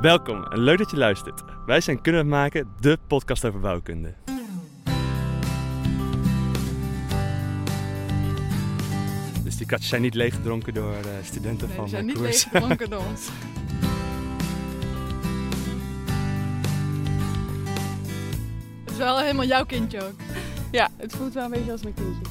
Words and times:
Welkom 0.00 0.44
en 0.44 0.58
leuk 0.58 0.78
dat 0.78 0.90
je 0.90 0.96
luistert. 0.96 1.42
Wij 1.66 1.80
zijn 1.80 2.00
Kunnen 2.02 2.20
We 2.22 2.28
Het 2.28 2.36
Maken, 2.36 2.68
de 2.80 2.98
podcast 3.06 3.44
over 3.44 3.60
bouwkunde. 3.60 4.14
Dus 9.44 9.56
die 9.56 9.66
katjes 9.66 9.88
zijn 9.88 10.02
niet 10.02 10.14
leeggedronken 10.14 10.74
door 10.74 10.92
eh, 10.94 11.00
studenten 11.22 11.66
Nee, 11.68 11.76
van 11.76 11.84
we 11.84 11.90
zijn 11.90 12.06
de 12.06 12.12
niet 12.12 12.20
koers. 12.20 12.44
leeggedronken 12.44 12.90
door 12.90 13.02
ons. 13.10 13.28
Het 18.84 18.90
is 18.92 18.96
wel 18.96 19.18
helemaal 19.20 19.44
jouw 19.46 19.64
kindje 19.64 20.02
ook. 20.06 20.14
Ja, 20.70 20.88
het 20.96 21.12
voelt 21.16 21.34
wel 21.34 21.44
een 21.44 21.50
beetje 21.50 21.72
als 21.72 21.82
mijn 21.82 21.94
kindje. 21.94 22.22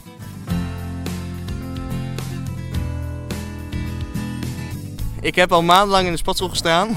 Ik 5.21 5.35
heb 5.35 5.51
al 5.51 5.61
maandenlang 5.63 6.05
in 6.05 6.11
de 6.11 6.17
sportschool 6.17 6.49
gestaan. 6.49 6.95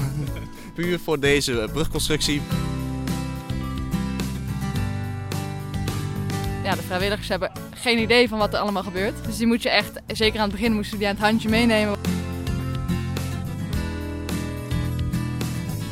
Puur 0.73 0.99
voor 0.99 1.19
deze 1.19 1.69
brugconstructie. 1.73 2.41
Ja, 6.63 6.75
de 6.75 6.81
vrijwilligers 6.81 7.27
hebben 7.27 7.51
geen 7.75 7.99
idee 7.99 8.29
van 8.29 8.37
wat 8.37 8.53
er 8.53 8.59
allemaal 8.59 8.83
gebeurt. 8.83 9.25
Dus 9.25 9.37
die 9.37 9.47
moet 9.47 9.63
je 9.63 9.69
echt, 9.69 9.99
zeker 10.07 10.39
aan 10.39 10.49
het 10.49 10.59
begin 10.59 10.73
moesten 10.73 10.97
die 10.97 11.07
aan 11.07 11.13
het 11.13 11.23
handje 11.23 11.49
meenemen. 11.49 11.97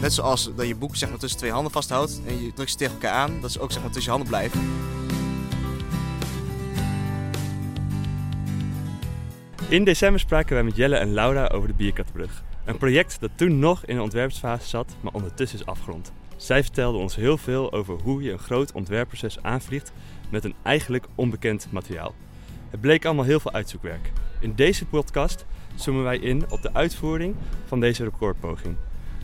Net 0.02 0.14
zoals 0.14 0.52
dat 0.56 0.68
je 0.68 0.76
boek 0.76 0.96
zeg 0.96 1.10
maar, 1.10 1.20
tussen 1.20 1.40
twee 1.40 1.52
handen 1.52 1.72
vasthoudt 1.72 2.22
en 2.28 2.44
je 2.44 2.54
drukt 2.54 2.72
ze 2.72 2.78
tegen 2.78 2.94
elkaar 2.94 3.14
aan. 3.14 3.42
Dat 3.42 3.52
ze 3.52 3.60
ook 3.60 3.72
zeg 3.72 3.82
maar, 3.82 3.92
tussen 3.92 4.12
je 4.12 4.18
handen 4.18 4.28
blijft. 4.28 4.56
In 9.68 9.84
december 9.84 10.20
spraken 10.20 10.54
wij 10.54 10.64
met 10.64 10.76
Jelle 10.76 10.96
en 10.96 11.14
Laura 11.14 11.48
over 11.48 11.68
de 11.68 11.74
Bierkattenbrug. 11.74 12.44
Een 12.70 12.78
project 12.78 13.20
dat 13.20 13.30
toen 13.36 13.60
nog 13.60 13.86
in 13.86 13.96
de 13.96 14.02
ontwerpsfase 14.02 14.68
zat, 14.68 14.96
maar 15.02 15.14
ondertussen 15.14 15.60
is 15.60 15.66
afgerond. 15.66 16.12
Zij 16.36 16.64
vertelden 16.64 17.02
ons 17.02 17.16
heel 17.16 17.38
veel 17.38 17.72
over 17.72 18.02
hoe 18.04 18.22
je 18.22 18.32
een 18.32 18.40
groot 18.40 18.72
ontwerpproces 18.72 19.42
aanvliegt 19.42 19.92
met 20.30 20.44
een 20.44 20.56
eigenlijk 20.64 21.06
onbekend 21.16 21.68
materiaal. 21.72 22.14
Het 22.70 22.82
bleek 22.82 23.06
allemaal 23.06 23.26
heel 23.26 23.40
veel 23.40 23.52
uitzoekwerk. 23.52 24.12
In 24.40 24.56
deze 24.56 24.86
podcast 24.86 25.46
zoomen 25.76 26.04
wij 26.04 26.18
in 26.18 26.46
op 26.50 26.62
de 26.62 26.74
uitvoering 26.74 27.36
van 27.66 27.80
deze 27.80 28.04
recordpoging. 28.04 28.76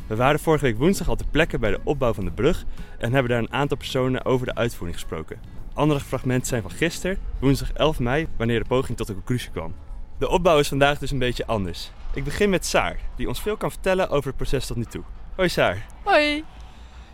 We 0.08 0.16
waren 0.16 0.40
vorige 0.40 0.66
week 0.66 0.78
woensdag 0.78 1.10
al 1.10 1.16
ter 1.16 1.28
plekke 1.32 1.60
bij 1.60 1.72
de 1.72 1.80
opbouw 1.84 2.14
van 2.14 2.26
de 2.26 2.32
brug 2.32 2.66
en 2.98 3.14
hebben 3.14 3.32
daar 3.32 3.42
een 3.42 3.54
aantal 3.54 3.78
personen 3.78 4.26
over 4.26 4.46
de 4.46 4.56
uitvoering 4.56 5.00
gesproken. 5.00 5.40
Andere 5.74 6.00
fragmenten 6.00 6.48
zijn 6.48 6.62
van 6.62 6.72
gisteren, 6.72 7.18
woensdag 7.40 7.72
11 7.72 8.00
mei, 8.00 8.28
wanneer 8.38 8.60
de 8.60 8.68
poging 8.68 8.98
tot 8.98 9.10
een 9.10 9.16
conclusie 9.16 9.52
kwam. 9.52 9.74
De 10.18 10.30
opbouw 10.30 10.60
is 10.60 10.68
vandaag 10.68 11.00
dus 11.00 11.12
een 11.12 11.20
beetje 11.20 11.46
anders. 11.46 11.92
Ik 12.16 12.24
begin 12.24 12.50
met 12.50 12.66
Saar, 12.66 12.98
die 13.16 13.28
ons 13.28 13.42
veel 13.42 13.58
kan 13.58 13.72
vertellen 13.72 14.10
over 14.10 14.28
het 14.28 14.36
proces 14.36 14.68
tot 14.68 14.78
nu 14.78 14.86
toe. 14.86 15.04
Hoi 15.36 15.50
Saar. 15.50 15.86
Hoi! 16.04 16.44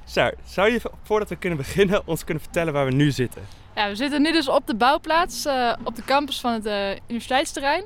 Saar, 0.05 0.33
zou 0.43 0.71
je 0.71 0.81
voordat 1.03 1.29
we 1.29 1.35
kunnen 1.35 1.57
beginnen 1.57 2.07
ons 2.07 2.23
kunnen 2.23 2.43
vertellen 2.43 2.73
waar 2.73 2.85
we 2.85 2.91
nu 2.91 3.11
zitten? 3.11 3.41
Ja, 3.75 3.87
we 3.87 3.95
zitten 3.95 4.21
nu 4.21 4.31
dus 4.31 4.47
op 4.47 4.67
de 4.67 4.75
bouwplaats, 4.75 5.45
eh, 5.45 5.73
op 5.83 5.95
de 5.95 6.03
campus 6.03 6.39
van 6.39 6.53
het 6.53 6.65
eh, 6.65 6.89
universiteitsterrein. 6.91 7.83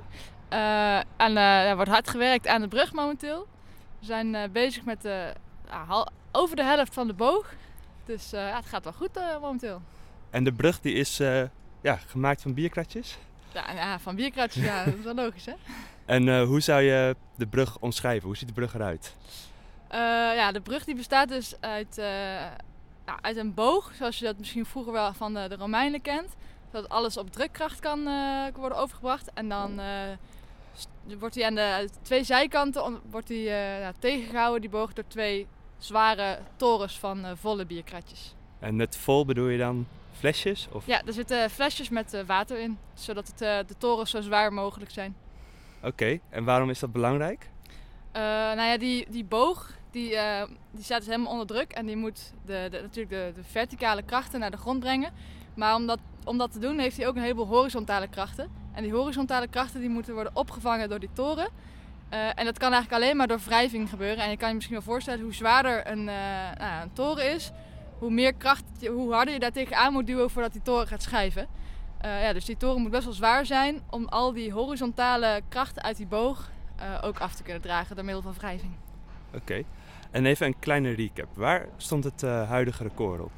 Eh, 0.49 0.97
en 0.97 1.37
er 1.37 1.75
wordt 1.75 1.91
hard 1.91 2.09
gewerkt 2.09 2.47
aan 2.47 2.61
de 2.61 2.67
brug 2.67 2.93
momenteel. 2.93 3.47
We 3.99 4.05
zijn 4.05 4.51
bezig 4.51 4.83
met 4.83 5.07
hal- 5.67 6.09
over 6.31 6.55
de 6.55 6.63
helft 6.63 6.93
van 6.93 7.07
de 7.07 7.13
boog. 7.13 7.53
Dus 8.05 8.29
ja, 8.29 8.55
het 8.55 8.65
gaat 8.65 8.83
wel 8.83 8.93
goed 8.93 9.19
momenteel. 9.41 9.81
En 10.29 10.43
de 10.43 10.51
brug 10.51 10.79
die 10.79 10.93
is 10.93 11.17
ja, 11.81 11.99
gemaakt 12.07 12.41
van 12.41 12.53
bierkratjes. 12.53 13.17
Ja, 13.53 13.71
ja, 13.71 13.99
van 13.99 14.15
bierkratjes, 14.15 14.63
ja, 14.63 14.83
dat 14.83 14.93
is 14.93 15.03
wel 15.03 15.15
logisch 15.15 15.45
hè. 15.45 15.53
En 16.05 16.29
eh, 16.29 16.43
hoe 16.43 16.59
zou 16.59 16.81
je 16.81 17.15
de 17.35 17.47
brug 17.47 17.77
omschrijven? 17.79 18.27
Hoe 18.27 18.37
ziet 18.37 18.47
de 18.47 18.53
brug 18.53 18.73
eruit? 18.73 19.15
Eh, 19.87 19.99
ja, 20.35 20.51
de 20.51 20.61
brug 20.61 20.83
die 20.85 20.95
bestaat 20.95 21.27
dus 21.29 21.53
uit, 21.59 21.97
eh, 21.97 22.05
ja, 23.05 23.17
uit 23.21 23.37
een 23.37 23.53
boog, 23.53 23.91
zoals 23.95 24.19
je 24.19 24.25
dat 24.25 24.37
misschien 24.37 24.65
vroeger 24.65 24.91
wel 24.93 25.13
van 25.13 25.33
de, 25.33 25.45
de 25.49 25.55
Romeinen 25.55 26.01
kent. 26.01 26.35
Zodat 26.71 26.89
alles 26.89 27.17
op 27.17 27.31
drukkracht 27.31 27.79
kan 27.79 28.03
worden 28.55 28.77
overgebracht. 28.77 29.33
En 29.33 29.49
dan 29.49 29.79
wordt 31.19 31.35
hij 31.35 31.45
aan 31.45 31.55
de 31.55 31.89
twee 32.01 32.23
zijkanten 32.23 32.83
on- 32.83 32.99
wordt 33.09 33.29
ja, 33.29 33.91
tegengehouden, 33.99 34.61
die 34.61 34.69
boog, 34.69 34.93
door 34.93 35.07
twee 35.07 35.47
zware 35.77 36.39
torens 36.55 36.99
van 36.99 37.37
volle 37.37 37.65
bierkratjes. 37.65 38.35
En 38.59 38.75
met 38.75 38.97
vol 38.97 39.25
bedoel 39.25 39.47
je 39.47 39.57
dan 39.57 39.87
flesjes? 40.11 40.67
Of... 40.71 40.85
Ja, 40.85 41.01
er 41.05 41.13
zitten 41.13 41.49
flesjes 41.49 41.89
met 41.89 42.23
water 42.25 42.59
in, 42.59 42.77
zodat 42.93 43.27
het, 43.27 43.37
de 43.67 43.75
torens 43.77 44.11
zo 44.11 44.21
zwaar 44.21 44.53
mogelijk 44.53 44.91
zijn. 44.91 45.15
Oké, 45.85 46.19
en 46.29 46.43
waarom 46.43 46.69
is 46.69 46.79
dat 46.79 46.91
belangrijk? 46.91 47.49
Eh, 48.11 48.21
nou 48.21 48.61
ja, 48.61 48.77
die, 48.77 49.05
die 49.09 49.23
boog 49.23 49.73
die, 49.91 50.15
eh, 50.15 50.47
die 50.71 50.83
staat 50.83 50.97
dus 50.97 51.07
helemaal 51.07 51.31
onder 51.31 51.47
druk 51.47 51.71
en 51.71 51.85
die 51.85 51.95
moet 51.95 52.33
de, 52.45 52.67
de, 52.71 52.81
natuurlijk 52.81 53.09
de, 53.09 53.31
de 53.35 53.43
verticale 53.43 54.01
krachten 54.01 54.39
naar 54.39 54.51
de 54.51 54.57
grond 54.57 54.79
brengen. 54.79 55.11
Maar 55.53 55.75
om 55.75 55.85
dat, 55.85 55.99
om 56.23 56.37
dat 56.37 56.51
te 56.51 56.59
doen 56.59 56.79
heeft 56.79 56.97
hij 56.97 57.07
ook 57.07 57.15
een 57.15 57.21
heleboel 57.21 57.47
horizontale 57.47 58.07
krachten. 58.07 58.49
En 58.73 58.83
die 58.83 58.93
horizontale 58.93 59.47
krachten 59.47 59.79
die 59.79 59.89
moeten 59.89 60.13
worden 60.13 60.35
opgevangen 60.35 60.89
door 60.89 60.99
die 60.99 61.09
toren. 61.13 61.47
Eh, 62.09 62.19
en 62.35 62.45
dat 62.45 62.57
kan 62.57 62.71
eigenlijk 62.71 63.03
alleen 63.03 63.17
maar 63.17 63.27
door 63.27 63.39
wrijving 63.45 63.89
gebeuren. 63.89 64.23
En 64.23 64.29
je 64.29 64.37
kan 64.37 64.47
je 64.47 64.55
misschien 64.55 64.75
wel 64.75 64.85
voorstellen 64.85 65.23
hoe 65.23 65.33
zwaarder 65.33 65.87
een, 65.87 66.03
nou 66.03 66.81
een 66.81 66.93
toren 66.93 67.33
is, 67.33 67.51
hoe 67.99 68.11
meer 68.11 68.33
kracht, 68.33 68.63
hoe 68.87 69.13
harder 69.13 69.33
je 69.33 69.39
daar 69.39 69.51
tegenaan 69.51 69.93
moet 69.93 70.07
duwen 70.07 70.29
voordat 70.29 70.51
die 70.51 70.61
toren 70.61 70.87
gaat 70.87 71.01
schijven. 71.01 71.47
Eh, 72.05 72.21
ja, 72.21 72.33
dus 72.33 72.45
die 72.45 72.57
toren 72.57 72.81
moet 72.81 72.91
best 72.91 73.03
wel 73.03 73.13
zwaar 73.13 73.45
zijn 73.45 73.81
om 73.89 74.07
al 74.07 74.33
die 74.33 74.51
horizontale 74.51 75.41
krachten 75.49 75.83
uit 75.83 75.97
die 75.97 76.05
boog 76.05 76.49
eh, 76.75 76.99
ook 77.03 77.19
af 77.19 77.35
te 77.35 77.43
kunnen 77.43 77.61
dragen 77.61 77.95
door 77.95 78.05
middel 78.05 78.23
van 78.23 78.33
wrijving. 78.33 78.71
Oké. 79.33 79.63
En 80.11 80.25
even 80.25 80.45
een 80.45 80.59
kleine 80.59 80.91
recap. 80.91 81.27
Waar 81.33 81.67
stond 81.77 82.03
het 82.03 82.23
eh, 82.23 82.49
huidige 82.49 82.83
record 82.83 83.21
op? 83.21 83.31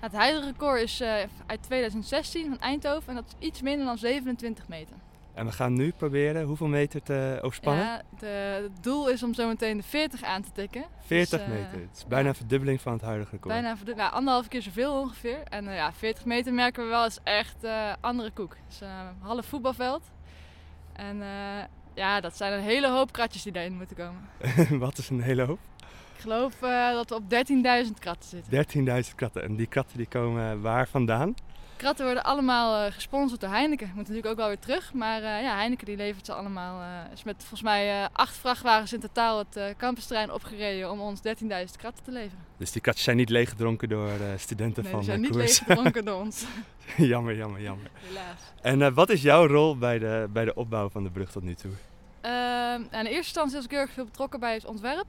Het 0.00 0.12
huidige 0.12 0.46
record 0.46 0.80
is 0.80 1.02
uit 1.46 1.62
2016 1.62 2.48
van 2.48 2.58
Eindhoven 2.58 3.08
en 3.08 3.14
dat 3.14 3.24
is 3.38 3.46
iets 3.46 3.62
minder 3.62 3.86
dan 3.86 3.98
27 3.98 4.68
meter. 4.68 4.96
En 5.34 5.46
we 5.46 5.52
gaan 5.52 5.72
nu 5.72 5.92
proberen 5.96 6.44
hoeveel 6.44 6.66
meter 6.66 7.02
te 7.02 7.38
overspannen? 7.42 7.84
Ja, 7.84 8.02
de, 8.18 8.26
het 8.62 8.82
doel 8.82 9.08
is 9.08 9.22
om 9.22 9.34
zo 9.34 9.48
meteen 9.48 9.76
de 9.76 9.82
40 9.82 10.22
aan 10.22 10.42
te 10.42 10.52
tikken. 10.52 10.84
40 10.98 11.38
Dus, 11.38 11.48
eh, 11.48 11.54
meter. 11.54 11.80
Het 11.80 11.96
is 11.96 12.06
bijna 12.06 12.28
een 12.28 12.34
verdubbeling 12.34 12.80
van 12.80 12.92
het 12.92 13.02
huidige 13.02 13.30
record. 13.30 13.52
Bijna 13.54 13.76
nou, 13.96 14.12
anderhalf 14.12 14.48
keer 14.48 14.62
zoveel 14.62 15.00
ongeveer. 15.00 15.42
En 15.44 15.68
eh, 15.68 15.74
ja, 15.74 15.92
40 15.92 16.24
meter 16.24 16.52
merken 16.52 16.82
we 16.82 16.88
wel 16.88 17.06
is 17.06 17.18
echt 17.22 17.64
eh, 17.64 17.92
andere 18.00 18.30
koek. 18.30 18.56
Het 18.64 18.72
is 18.72 18.80
een 18.80 18.88
half 19.20 19.46
voetbalveld. 19.46 20.02
En 20.92 21.22
ja, 21.94 22.20
dat 22.20 22.36
zijn 22.36 22.52
een 22.52 22.60
hele 22.60 22.88
hoop 22.88 23.12
kratjes 23.12 23.42
die 23.42 23.52
daarin 23.52 23.76
moeten 23.76 23.96
komen. 23.96 24.78
Wat 24.84 24.98
is 24.98 25.08
een 25.08 25.22
hele 25.22 25.42
hoop? 25.42 25.58
Ik 26.14 26.20
geloof 26.20 26.54
dat 26.92 27.08
we 27.08 27.14
op 27.14 27.22
13.000 27.86 27.98
kratten 27.98 28.28
zitten. 28.28 29.04
13.000 29.04 29.14
kratten. 29.14 29.42
En 29.42 29.56
die 29.56 29.66
kratten 29.66 29.96
die 29.96 30.06
komen 30.06 30.60
waar 30.60 30.88
vandaan? 30.88 31.34
Kratten 31.82 32.04
worden 32.04 32.24
allemaal 32.24 32.84
eh, 32.86 32.92
gesponsord 32.92 33.40
door 33.40 33.50
Heineken. 33.50 33.86
Moet 33.86 33.96
natuurlijk 33.96 34.26
ook 34.26 34.36
wel 34.36 34.46
weer 34.46 34.58
terug. 34.58 34.92
Maar 34.92 35.16
eh, 35.22 35.42
ja, 35.42 35.54
Heineken 35.56 35.86
die 35.86 35.96
levert 35.96 36.26
ze 36.26 36.32
allemaal. 36.34 36.80
eh, 36.80 37.12
is 37.12 37.22
met 37.22 37.34
volgens 37.38 37.62
mij 37.62 38.08
acht 38.12 38.36
vrachtwagens 38.36 38.92
in 38.92 39.00
totaal 39.00 39.38
het 39.38 39.74
campusterrein 39.76 40.32
opgereden 40.32 40.90
om 40.90 41.00
ons 41.00 41.20
13.000 41.20 41.24
kratten 41.78 42.04
te 42.04 42.10
leveren. 42.10 42.44
Dus 42.56 42.72
die 42.72 42.80
kratjes 42.80 43.04
zijn 43.04 43.16
niet 43.16 43.28
leeggedronken 43.30 43.88
door 43.88 44.10
studenten 44.36 44.82
Nee, 44.82 44.92
van 44.92 45.00
die 45.00 45.08
zijn 45.08 45.22
de 45.22 45.28
niet 45.28 45.36
koers. 45.36 45.60
leeggedronken 45.60 46.04
door 46.04 46.20
ons. 46.24 46.44
jammer, 46.96 47.36
jammer, 47.36 47.60
jammer. 47.60 47.90
Helaas. 47.94 48.40
En 48.84 48.94
wat 48.94 49.10
is 49.10 49.22
jouw 49.22 49.46
rol 49.46 49.76
bij 49.78 49.98
de, 49.98 50.28
bij 50.32 50.44
de 50.44 50.54
opbouw 50.54 50.88
van 50.90 51.02
de 51.02 51.10
brug 51.10 51.30
tot 51.30 51.42
nu 51.42 51.54
toe? 51.54 51.72
Ehm, 52.20 52.80
in 52.80 52.88
eerste 52.90 53.10
instantie 53.16 53.54
was 53.56 53.64
ik 53.64 53.70
heel 53.70 53.80
erg 53.80 53.90
veel 53.92 54.04
betrokken 54.04 54.40
bij 54.40 54.54
het 54.54 54.64
ontwerp. 54.64 55.06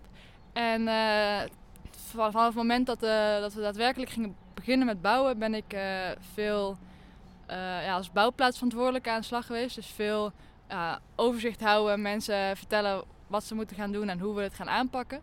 En 0.54 0.88
vanaf 2.14 2.46
het 2.46 2.56
moment 2.56 2.86
dat, 2.86 3.04
eh, 3.04 3.40
dat 3.40 3.54
we 3.54 3.62
daadwerkelijk 3.62 4.12
gingen 4.12 4.36
beginnen 4.54 4.86
met 4.86 5.02
bouwen, 5.02 5.40
ben 5.40 5.54
ik 5.54 5.74
eh, 5.74 6.10
veel 6.34 6.78
eh, 7.46 7.58
ja, 7.58 7.96
als 7.96 8.12
bouwplaatsverantwoordelijke 8.12 9.10
aan 9.10 9.20
de 9.20 9.26
slag 9.26 9.46
geweest. 9.46 9.76
Dus 9.76 9.88
veel 9.88 10.32
overzicht 11.16 11.62
houden, 11.62 12.02
mensen 12.02 12.58
vertellen 12.58 13.04
wat 13.28 13.44
ze 13.44 13.56
moeten 13.56 13.76
gaan 13.76 13.92
doen 13.92 14.10
en 14.10 14.20
hoe 14.20 14.36
we 14.36 14.42
het 14.42 14.54
gaan 14.54 14.70
aanpakken. 14.70 15.22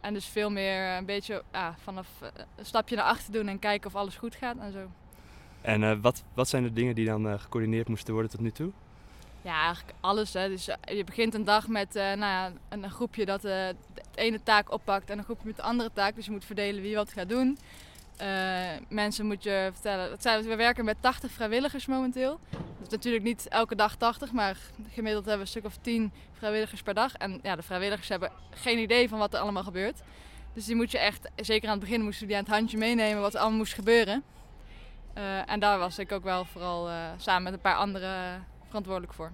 En 0.00 0.14
dus 0.14 0.26
veel 0.26 0.50
meer 0.50 0.96
een 0.96 1.04
beetje 1.04 1.42
vanaf 1.82 2.08
een 2.56 2.64
stapje 2.64 2.96
naar 2.96 3.04
achter 3.04 3.32
doen 3.32 3.48
en 3.48 3.58
kijken 3.58 3.86
of 3.90 3.96
alles 3.96 4.16
goed 4.16 4.34
gaat 4.34 4.56
en 4.58 4.72
zo. 4.72 4.90
En 5.60 6.00
wat, 6.00 6.24
wat 6.34 6.48
zijn 6.48 6.62
de 6.62 6.72
dingen 6.72 6.94
die 6.94 7.06
dan 7.06 7.40
gecoördineerd 7.40 7.88
moesten 7.88 8.12
worden 8.12 8.30
tot 8.30 8.40
nu 8.40 8.50
toe? 8.50 8.72
Ja, 9.42 9.62
eigenlijk 9.64 9.98
alles. 10.00 10.32
Hè. 10.32 10.48
Dus 10.48 10.68
eh, 10.68 10.96
je 10.96 11.04
begint 11.04 11.34
een 11.34 11.44
dag 11.44 11.68
met 11.68 11.96
eh, 11.96 12.02
nou 12.04 12.18
ja, 12.18 12.52
een, 12.68 12.90
groepje 12.90 13.24
dat 13.24 13.44
eh, 13.44 13.68
de 13.94 14.02
ene 14.14 14.42
taak 14.42 14.72
oppakt 14.72 15.10
en 15.10 15.18
een 15.18 15.24
groepje 15.24 15.46
met 15.46 15.56
de 15.56 15.62
andere 15.62 15.90
taak. 15.92 16.14
Dus 16.14 16.24
je 16.24 16.30
moet 16.30 16.44
verdelen 16.44 16.82
wie 16.82 16.94
wat 16.94 17.12
gaat 17.12 17.28
doen. 17.28 17.58
Mensen 18.88 19.26
moet 19.26 19.42
je 19.42 19.70
vertellen. 19.72 20.48
We 20.48 20.56
werken 20.56 20.84
met 20.84 20.96
80 21.00 21.30
vrijwilligers 21.30 21.86
momenteel. 21.86 22.40
Dat 22.50 22.86
is 22.86 22.88
natuurlijk 22.88 23.24
niet 23.24 23.48
elke 23.48 23.74
dag 23.74 23.96
80, 23.96 24.32
maar 24.32 24.56
gemiddeld 24.88 25.24
hebben 25.24 25.34
we 25.34 25.40
een 25.40 25.46
stuk 25.60 25.64
of 25.64 25.76
10 25.80 26.12
vrijwilligers 26.32 26.82
per 26.82 26.94
dag. 26.94 27.14
En 27.14 27.38
ja, 27.42 27.56
de 27.56 27.62
vrijwilligers 27.62 28.08
hebben 28.08 28.30
geen 28.50 28.78
idee 28.78 29.08
van 29.08 29.18
wat 29.18 29.34
er 29.34 29.40
allemaal 29.40 29.62
gebeurt. 29.62 30.00
Dus 30.52 30.64
die 30.64 30.76
moet 30.76 30.90
je 30.90 30.98
echt, 30.98 31.28
zeker 31.36 31.68
aan 31.68 31.78
het 31.78 31.84
begin 31.84 32.02
moesten 32.02 32.26
die 32.26 32.36
aan 32.36 32.42
het 32.42 32.52
handje 32.52 32.78
meenemen 32.78 33.20
wat 33.20 33.34
er 33.34 33.40
allemaal 33.40 33.58
moest 33.58 33.74
gebeuren. 33.74 34.22
En 35.46 35.60
daar 35.60 35.78
was 35.78 35.98
ik 35.98 36.12
ook 36.12 36.24
wel 36.24 36.44
vooral 36.44 36.88
samen 37.16 37.42
met 37.42 37.52
een 37.52 37.60
paar 37.60 37.76
anderen 37.76 38.46
verantwoordelijk 38.70 39.14
voor. 39.14 39.32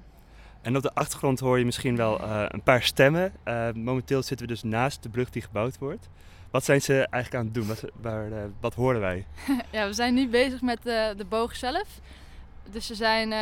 En 0.63 0.77
op 0.77 0.83
de 0.83 0.95
achtergrond 0.95 1.41
hoor 1.41 1.59
je 1.59 1.65
misschien 1.65 1.97
wel 1.97 2.21
uh, 2.21 2.45
een 2.49 2.63
paar 2.63 2.83
stemmen. 2.83 3.33
Uh, 3.45 3.69
momenteel 3.73 4.23
zitten 4.23 4.47
we 4.47 4.53
dus 4.53 4.63
naast 4.63 5.03
de 5.03 5.09
brug 5.09 5.31
die 5.31 5.43
gebouwd 5.43 5.79
wordt. 5.79 6.09
Wat 6.51 6.65
zijn 6.65 6.83
ze 6.83 6.95
eigenlijk 6.95 7.35
aan 7.35 7.45
het 7.45 7.55
doen? 7.55 7.67
Wat, 7.67 7.85
waar, 8.01 8.29
uh, 8.29 8.39
wat 8.61 8.75
horen 8.75 9.01
wij? 9.01 9.27
ja, 9.73 9.87
we 9.87 9.93
zijn 9.93 10.15
nu 10.15 10.29
bezig 10.29 10.61
met 10.61 10.83
de 10.83 11.27
boog 11.29 11.57
zelf. 11.57 12.01
Dus 12.71 12.87
ze 12.87 12.95
zijn, 12.95 13.33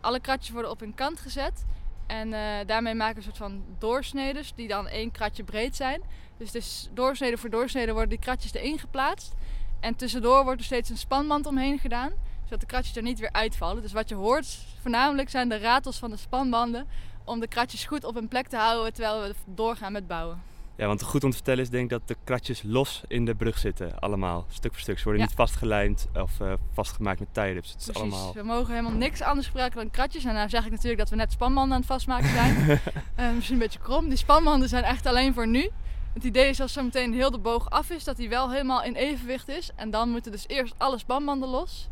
alle 0.00 0.20
kratjes 0.20 0.50
worden 0.50 0.70
op 0.70 0.80
hun 0.80 0.94
kant 0.94 1.20
gezet. 1.20 1.64
En 2.06 2.30
daarmee 2.66 2.94
maken 2.94 3.14
we 3.14 3.18
een 3.18 3.34
soort 3.36 3.50
van 3.50 3.64
doorsnedes 3.78 4.52
die 4.54 4.68
dan 4.68 4.88
één 4.88 5.10
kratje 5.10 5.44
breed 5.44 5.76
zijn. 5.76 6.02
Dus, 6.36 6.50
dus 6.50 6.90
doorsnede 6.94 7.38
voor 7.38 7.50
doorsnede 7.50 7.92
worden 7.92 8.10
die 8.10 8.18
kratjes 8.18 8.54
erin 8.54 8.78
geplaatst. 8.78 9.34
En 9.80 9.96
tussendoor 9.96 10.44
wordt 10.44 10.60
er 10.60 10.66
steeds 10.66 10.90
een 10.90 10.96
spanband 10.96 11.46
omheen 11.46 11.78
gedaan 11.78 12.12
zodat 12.52 12.68
de 12.68 12.74
kratjes 12.74 12.96
er 12.96 13.02
niet 13.02 13.18
weer 13.18 13.32
uitvallen. 13.32 13.82
Dus 13.82 13.92
wat 13.92 14.08
je 14.08 14.14
hoort 14.14 14.58
voornamelijk 14.80 15.30
zijn 15.30 15.48
de 15.48 15.58
ratels 15.58 15.98
van 15.98 16.10
de 16.10 16.16
spanbanden 16.16 16.86
om 17.24 17.40
de 17.40 17.46
kratjes 17.46 17.84
goed 17.84 18.04
op 18.04 18.14
hun 18.14 18.28
plek 18.28 18.46
te 18.46 18.56
houden 18.56 18.92
terwijl 18.92 19.22
we 19.22 19.34
doorgaan 19.44 19.92
met 19.92 20.06
bouwen. 20.06 20.42
Ja, 20.76 20.86
want 20.86 21.02
goed 21.02 21.24
om 21.24 21.30
te 21.30 21.36
vertellen 21.36 21.62
is 21.62 21.70
denk 21.70 21.84
ik 21.84 21.90
dat 21.90 22.08
de 22.08 22.16
kratjes 22.24 22.62
los 22.62 23.02
in 23.08 23.24
de 23.24 23.34
brug 23.34 23.58
zitten, 23.58 23.98
allemaal, 23.98 24.46
stuk 24.48 24.72
voor 24.72 24.80
stuk. 24.80 24.98
Ze 24.98 25.04
worden 25.04 25.22
niet 25.22 25.32
vastgelijmd 25.34 26.08
of 26.14 26.40
uh, 26.40 26.52
vastgemaakt 26.72 27.18
met. 27.18 27.28
Het 27.34 27.76
is 27.78 27.94
allemaal... 27.94 28.32
we 28.34 28.42
mogen 28.42 28.74
helemaal 28.74 28.98
niks 28.98 29.22
anders 29.22 29.46
gebruiken 29.46 29.80
dan 29.80 29.90
kratjes. 29.90 30.24
En 30.24 30.34
nou 30.34 30.48
zeg 30.48 30.64
ik 30.64 30.70
natuurlijk 30.70 30.98
dat 30.98 31.10
we 31.10 31.16
net 31.16 31.32
spanbanden 31.32 31.72
aan 31.72 31.80
het 31.80 31.90
vastmaken 31.90 32.28
zijn. 32.28 32.80
uh, 33.18 33.32
misschien 33.34 33.56
een 33.56 33.62
beetje 33.62 33.78
krom. 33.78 34.08
Die 34.08 34.18
spanbanden 34.18 34.68
zijn 34.68 34.84
echt 34.84 35.06
alleen 35.06 35.34
voor 35.34 35.48
nu. 35.48 35.70
Het 36.12 36.24
idee 36.24 36.48
is 36.48 36.60
als 36.60 36.72
zo 36.72 36.82
meteen 36.82 37.12
heel 37.12 37.30
de 37.30 37.38
boog 37.38 37.70
af 37.70 37.90
is, 37.90 38.04
dat 38.04 38.18
hij 38.18 38.28
wel 38.28 38.50
helemaal 38.50 38.82
in 38.82 38.94
evenwicht 38.94 39.48
is. 39.48 39.70
En 39.76 39.90
dan 39.90 40.10
moeten 40.10 40.32
dus 40.32 40.48
eerst 40.48 40.74
alle 40.78 40.98
spanbanden 40.98 41.48
los. 41.48 41.90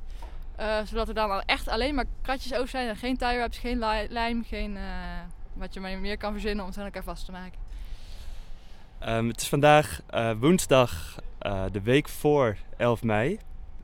Uh, 0.60 0.78
zodat 0.84 1.08
er 1.08 1.14
dan 1.14 1.42
echt 1.46 1.68
alleen 1.68 1.94
maar 1.94 2.04
kratjes 2.22 2.54
over 2.54 2.68
zijn 2.68 2.88
en 2.88 2.96
geen 2.96 3.16
tie 3.16 3.36
wraps, 3.36 3.58
geen 3.58 3.78
lijm, 4.08 4.44
geen 4.44 4.76
uh, 4.76 4.82
wat 5.52 5.74
je 5.74 5.80
meer 5.80 6.16
kan 6.16 6.32
verzinnen 6.32 6.64
om 6.64 6.70
het 6.70 6.78
aan 6.78 6.84
elkaar 6.84 7.02
vast 7.02 7.24
te 7.24 7.32
maken. 7.32 7.58
Um, 9.08 9.28
het 9.28 9.40
is 9.40 9.48
vandaag 9.48 10.00
uh, 10.14 10.30
woensdag, 10.38 11.18
de 11.72 11.80
week 11.82 12.08
voor 12.08 12.56
11 12.76 13.02
mei. 13.02 13.38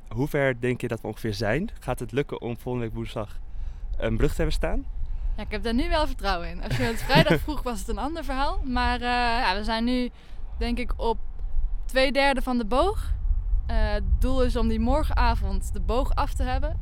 Hoe 0.09 0.29
ver 0.29 0.61
denk 0.61 0.81
je 0.81 0.89
dat 0.89 1.01
we 1.01 1.07
ongeveer 1.07 1.35
zijn? 1.35 1.71
Gaat 1.81 1.99
het 1.99 2.13
lukken 2.13 2.41
om 2.41 2.59
volgende 2.59 2.87
week 2.87 2.97
woensdag 2.97 3.39
een 3.99 4.17
brug 4.17 4.31
te 4.31 4.37
hebben 4.37 4.55
staan? 4.55 4.85
Ja, 5.37 5.43
ik 5.43 5.51
heb 5.51 5.63
daar 5.63 5.75
nu 5.75 5.89
wel 5.89 6.07
vertrouwen 6.07 6.49
in. 6.49 6.63
Als 6.63 6.77
je 6.77 6.83
het 6.83 7.03
vrijdag 7.03 7.41
vroeg 7.45 7.63
was 7.63 7.79
het 7.79 7.89
een 7.89 7.99
ander 7.99 8.25
verhaal. 8.25 8.61
Maar 8.65 9.01
ja, 9.01 9.57
we 9.57 9.65
zijn 9.65 9.85
nu 9.85 10.11
denk 10.59 10.79
ik 10.79 10.93
op 10.97 11.19
twee 11.87 12.13
derde 12.13 12.43
van 12.43 12.59
de 12.59 12.65
boog. 12.65 13.15
Uh, 13.71 13.93
het 13.93 14.21
doel 14.21 14.43
is 14.43 14.57
om 14.57 14.69
die 14.69 14.81
morgenavond 14.81 15.73
de 15.73 15.81
boog 15.81 16.15
af 16.15 16.35
te 16.35 16.43
hebben. 16.43 16.81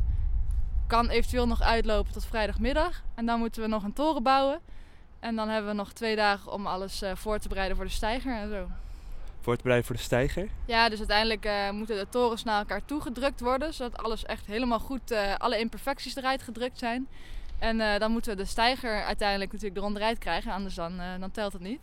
Kan 0.86 1.08
eventueel 1.08 1.46
nog 1.46 1.62
uitlopen 1.62 2.12
tot 2.12 2.24
vrijdagmiddag. 2.24 3.02
En 3.14 3.26
dan 3.26 3.38
moeten 3.38 3.62
we 3.62 3.68
nog 3.68 3.82
een 3.82 3.92
toren 3.92 4.22
bouwen. 4.22 4.60
En 5.20 5.36
dan 5.36 5.48
hebben 5.48 5.70
we 5.70 5.76
nog 5.76 5.92
twee 5.92 6.16
dagen 6.16 6.52
om 6.52 6.66
alles 6.66 7.02
uh, 7.02 7.10
voor 7.14 7.38
te 7.38 7.48
bereiden 7.48 7.76
voor 7.76 7.84
de 7.84 7.90
steiger 7.90 8.36
en 8.36 8.48
zo. 8.48 8.68
Voor 9.40 9.56
te 9.56 9.62
bereiden 9.62 9.86
voor 9.88 9.96
de 9.96 10.02
steiger? 10.02 10.48
Ja, 10.64 10.88
dus 10.88 10.98
uiteindelijk 10.98 11.46
uh, 11.46 11.70
moeten 11.70 11.96
de 11.96 12.08
torens 12.08 12.44
naar 12.44 12.58
elkaar 12.58 12.84
toe 12.84 13.00
gedrukt 13.00 13.40
worden. 13.40 13.74
Zodat 13.74 14.02
alles 14.02 14.24
echt 14.24 14.46
helemaal 14.46 14.80
goed, 14.80 15.14
alle 15.38 15.58
imperfecties 15.58 16.16
eruit 16.16 16.42
gedrukt 16.42 16.78
zijn. 16.78 17.08
En 17.58 17.98
dan 17.98 18.10
moeten 18.10 18.36
we 18.36 18.42
de 18.42 18.48
steiger 18.48 19.02
uiteindelijk 19.02 19.52
natuurlijk 19.52 19.80
eronderuit 19.80 20.18
krijgen. 20.18 20.52
Anders 20.52 20.74
dan, 20.74 20.92
dan 21.20 21.30
telt 21.30 21.52
het 21.52 21.62
niet. 21.62 21.82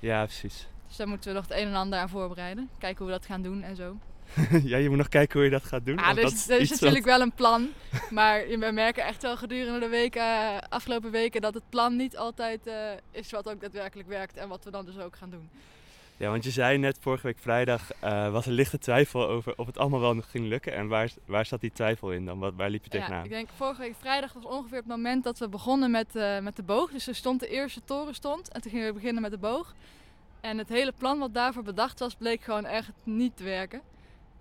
Ja, 0.00 0.24
precies. 0.24 0.66
Dus 0.86 0.96
daar 0.96 1.08
moeten 1.08 1.28
we 1.28 1.36
nog 1.36 1.48
het 1.48 1.58
een 1.58 1.66
en 1.66 1.74
ander 1.74 1.98
aan 1.98 2.08
voorbereiden. 2.08 2.70
Kijken 2.78 2.98
hoe 2.98 3.06
we 3.06 3.18
dat 3.18 3.26
gaan 3.26 3.42
doen 3.42 3.62
en 3.62 3.76
zo. 3.76 3.96
ja, 4.72 4.76
je 4.76 4.88
moet 4.88 4.98
nog 4.98 5.08
kijken 5.08 5.34
hoe 5.34 5.44
je 5.44 5.50
dat 5.50 5.64
gaat 5.64 5.86
doen. 5.86 5.96
Ja, 5.96 6.14
dus, 6.14 6.32
is, 6.32 6.48
er 6.48 6.60
is 6.60 6.70
natuurlijk 6.70 7.04
wel 7.04 7.20
een 7.20 7.32
plan. 7.32 7.68
Maar 8.10 8.44
we 8.48 8.70
merken 8.72 9.04
echt 9.04 9.22
wel 9.22 9.36
gedurende 9.36 9.80
de 9.80 9.88
weken, 9.88 10.22
uh, 10.22 10.58
afgelopen 10.68 11.10
weken 11.10 11.40
dat 11.40 11.54
het 11.54 11.62
plan 11.68 11.96
niet 11.96 12.16
altijd 12.16 12.66
uh, 12.66 12.74
is 13.10 13.30
wat 13.30 13.48
ook 13.48 13.60
daadwerkelijk 13.60 14.08
werkt 14.08 14.36
en 14.36 14.48
wat 14.48 14.64
we 14.64 14.70
dan 14.70 14.84
dus 14.84 14.98
ook 14.98 15.16
gaan 15.16 15.30
doen. 15.30 15.48
Ja, 16.16 16.30
want 16.30 16.44
je 16.44 16.50
zei 16.50 16.78
net 16.78 16.98
vorige 17.00 17.26
week 17.26 17.38
vrijdag 17.38 17.90
uh, 18.04 18.30
was 18.30 18.46
er 18.46 18.52
lichte 18.52 18.78
twijfel 18.78 19.28
over 19.28 19.58
of 19.58 19.66
het 19.66 19.78
allemaal 19.78 20.00
wel 20.00 20.20
ging 20.20 20.48
lukken. 20.48 20.74
En 20.74 20.88
waar, 20.88 21.10
waar 21.26 21.46
zat 21.46 21.60
die 21.60 21.72
twijfel 21.72 22.12
in 22.12 22.24
dan? 22.24 22.56
Waar 22.56 22.70
liep 22.70 22.84
je 22.84 22.90
tegenaan? 22.90 23.18
Ja, 23.18 23.24
ik 23.24 23.30
denk 23.30 23.48
vorige 23.56 23.80
week 23.80 23.94
vrijdag 23.98 24.32
was 24.32 24.44
ongeveer 24.44 24.78
het 24.78 24.86
moment 24.86 25.24
dat 25.24 25.38
we 25.38 25.48
begonnen 25.48 25.90
met, 25.90 26.14
met 26.42 26.56
de 26.56 26.62
boog. 26.62 26.90
Dus 26.90 27.06
er 27.06 27.14
stond 27.14 27.40
de 27.40 27.48
eerste 27.48 27.84
toren 27.84 28.14
stond 28.14 28.48
en 28.48 28.60
toen 28.60 28.70
gingen 28.70 28.86
we 28.86 28.92
beginnen 28.92 29.22
met 29.22 29.30
de 29.30 29.38
boog. 29.38 29.74
En 30.40 30.58
het 30.58 30.68
hele 30.68 30.92
plan 30.98 31.18
wat 31.18 31.34
daarvoor 31.34 31.62
bedacht 31.62 31.98
was, 31.98 32.14
bleek 32.14 32.42
gewoon 32.42 32.64
echt 32.64 32.90
niet 33.02 33.36
te 33.36 33.44
werken. 33.44 33.80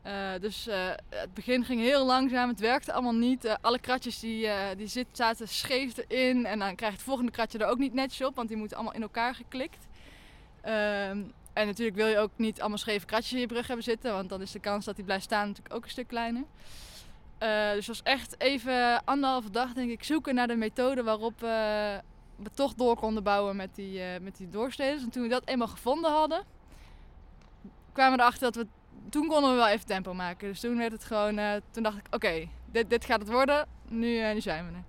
Uh, 0.07 0.29
dus 0.39 0.67
uh, 0.67 0.75
het 1.09 1.33
begin 1.33 1.65
ging 1.65 1.81
heel 1.81 2.05
langzaam, 2.05 2.49
het 2.49 2.59
werkte 2.59 2.93
allemaal 2.93 3.13
niet. 3.13 3.45
Uh, 3.45 3.53
alle 3.61 3.79
kratjes 3.79 4.19
die, 4.19 4.47
die 4.77 4.87
zit, 4.87 5.07
zaten 5.11 5.47
scheef 5.47 5.97
erin 6.07 6.45
en 6.45 6.59
dan 6.59 6.75
krijgt 6.75 6.95
het 6.95 7.05
volgende 7.05 7.31
kratje 7.31 7.57
er 7.57 7.67
ook 7.67 7.77
niet 7.77 7.93
netjes 7.93 8.27
op, 8.27 8.35
want 8.35 8.47
die 8.47 8.57
moeten 8.57 8.77
allemaal 8.77 8.95
in 8.95 9.01
elkaar 9.01 9.35
geklikt. 9.35 9.87
Ehm, 10.61 11.21
en 11.53 11.65
natuurlijk 11.67 11.97
wil 11.97 12.07
je 12.07 12.17
ook 12.17 12.31
niet 12.35 12.59
allemaal 12.59 12.77
scheve 12.77 13.05
kratjes 13.05 13.33
in 13.33 13.39
je 13.39 13.47
brug 13.47 13.67
hebben 13.67 13.85
zitten, 13.85 14.13
want 14.13 14.29
dan 14.29 14.41
is 14.41 14.51
de 14.51 14.59
kans 14.59 14.85
dat 14.85 14.95
die 14.95 15.05
blijft 15.05 15.23
staan 15.23 15.47
natuurlijk 15.47 15.75
ook 15.75 15.83
een 15.83 15.89
stuk 15.89 16.07
kleiner. 16.07 16.43
dus 17.73 17.87
was 17.87 18.03
echt 18.03 18.41
even 18.41 19.05
anderhalve 19.05 19.49
dag 19.49 19.73
denk 19.73 19.91
ik 19.91 20.03
zoeken 20.03 20.35
naar 20.35 20.47
de 20.47 20.55
methode 20.55 21.03
waarop 21.03 21.39
we 21.39 22.49
toch 22.53 22.73
door 22.73 22.95
konden 22.95 23.23
bouwen 23.23 23.55
met 23.55 23.75
die, 23.75 24.01
met 24.21 24.37
die 24.37 24.49
doorsteders. 24.49 25.03
En 25.03 25.09
toen 25.09 25.23
we 25.23 25.29
dat 25.29 25.47
eenmaal 25.47 25.67
gevonden 25.67 26.11
hadden, 26.11 26.43
kwamen 27.91 28.17
we 28.17 28.23
erachter 28.23 28.51
dat 28.51 28.55
we 28.55 28.67
toen 29.09 29.27
konden 29.27 29.49
we 29.49 29.55
wel 29.55 29.67
even 29.67 29.85
tempo 29.85 30.13
maken. 30.13 30.47
Dus 30.47 30.59
toen 30.59 30.77
werd 30.77 30.91
het 30.91 31.03
gewoon, 31.03 31.39
uh, 31.39 31.53
toen 31.71 31.83
dacht 31.83 31.97
ik, 31.97 32.05
oké, 32.11 32.47
dit, 32.71 32.89
dit 32.89 33.05
gaat 33.05 33.19
het 33.19 33.29
worden. 33.29 33.67
Nu, 33.87 34.07
uh, 34.07 34.33
nu 34.33 34.41
zijn 34.41 34.65
we 34.65 34.71
er. 34.71 34.83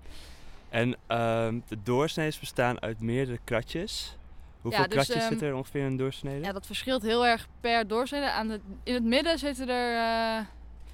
En 0.69 0.89
uh, 0.89 1.61
de 1.67 1.83
doorsneden 1.83 2.39
bestaan 2.39 2.81
uit 2.81 2.99
meerdere 2.99 3.39
kratjes. 3.43 4.17
Hoeveel 4.61 4.81
ja, 4.81 4.87
dus, 4.87 4.95
kratjes 4.95 5.23
um, 5.23 5.31
zit 5.31 5.41
er 5.41 5.55
ongeveer 5.55 5.81
in 5.81 5.87
een 5.87 5.97
doorsnede? 5.97 6.45
Ja, 6.45 6.51
dat 6.51 6.65
verschilt 6.65 7.01
heel 7.01 7.25
erg 7.25 7.47
per 7.61 7.87
doorsnede. 7.87 8.31
Aan 8.31 8.47
de, 8.47 8.59
in 8.83 8.93
het 8.93 9.03
midden 9.03 9.39
zitten 9.39 9.69
er 9.69 9.93
uh, 10.39 10.45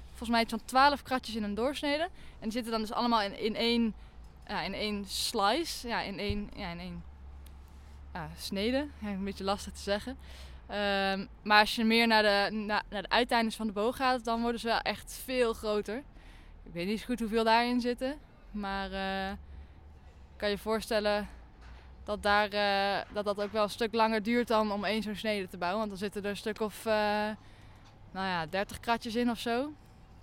volgens 0.08 0.30
mij 0.30 0.44
zo'n 0.48 0.64
12 0.64 1.02
kratjes 1.02 1.34
in 1.34 1.42
een 1.42 1.54
doorsnede. 1.54 2.02
En 2.02 2.10
die 2.40 2.52
zitten 2.52 2.72
dan 2.72 2.80
dus 2.80 2.92
allemaal 2.92 3.22
in, 3.22 3.38
in, 3.38 3.56
één, 3.56 3.94
ja, 4.46 4.62
in 4.62 4.74
één 4.74 5.04
slice. 5.06 5.88
Ja, 5.88 6.00
in 6.00 6.18
één, 6.18 6.50
ja, 6.56 6.70
in 6.70 6.78
één 6.78 7.02
snede. 8.36 8.86
Ja, 8.98 9.08
een 9.08 9.24
beetje 9.24 9.44
lastig 9.44 9.72
te 9.72 9.80
zeggen. 9.80 10.16
Um, 10.72 11.28
maar 11.42 11.60
als 11.60 11.74
je 11.74 11.84
meer 11.84 12.06
naar 12.06 12.22
de, 12.22 12.56
na, 12.56 12.82
naar 12.88 13.02
de 13.02 13.08
uiteindes 13.08 13.56
van 13.56 13.66
de 13.66 13.72
boog 13.72 13.96
gaat, 13.96 14.24
dan 14.24 14.42
worden 14.42 14.60
ze 14.60 14.66
wel 14.66 14.80
echt 14.80 15.20
veel 15.24 15.52
groter. 15.52 16.02
Ik 16.62 16.72
weet 16.72 16.86
niet 16.86 17.00
zo 17.00 17.06
goed 17.06 17.20
hoeveel 17.20 17.44
daarin 17.44 17.80
zitten. 17.80 18.16
Maar 18.50 18.90
uh, 18.90 19.36
kan 20.36 20.50
je 20.50 20.58
voorstellen 20.58 21.28
dat, 22.04 22.22
daar, 22.22 22.54
uh, 22.54 23.14
dat 23.14 23.24
dat 23.24 23.40
ook 23.40 23.52
wel 23.52 23.62
een 23.62 23.70
stuk 23.70 23.94
langer 23.94 24.22
duurt 24.22 24.48
dan 24.48 24.72
om 24.72 24.84
één 24.84 25.02
zo'n 25.02 25.14
snede 25.14 25.48
te 25.48 25.56
bouwen. 25.56 25.78
Want 25.78 25.90
dan 25.90 25.98
zitten 25.98 26.22
er 26.22 26.30
een 26.30 26.36
stuk 26.36 26.60
of 26.60 26.86
uh, 26.86 26.92
nou 28.12 28.26
ja, 28.26 28.46
30 28.46 28.80
kratjes 28.80 29.14
in 29.14 29.30
of 29.30 29.38
zo. 29.38 29.72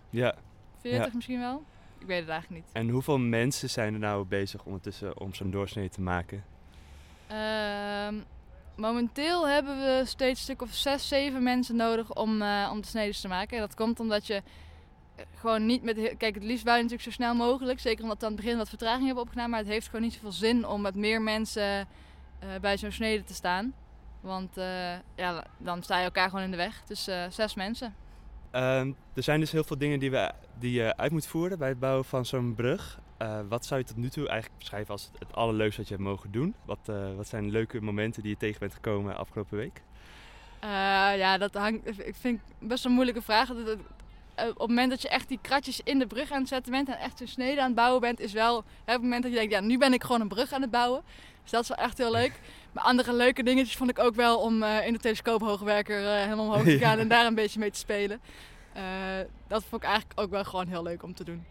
Ja. 0.10 0.36
40 0.82 1.06
ja. 1.06 1.12
misschien 1.14 1.40
wel. 1.40 1.64
Ik 2.00 2.08
weet 2.08 2.20
het 2.20 2.30
eigenlijk 2.30 2.64
niet. 2.64 2.74
En 2.74 2.90
hoeveel 2.90 3.18
mensen 3.18 3.70
zijn 3.70 3.94
er 3.94 4.00
nou 4.00 4.26
bezig 4.26 4.64
ondertussen 4.64 5.20
om 5.20 5.34
zo'n 5.34 5.52
doorsnede 5.52 5.90
te 5.90 6.02
maken? 6.02 6.44
Um, 8.08 8.26
Momenteel 8.80 9.48
hebben 9.48 9.78
we 9.78 10.02
steeds 10.06 10.40
een 10.40 10.44
stuk 10.44 10.62
of 10.62 10.74
zes, 10.74 11.08
zeven 11.08 11.44
mensen 11.44 11.76
nodig 11.76 12.14
om, 12.16 12.42
uh, 12.42 12.70
om 12.72 12.82
de 12.82 12.88
snedes 12.88 13.22
te 13.22 13.28
maken. 13.28 13.58
En 13.58 13.64
dat 13.64 13.76
komt 13.76 14.00
omdat 14.00 14.28
je 14.28 14.34
eh, 15.16 15.26
gewoon 15.36 15.66
niet 15.66 15.84
met... 15.84 16.16
Kijk, 16.18 16.36
het 16.36 16.44
liefst 16.44 16.64
wou 16.64 16.76
natuurlijk 16.76 17.04
zo 17.04 17.12
snel 17.12 17.36
mogelijk. 17.36 17.80
Zeker 17.80 18.04
omdat 18.04 18.20
we 18.20 18.26
aan 18.26 18.32
het 18.32 18.42
begin 18.42 18.58
wat 18.58 18.70
vertraging 18.70 19.06
hebben 19.06 19.24
opgedaan. 19.24 19.50
Maar 19.50 19.60
het 19.60 19.68
heeft 19.68 19.86
gewoon 19.86 20.02
niet 20.02 20.14
zoveel 20.14 20.32
zin 20.32 20.68
om 20.68 20.82
met 20.82 20.96
meer 20.96 21.22
mensen 21.22 21.88
uh, 22.44 22.50
bij 22.62 22.78
zo'n 22.78 22.92
snede 22.92 23.24
te 23.24 23.34
staan. 23.34 23.74
Want 24.22 24.56
ja, 25.16 25.46
dan 25.58 25.84
sta 25.84 25.98
je 25.98 26.04
elkaar 26.04 26.30
gewoon 26.30 26.46
in 26.46 26.52
de 26.52 26.58
weg. 26.58 26.84
Dus 26.84 27.10
zes 27.30 27.56
mensen. 27.56 27.96
Um, 28.52 28.96
er 29.14 29.24
zijn 29.24 29.40
dus 29.40 29.52
heel 29.52 29.64
veel 29.64 29.78
dingen 29.78 30.00
die, 30.00 30.12
we, 30.12 30.32
die 30.60 30.72
je 30.72 30.98
uit 30.98 31.12
moet 31.12 31.28
voeren 31.28 31.58
bij 31.58 31.70
het 31.70 31.80
bouwen 31.80 32.06
van 32.06 32.26
zo'n 32.26 32.56
brug. 32.56 33.00
Uh, 33.22 33.40
wat 33.50 33.66
zou 33.66 33.80
je 33.80 33.86
tot 33.86 33.98
nu 33.98 34.10
toe 34.10 34.28
eigenlijk 34.28 34.60
beschrijven 34.60 34.92
als 34.92 35.10
het, 35.12 35.20
het 35.20 35.36
allerleukste 35.36 35.80
wat 35.80 35.90
je 35.90 35.96
hebt 35.96 36.08
mogen 36.08 36.32
doen? 36.32 36.54
Wat, 36.66 36.80
uh, 36.90 37.16
wat 37.16 37.28
zijn 37.28 37.52
leuke 37.52 37.82
momenten 37.82 38.22
die 38.22 38.32
je 38.32 38.38
tegen 38.38 38.60
bent 38.60 38.74
gekomen 38.74 39.18
afgelopen 39.18 39.58
week? 39.58 39.82
Uh, 40.64 40.70
ja, 41.18 41.38
dat 41.38 41.54
hangt. 41.54 42.08
Ik 42.08 42.16
vind 42.16 42.42
best 42.60 42.86
een 42.86 42.92
moeilijke 42.92 43.22
vraag. 43.22 43.50
op 43.50 43.58
het 44.36 44.58
moment 44.58 44.90
dat 44.90 45.02
je 45.02 45.10
echt 45.10 45.28
die 45.28 45.40
kratjes 45.42 45.82
in 45.84 46.00
de 46.00 46.08
brug 46.08 46.32
aan 46.32 46.40
het 46.40 46.48
zetten 46.48 46.72
bent 46.72 46.88
en 46.88 47.00
echt 47.00 47.22
een 47.22 47.28
snede 47.28 47.60
aan 47.60 47.66
het 47.66 47.76
bouwen 47.76 48.02
bent, 48.02 48.20
is 48.20 48.34
wel 48.34 48.64
hè, 48.86 48.94
het 48.94 49.02
moment 49.02 49.24
dat 49.24 49.32
je 49.32 49.38
denkt, 49.38 49.54
ja, 49.54 49.60
nu 49.60 49.78
ben 49.78 49.94
ik 49.94 50.04
gewoon 50.04 50.22
een 50.22 50.28
brug 50.28 50.52
aan 50.52 50.62
het 50.62 50.72
bouwen. 50.72 51.02
Dus 51.42 51.52
dat 51.52 51.62
is 51.62 51.68
wel 51.68 51.78
echt 51.78 51.98
heel 51.98 52.12
leuk. 52.12 52.40
Maar 52.72 52.84
andere 52.84 53.14
leuke 53.14 53.44
dingetjes 53.44 53.76
vond 53.78 53.90
ik 53.90 54.00
ook 54.00 54.16
wel 54.16 54.40
om 54.40 54.64
in 54.64 54.94
de 54.94 55.00
telescoophoogwerker 55.00 56.00
helemaal 56.00 56.46
omhoog 56.46 56.64
te 56.64 56.78
gaan 56.86 57.00
en 57.00 57.08
daar 57.08 57.26
een 57.26 57.36
beetje 57.36 57.60
mee 57.60 57.72
te 57.72 57.80
spelen. 57.80 58.22
dat 59.48 59.64
vond 59.64 59.84
ik 59.84 59.90
eigenlijk 59.90 60.20
ook 60.20 60.30
wel 60.30 60.44
gewoon 60.44 60.68
heel 60.68 60.84
leuk 60.84 61.04
om 61.04 61.14
te 61.14 61.24
doen. 61.24 61.46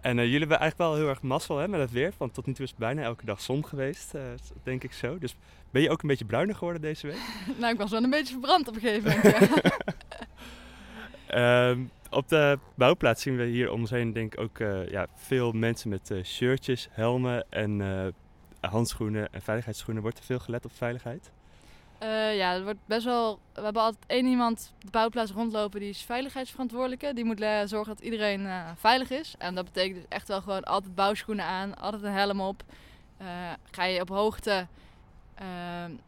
En 0.00 0.16
uh, 0.16 0.22
jullie 0.24 0.38
hebben 0.38 0.58
eigenlijk 0.58 0.90
wel 0.90 1.00
heel 1.00 1.08
erg 1.08 1.22
mazzel 1.22 1.58
hè, 1.58 1.68
met 1.68 1.80
het 1.80 1.90
weer. 1.90 2.12
Want 2.16 2.34
tot 2.34 2.46
nu 2.46 2.52
toe 2.52 2.64
is 2.64 2.70
het 2.70 2.78
bijna 2.78 3.02
elke 3.02 3.24
dag 3.24 3.40
zon 3.40 3.66
geweest, 3.66 4.14
uh, 4.14 4.22
denk 4.62 4.84
ik 4.84 4.92
zo. 4.92 5.18
Dus 5.18 5.36
ben 5.70 5.82
je 5.82 5.90
ook 5.90 6.02
een 6.02 6.08
beetje 6.08 6.24
bruiner 6.24 6.54
geworden 6.54 6.82
deze 6.82 7.06
week? 7.06 7.20
nou, 7.60 7.72
ik 7.72 7.78
was 7.78 7.90
wel 7.90 8.02
een 8.02 8.10
beetje 8.10 8.32
verbrand 8.32 8.68
op 8.68 8.74
een 8.74 8.80
gegeven 8.80 9.16
moment, 9.16 9.50
ja. 11.28 11.68
um, 11.68 11.90
op 12.10 12.28
de 12.28 12.58
bouwplaats 12.74 13.22
zien 13.22 13.36
we 13.36 13.44
hier 13.44 13.70
om 13.70 13.80
ons 13.80 13.90
heen 13.90 14.12
denk 14.12 14.32
ik 14.32 14.40
ook 14.40 14.58
uh, 14.58 14.88
ja, 14.88 15.06
veel 15.14 15.52
mensen 15.52 15.88
met 15.88 16.14
shirtjes, 16.24 16.88
helmen 16.90 17.50
en 17.50 18.14
handschoenen 18.60 19.32
en 19.32 19.42
veiligheidsschoenen. 19.42 20.02
Wordt 20.02 20.18
er 20.18 20.24
veel 20.24 20.38
gelet 20.38 20.64
op 20.64 20.72
veiligheid? 20.74 21.30
Uh, 22.02 22.36
ja, 22.36 22.54
er 22.54 22.62
wordt 22.62 22.78
best 22.86 23.04
wel. 23.04 23.38
We 23.52 23.60
hebben 23.60 23.82
altijd 23.82 24.04
één 24.06 24.26
iemand 24.26 24.72
op 24.74 24.84
de 24.84 24.90
bouwplaats 24.90 25.30
rondlopen 25.30 25.80
die 25.80 25.88
is 25.88 26.02
veiligheidsverantwoordelijke. 26.02 27.14
Die 27.14 27.24
moet 27.24 27.44
zorgen 27.64 27.94
dat 27.94 28.04
iedereen 28.04 28.40
uh, 28.40 28.68
veilig 28.76 29.10
is. 29.10 29.34
En 29.38 29.54
dat 29.54 29.64
betekent 29.64 29.94
dus 29.94 30.04
echt 30.08 30.28
wel 30.28 30.40
gewoon 30.40 30.64
altijd 30.64 30.94
bouwschoenen 30.94 31.44
aan, 31.44 31.76
altijd 31.76 32.02
een 32.02 32.12
helm 32.12 32.40
op. 32.40 32.62
Ga 33.70 33.84
je 33.84 34.00
op 34.00 34.08
hoogte 34.08 34.66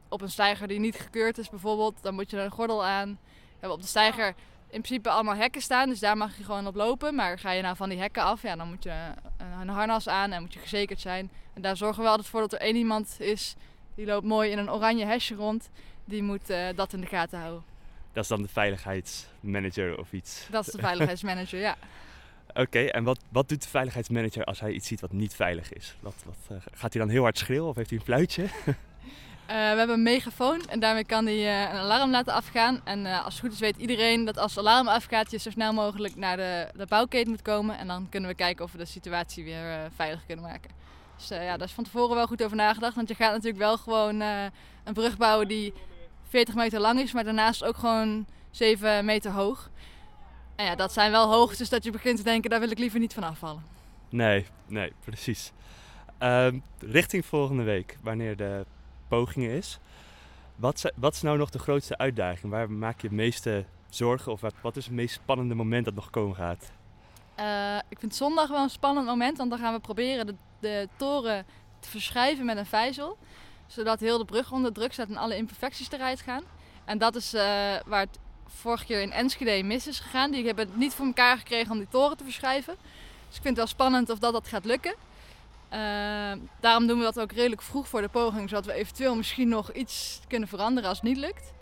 op 0.09 0.21
een 0.21 0.31
steiger 0.31 0.69
die 0.69 0.79
niet 0.79 0.97
gekeurd 0.97 1.39
is 1.39 1.51
bijvoorbeeld, 1.51 2.03
dan 2.03 2.15
moet 2.15 2.31
je 2.31 2.41
een 2.41 2.51
gordel 2.51 2.85
aan. 2.85 3.19
We 3.33 3.51
hebben 3.51 3.77
op 3.77 3.83
de 3.83 3.89
steiger 3.89 4.27
in 4.69 4.83
principe 4.83 5.11
allemaal 5.11 5.35
hekken 5.35 5.63
staan, 5.63 5.89
dus 5.89 6.01
daar 6.01 6.17
mag 6.17 6.37
je 6.37 6.45
gewoon 6.45 6.67
op 6.67 6.75
lopen. 6.75 7.15
Maar 7.15 7.39
ga 7.39 7.51
je 7.51 7.63
nou 7.63 7.77
van 7.77 7.89
die 7.89 7.99
hekken 7.99 8.23
af, 8.23 8.43
ja, 8.43 8.57
dan 8.57 8.69
moet 8.69 8.83
je 8.83 8.95
een 9.61 9.69
harnas 9.69 10.09
aan 10.09 10.33
en 10.33 10.43
moet 10.43 10.53
je 10.53 10.59
gezekerd 10.59 11.01
zijn. 11.01 11.31
En 11.55 11.63
daar 11.63 11.77
zorgen 11.77 12.03
we 12.03 12.09
altijd 12.09 12.29
voor 12.29 12.41
dat 12.41 12.53
er 12.53 12.61
één 12.61 12.77
iemand 12.77 13.17
is 13.19 13.55
die 14.01 14.09
loopt 14.09 14.27
mooi 14.27 14.51
in 14.51 14.59
een 14.59 14.71
oranje 14.71 15.05
hesje 15.05 15.35
rond. 15.35 15.71
Die 16.05 16.23
moet 16.23 16.51
uh, 16.51 16.67
dat 16.75 16.93
in 16.93 17.01
de 17.01 17.07
gaten 17.07 17.39
houden. 17.39 17.63
Dat 18.13 18.23
is 18.23 18.29
dan 18.29 18.43
de 18.43 18.49
veiligheidsmanager 18.49 19.99
of 19.99 20.13
iets? 20.13 20.47
Dat 20.51 20.67
is 20.67 20.73
de 20.73 20.79
veiligheidsmanager, 20.79 21.61
ja. 21.61 21.77
Oké, 22.63 22.79
en 22.79 23.05
wat, 23.05 23.21
wat 23.29 23.49
doet 23.49 23.63
de 23.63 23.69
veiligheidsmanager 23.69 24.45
als 24.45 24.61
hij 24.61 24.73
iets 24.73 24.89
ziet 24.89 25.01
wat 25.01 25.13
niet 25.13 25.35
veilig 25.35 25.73
is? 25.73 25.97
Wat, 26.01 26.15
wat, 26.25 26.37
uh, 26.51 26.57
gaat 26.73 26.93
hij 26.93 27.03
dan 27.03 27.11
heel 27.11 27.23
hard 27.23 27.39
schreeuwen 27.39 27.69
of 27.69 27.77
heeft 27.77 27.91
hij 27.91 27.99
een 27.99 28.05
fluitje? 28.05 28.43
Uh, 28.43 28.67
we 29.47 29.53
hebben 29.53 29.91
een 29.91 30.03
megafoon 30.03 30.69
en 30.69 30.81
daarmee 30.81 31.05
kan 31.05 31.27
hij 31.27 31.37
uh, 31.37 31.73
een 31.73 31.79
alarm 31.79 32.11
laten 32.11 32.33
afgaan. 32.33 32.81
En 32.85 33.07
als 33.07 33.35
het 33.35 33.43
goed 33.43 33.53
is 33.53 33.59
weet 33.59 33.77
iedereen 33.77 34.25
dat 34.25 34.39
als 34.39 34.55
het 34.55 34.67
alarm 34.67 34.89
afgaat 34.89 35.31
je 35.31 35.39
zo 35.39 35.51
snel 35.51 35.73
mogelijk 35.73 36.17
naar 36.17 36.37
de, 36.37 36.69
de 36.77 36.87
bouwketen 36.87 37.31
moet 37.31 37.43
komen. 37.43 37.79
En 37.79 37.87
dan 37.87 38.09
kunnen 38.09 38.31
we 38.31 38.37
kijken 38.37 38.65
of 38.65 38.73
we 38.73 38.79
de 38.79 38.85
situatie 38.85 39.45
weer 39.45 39.91
veilig 39.95 40.27
kunnen 40.27 40.45
maken. 40.45 40.80
Dus 41.29 41.39
ja, 41.39 41.57
daar 41.57 41.67
is 41.67 41.73
van 41.73 41.85
tevoren 41.85 42.15
wel 42.15 42.27
goed 42.27 42.45
over 42.45 42.57
nagedacht. 42.57 42.95
Want 42.95 43.09
je 43.09 43.15
gaat 43.15 43.33
natuurlijk 43.33 43.59
wel 43.59 43.77
gewoon 43.77 44.21
een 44.21 44.93
brug 44.93 45.17
bouwen 45.17 45.49
die 45.49 45.73
40 46.29 46.55
meter 46.55 46.81
lang 46.81 47.01
is, 47.01 47.13
maar 47.13 47.25
daarnaast 47.25 47.65
ook 47.65 47.77
gewoon 47.77 48.27
7 48.51 49.05
meter 49.05 49.31
hoog. 49.31 49.71
En 50.57 50.65
ja, 50.65 50.75
dat 50.75 50.93
zijn 50.93 51.11
wel 51.11 51.33
hoogtes 51.33 51.69
dat 51.69 51.85
je 51.85 51.91
begint 51.91 52.17
te 52.17 52.23
denken, 52.23 52.51
daar 52.51 52.61
wil 52.61 52.71
ik 52.71 52.79
liever 52.79 53.01
niet 53.01 53.15
van 53.15 53.23
afvallen. 53.23 53.63
Nee, 54.09 54.47
nee, 54.67 54.93
precies. 55.05 55.53
Ehm, 56.19 56.59
richting 56.79 57.27
volgende 57.27 57.63
week, 57.63 57.99
wanneer 58.03 58.37
de 58.37 58.67
pogingen 59.09 59.51
is. 59.51 59.79
Wat, 60.57 60.93
wat 60.97 61.15
is 61.15 61.23
nou 61.23 61.39
nog 61.39 61.51
de 61.51 61.59
grootste 61.59 61.99
uitdaging? 61.99 62.53
Waar 62.53 62.71
maak 62.71 63.01
je 63.01 63.07
het 63.07 63.17
meeste 63.17 63.65
zorgen? 63.89 64.33
Of 64.33 64.41
wat 64.63 64.77
is 64.77 64.85
het 64.85 64.95
meest 64.95 65.15
spannende 65.15 65.55
moment 65.55 65.85
dat 65.85 65.95
nog 65.95 66.11
komen 66.11 66.37
gaat? 66.37 66.73
Uh, 67.39 67.79
ik 67.89 67.99
vind 67.99 68.15
zondag 68.15 68.49
wel 68.49 68.63
een 68.63 68.71
spannend 68.71 69.07
moment, 69.07 69.39
want 69.39 69.51
dan 69.51 69.59
gaan 69.59 69.75
we 69.75 69.81
proberen 69.81 70.27
de, 70.27 70.35
de 70.61 70.89
toren 70.97 71.47
te 71.81 71.89
verschrijven 71.89 72.45
met 72.45 72.57
een 72.57 72.67
vijzel. 72.67 73.19
Zodat 73.67 74.01
heel 74.01 74.19
de 74.19 74.25
brug 74.25 74.53
onder 74.53 74.73
druk 74.73 74.93
staat 74.93 75.09
en 75.09 75.17
alle 75.17 75.37
imperfecties 75.37 75.91
eruit 75.91 76.21
gaan. 76.21 76.43
En 76.85 76.99
dat 76.99 77.15
is 77.15 77.35
uh, 77.35 77.41
waar 77.87 78.01
het 78.01 78.19
vorige 78.47 78.85
keer 78.85 79.01
in 79.01 79.13
Enschede 79.13 79.63
mis 79.63 79.87
is 79.87 80.01
gegaan. 80.01 80.31
Die 80.31 80.47
hebben 80.47 80.67
het 80.67 80.77
niet 80.77 80.95
voor 80.95 81.07
elkaar 81.07 81.39
gekregen 81.39 81.73
om 81.73 81.79
die 81.79 81.89
toren 81.91 82.17
te 82.17 82.25
verschrijven. 82.25 82.77
Dus 83.29 83.37
ik 83.37 83.43
vind 83.43 83.57
het 83.57 83.57
wel 83.57 83.67
spannend 83.67 84.11
of 84.11 84.19
dat, 84.19 84.33
dat 84.33 84.49
gaat 84.49 84.65
lukken. 84.65 84.95
Uh, 85.73 86.33
daarom 86.61 86.87
doen 86.87 86.99
we 86.99 87.05
dat 87.05 87.21
ook 87.21 87.33
redelijk 87.33 87.63
vroeg 87.63 87.89
voor 87.89 88.01
de 88.01 88.09
poging, 88.09 88.49
zodat 88.49 88.67
we 88.67 88.73
eventueel 88.73 89.17
misschien 89.17 89.49
nog 89.49 89.73
iets 89.73 90.21
kunnen 90.29 90.49
veranderen 90.49 90.89
als 90.89 90.99
het 90.99 91.09
niet 91.09 91.17
lukt. 91.17 91.53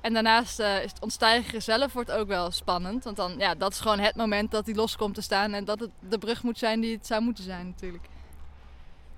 En 0.00 0.12
daarnaast 0.12 0.60
uh, 0.60 0.82
is 0.82 0.90
het 0.90 1.02
ontstijgen 1.02 1.62
zelf 1.62 1.92
wordt 1.92 2.10
ook 2.10 2.28
wel 2.28 2.50
spannend. 2.50 3.04
Want 3.04 3.16
dan, 3.16 3.34
ja, 3.38 3.54
dat 3.54 3.72
is 3.72 3.80
gewoon 3.80 3.98
het 3.98 4.16
moment 4.16 4.50
dat 4.50 4.66
hij 4.66 4.74
los 4.74 4.96
komt 4.96 5.14
te 5.14 5.22
staan 5.22 5.52
en 5.52 5.64
dat 5.64 5.80
het 5.80 5.90
de 6.08 6.18
brug 6.18 6.42
moet 6.42 6.58
zijn 6.58 6.80
die 6.80 6.96
het 6.96 7.06
zou 7.06 7.22
moeten 7.22 7.44
zijn 7.44 7.66
natuurlijk. 7.66 8.04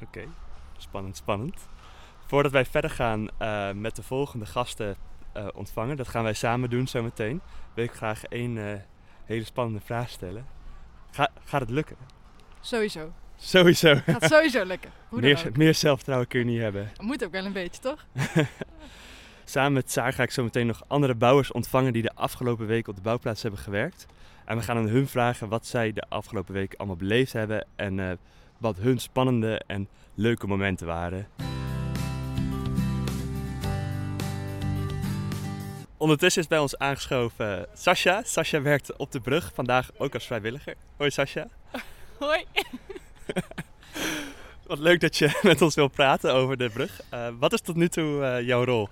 Oké, 0.02 0.18
okay. 0.18 0.28
spannend, 0.76 1.16
spannend. 1.16 1.68
Voordat 2.26 2.52
wij 2.52 2.64
verder 2.64 2.90
gaan 2.90 3.28
uh, 3.42 3.72
met 3.72 3.96
de 3.96 4.02
volgende 4.02 4.46
gasten 4.46 4.96
ontvangen, 5.54 5.96
dat 5.96 6.08
gaan 6.08 6.22
wij 6.22 6.32
samen 6.32 6.70
doen 6.70 6.86
zometeen, 6.86 7.40
wil 7.74 7.84
ik 7.84 7.92
graag 7.92 8.24
één 8.24 8.84
hele 9.24 9.44
spannende 9.44 9.80
vraag 9.80 10.08
stellen. 10.08 10.46
Ga, 11.10 11.28
gaat 11.44 11.60
het 11.60 11.70
lukken? 11.70 11.96
Sowieso. 12.60 13.12
Sowieso. 13.36 13.94
Gaat 14.06 14.24
sowieso 14.24 14.64
lukken. 14.64 14.90
meer, 15.10 15.50
meer 15.54 15.74
zelfvertrouwen 15.74 16.28
kun 16.28 16.38
je 16.38 16.44
niet 16.44 16.60
hebben. 16.60 16.90
Moet 17.00 17.24
ook 17.24 17.32
wel 17.32 17.44
een 17.44 17.52
beetje, 17.52 17.80
toch? 17.80 18.06
Samen 19.44 19.72
met 19.72 19.90
Saar 19.90 20.12
ga 20.12 20.22
ik 20.22 20.30
zo 20.30 20.42
meteen 20.42 20.66
nog 20.66 20.82
andere 20.86 21.14
bouwers 21.14 21.52
ontvangen 21.52 21.92
die 21.92 22.02
de 22.02 22.14
afgelopen 22.14 22.66
week 22.66 22.88
op 22.88 22.96
de 22.96 23.02
bouwplaats 23.02 23.42
hebben 23.42 23.60
gewerkt. 23.60 24.06
En 24.44 24.56
we 24.56 24.62
gaan 24.62 24.76
aan 24.76 24.88
hun 24.88 25.08
vragen 25.08 25.48
wat 25.48 25.66
zij 25.66 25.92
de 25.92 26.04
afgelopen 26.08 26.54
week 26.54 26.74
allemaal 26.76 26.96
beleefd 26.96 27.32
hebben 27.32 27.66
en 27.76 28.18
wat 28.58 28.76
hun 28.76 28.98
spannende 28.98 29.62
en 29.66 29.88
leuke 30.14 30.46
momenten 30.46 30.86
waren. 30.86 31.28
Ondertussen 35.96 36.42
is 36.42 36.48
bij 36.48 36.58
ons 36.58 36.78
aangeschoven 36.78 37.66
Sascha. 37.74 38.22
Sascha 38.24 38.62
werkt 38.62 38.96
op 38.96 39.12
de 39.12 39.20
brug, 39.20 39.50
vandaag 39.54 39.90
ook 39.96 40.14
als 40.14 40.26
vrijwilliger. 40.26 40.74
Hoi 40.96 41.10
Sascha. 41.10 41.46
Hoi. 42.18 42.44
Wat 44.66 44.78
leuk 44.78 45.00
dat 45.00 45.16
je 45.16 45.38
met 45.42 45.62
ons 45.62 45.74
wil 45.74 45.88
praten 45.88 46.32
over 46.34 46.56
de 46.56 46.70
brug. 46.70 47.00
Uh, 47.14 47.28
wat 47.38 47.52
is 47.52 47.60
tot 47.60 47.76
nu 47.76 47.88
toe 47.88 48.20
uh, 48.20 48.46
jouw 48.46 48.64
rol? 48.64 48.88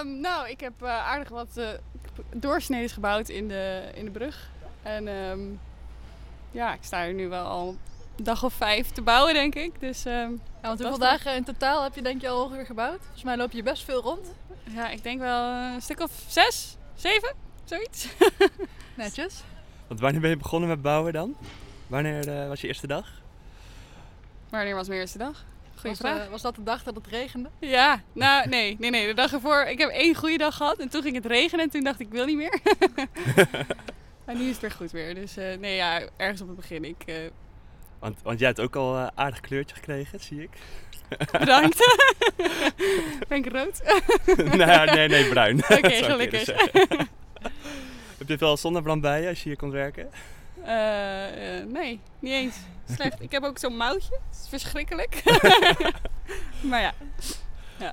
Um, 0.00 0.20
nou, 0.20 0.48
ik 0.48 0.60
heb 0.60 0.72
uh, 0.82 0.88
aardig 0.88 1.28
wat 1.28 1.60
doorsneden 2.36 2.90
gebouwd 2.90 3.28
in 3.28 3.48
de, 3.48 3.90
in 3.94 4.04
de 4.04 4.10
brug. 4.10 4.50
En 4.82 5.08
um, 5.08 5.60
ja, 6.50 6.74
ik 6.74 6.82
sta 6.82 7.04
er 7.04 7.14
nu 7.14 7.28
wel 7.28 7.44
al 7.44 7.76
dag 8.22 8.44
of 8.44 8.52
vijf 8.52 8.90
te 8.90 9.02
bouwen, 9.02 9.34
denk 9.34 9.54
ik. 9.54 9.80
Dus, 9.80 10.04
um, 10.04 10.12
ja, 10.62 10.68
want 10.68 10.78
hoeveel 10.78 10.98
dagen 10.98 11.34
in 11.34 11.44
totaal 11.44 11.82
heb 11.82 11.94
je 11.94 12.02
denk 12.02 12.20
je 12.20 12.28
al 12.28 12.44
ongeveer 12.44 12.66
gebouwd? 12.66 13.00
Volgens 13.00 13.24
mij 13.24 13.36
loop 13.36 13.52
je 13.52 13.62
best 13.62 13.84
veel 13.84 14.02
rond. 14.02 14.32
Ja, 14.64 14.88
ik 14.88 15.02
denk 15.02 15.20
wel 15.20 15.50
een 15.50 15.82
stuk 15.82 16.00
of 16.00 16.24
zes, 16.28 16.76
zeven, 16.94 17.34
zoiets. 17.64 18.08
Netjes. 18.96 19.42
Want 19.86 20.00
wanneer 20.00 20.20
ben 20.20 20.30
je 20.30 20.36
begonnen 20.36 20.68
met 20.68 20.82
bouwen 20.82 21.12
dan? 21.12 21.36
Wanneer 21.86 22.28
uh, 22.28 22.48
was 22.48 22.60
je 22.60 22.66
eerste 22.66 22.86
dag? 22.86 23.22
Wanneer 24.48 24.74
was 24.74 24.88
mijn 24.88 25.00
eerste 25.00 25.18
dag? 25.18 25.44
Goeie 25.74 25.96
was, 25.96 25.98
vraag. 25.98 26.24
Uh, 26.24 26.30
was 26.30 26.42
dat 26.42 26.54
de 26.54 26.62
dag 26.62 26.82
dat 26.82 26.94
het 26.94 27.06
regende? 27.06 27.50
Ja, 27.58 28.02
nou 28.12 28.48
nee, 28.48 28.76
nee, 28.78 28.90
nee. 28.90 29.06
De 29.06 29.14
dag 29.14 29.32
ervoor, 29.32 29.62
ik 29.62 29.78
heb 29.78 29.88
één 29.88 30.14
goede 30.14 30.38
dag 30.38 30.56
gehad 30.56 30.78
en 30.78 30.88
toen 30.88 31.02
ging 31.02 31.14
het 31.14 31.26
regenen 31.26 31.64
en 31.64 31.70
toen 31.70 31.84
dacht 31.84 32.00
ik, 32.00 32.06
ik 32.06 32.12
wil 32.12 32.26
niet 32.26 32.36
meer. 32.36 32.60
en 34.26 34.36
nu 34.36 34.42
is 34.42 34.50
het 34.50 34.60
weer 34.60 34.70
goed 34.70 34.90
weer. 34.90 35.14
Dus 35.14 35.38
uh, 35.38 35.56
nee, 35.56 35.76
ja, 35.76 36.00
ergens 36.16 36.40
op 36.40 36.46
het 36.46 36.56
begin. 36.56 36.84
Ik, 36.84 37.04
want, 38.04 38.22
want 38.22 38.38
jij 38.38 38.48
hebt 38.48 38.60
ook 38.60 38.76
al 38.76 38.96
een 38.96 39.10
aardig 39.14 39.40
kleurtje 39.40 39.74
gekregen, 39.74 40.20
zie 40.20 40.42
ik. 40.42 40.50
Bedankt. 41.38 41.76
ben 43.28 43.38
ik 43.38 43.52
rood? 43.52 43.82
nee, 44.56 44.86
nee, 44.86 45.08
nee, 45.08 45.28
bruin. 45.28 45.58
Oké, 45.58 45.76
okay, 45.76 46.02
gelukkig. 46.02 46.46
Heb 48.18 48.28
je 48.28 48.36
wel 48.36 48.56
zonnebrand 48.56 49.00
bij 49.00 49.22
je 49.22 49.28
als 49.28 49.42
je 49.42 49.48
hier 49.48 49.58
komt 49.58 49.72
werken? 49.72 50.10
Uh, 50.58 50.66
uh, 50.66 51.66
nee, 51.66 52.00
niet 52.18 52.32
eens. 52.32 52.56
Slecht. 52.94 53.20
ik 53.20 53.30
heb 53.30 53.44
ook 53.44 53.58
zo'n 53.58 53.76
mouwtje. 53.76 54.10
Dat 54.10 54.40
is 54.42 54.48
verschrikkelijk. 54.48 55.22
maar 56.70 56.80
ja. 56.80 56.92
ja. 57.78 57.92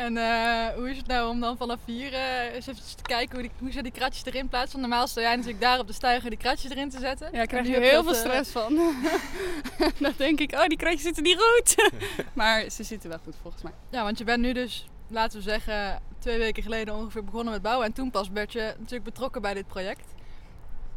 En 0.00 0.16
uh, 0.16 0.68
hoe 0.76 0.90
is 0.90 0.96
het 0.96 1.06
nou 1.06 1.28
om 1.28 1.40
dan 1.40 1.56
vanaf 1.56 1.78
hier 1.84 2.12
eens 2.52 2.66
even 2.66 2.82
te 2.96 3.02
kijken 3.02 3.38
hoe, 3.38 3.48
die, 3.48 3.50
hoe 3.58 3.72
ze 3.72 3.82
die 3.82 3.92
kratjes 3.92 4.24
erin 4.24 4.48
plaatsen? 4.48 4.78
Want 4.78 4.90
normaal 4.90 5.06
sta 5.06 5.20
jij 5.20 5.36
natuurlijk 5.36 5.60
daar 5.60 5.78
op 5.78 5.86
de 5.86 5.92
stijger 5.92 6.30
die 6.30 6.38
kratjes 6.38 6.70
erin 6.70 6.90
te 6.90 6.98
zetten. 6.98 7.28
Ja, 7.32 7.42
ik 7.42 7.48
krijg 7.48 7.66
hier 7.66 7.80
heel 7.80 8.02
veel 8.02 8.14
stress 8.14 8.50
van. 8.50 8.74
dan 9.98 10.12
denk 10.16 10.40
ik, 10.40 10.52
oh 10.52 10.66
die 10.66 10.76
kratjes 10.76 11.02
zitten 11.02 11.22
niet 11.22 11.38
goed. 11.38 11.90
maar 12.32 12.70
ze 12.70 12.82
zitten 12.82 13.08
wel 13.08 13.18
goed 13.24 13.34
volgens 13.42 13.62
mij. 13.62 13.72
Ja, 13.90 14.02
want 14.02 14.18
je 14.18 14.24
bent 14.24 14.42
nu 14.42 14.52
dus, 14.52 14.88
laten 15.08 15.38
we 15.38 15.44
zeggen, 15.44 16.02
twee 16.18 16.38
weken 16.38 16.62
geleden 16.62 16.94
ongeveer 16.94 17.24
begonnen 17.24 17.52
met 17.52 17.62
bouwen. 17.62 17.86
En 17.86 17.92
toen 17.92 18.10
pas 18.10 18.28
werd 18.28 18.52
je 18.52 18.74
natuurlijk 18.78 19.04
betrokken 19.04 19.42
bij 19.42 19.54
dit 19.54 19.66
project. 19.66 20.14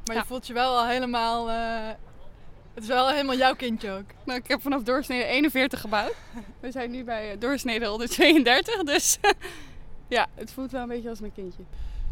Maar 0.06 0.16
ja. 0.16 0.22
je 0.22 0.28
voelt 0.28 0.48
je 0.48 0.54
wel 0.54 0.78
al 0.78 0.88
helemaal. 0.88 1.50
Het 2.74 2.84
is 2.84 2.89
wel 2.89 3.10
helemaal 3.10 3.38
jouw 3.38 3.56
kindje 3.56 3.92
ook. 3.92 4.06
Nou, 4.24 4.39
ik 4.39 4.48
heb 4.48 4.62
vanaf 4.62 4.84
doorsnede 4.84 5.25
41 5.25 5.82
gebouwd. 5.82 6.15
We 6.60 6.72
zijn 6.72 6.92
nu 6.92 7.03
bij 7.03 7.38
doorsnede 7.39 7.86
132. 7.86 8.84
Dus 8.84 9.18
ja, 10.08 10.27
het 10.36 10.51
voelt 10.51 10.72
wel 10.72 10.82
een 10.82 10.88
beetje 10.88 11.10
als 11.10 11.20
mijn 11.20 11.34
kindje. 11.34 11.63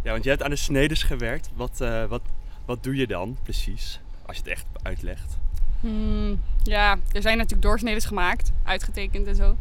Ja, 0.04 0.12
want 0.12 0.24
je 0.24 0.30
hebt 0.30 0.44
aan 0.44 0.50
de 0.50 0.56
snedes 0.56 1.04
gewerkt. 1.04 1.50
Wat, 1.56 1.80
uh, 1.82 2.06
wat, 2.06 2.22
wat 2.66 2.84
doe 2.84 2.96
je 2.96 3.08
dan 3.08 3.38
precies? 3.44 4.00
Als 4.26 4.38
je 4.38 4.44
het 4.44 4.52
echt 4.52 4.66
uitlegt. 4.82 5.38
Hmm, 5.80 6.42
ja, 6.64 6.98
er 7.12 7.22
zijn 7.22 7.38
natuurlijk 7.38 7.64
doorsnedes 7.64 8.06
gemaakt, 8.06 8.52
uitgetekend 8.64 9.28
en 9.28 9.36
zo. 9.36 9.58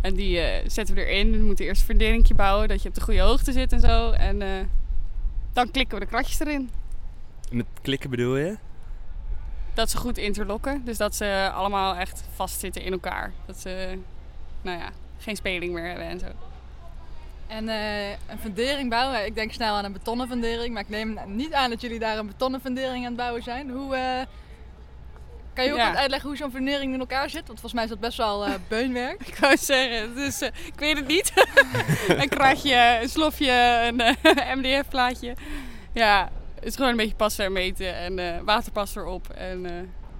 En 0.00 0.14
die 0.14 0.36
uh, 0.36 0.46
zetten 0.66 0.94
we 0.94 1.04
erin. 1.04 1.32
We 1.32 1.44
moeten 1.44 1.64
eerst 1.64 1.80
een 1.80 1.86
verdelingje 1.86 2.34
bouwen, 2.34 2.68
dat 2.68 2.82
je 2.82 2.88
op 2.88 2.94
de 2.94 3.00
goede 3.00 3.20
hoogte 3.20 3.52
zit 3.52 3.72
en 3.72 3.80
zo. 3.80 4.10
En 4.10 4.40
uh, 4.40 4.48
dan 5.52 5.70
klikken 5.70 5.98
we 5.98 6.04
de 6.04 6.10
kratjes 6.10 6.40
erin. 6.40 6.70
Met 7.50 7.66
klikken 7.82 8.10
bedoel 8.10 8.36
je? 8.36 8.56
Dat 9.74 9.90
ze 9.90 9.96
goed 9.96 10.18
interlokken. 10.18 10.84
Dus 10.84 10.96
dat 10.96 11.14
ze 11.14 11.50
allemaal 11.54 11.94
echt 11.94 12.24
vastzitten 12.34 12.82
in 12.82 12.92
elkaar. 12.92 13.32
Dat 13.46 13.56
ze, 13.56 13.98
nou 14.62 14.78
ja, 14.78 14.88
geen 15.18 15.36
speling 15.36 15.72
meer 15.72 15.86
hebben 15.86 16.06
en 16.06 16.18
zo. 16.18 16.26
En 17.46 17.64
uh, 17.64 18.08
een 18.10 18.38
fundering 18.40 18.90
bouwen. 18.90 19.26
Ik 19.26 19.34
denk 19.34 19.52
snel 19.52 19.74
aan 19.74 19.84
een 19.84 19.92
betonnen 19.92 20.28
fundering. 20.28 20.74
Maar 20.74 20.82
ik 20.82 20.88
neem 20.88 21.18
niet 21.26 21.52
aan 21.52 21.70
dat 21.70 21.80
jullie 21.80 21.98
daar 21.98 22.18
een 22.18 22.26
betonnen 22.26 22.60
fundering 22.60 22.98
aan 23.04 23.12
het 23.12 23.16
bouwen 23.16 23.42
zijn. 23.42 23.70
Hoe, 23.70 23.96
uh, 23.96 24.20
Kan 25.54 25.64
je 25.64 25.72
ook 25.72 25.78
Ja. 25.78 25.88
wat 25.88 25.96
uitleggen 25.96 26.28
hoe 26.28 26.38
zo'n 26.38 26.50
fundering 26.50 26.92
in 26.94 27.00
elkaar 27.00 27.30
zit? 27.30 27.46
Want 27.46 27.60
volgens 27.60 27.72
mij 27.72 27.82
is 27.82 27.88
dat 27.88 28.00
best 28.00 28.16
wel 28.18 28.46
eh, 28.46 28.52
beunwerk. 28.68 29.22
Ik 29.28 29.36
wou 29.36 29.56
zeggen, 29.56 30.14
dus, 30.14 30.40
eh, 30.40 30.48
ik 30.66 30.78
weet 30.78 30.96
het 30.96 31.06
niet. 31.06 31.32
een 32.22 32.28
kratje, 32.28 32.98
een 33.02 33.08
slofje, 33.08 33.52
een 33.88 34.00
eh, 34.00 34.54
MDF-plaatje. 34.56 35.34
Ja, 35.92 36.30
het 36.64 36.72
is 36.72 36.74
gewoon 36.74 36.90
een 36.90 36.96
beetje 36.96 37.14
passen 37.14 37.44
en 37.44 37.52
meten 37.52 37.94
en 37.94 38.18
eh, 38.18 38.40
waterpas 38.44 38.96
erop. 38.96 39.28
En, 39.28 39.66
eh, 39.66 39.72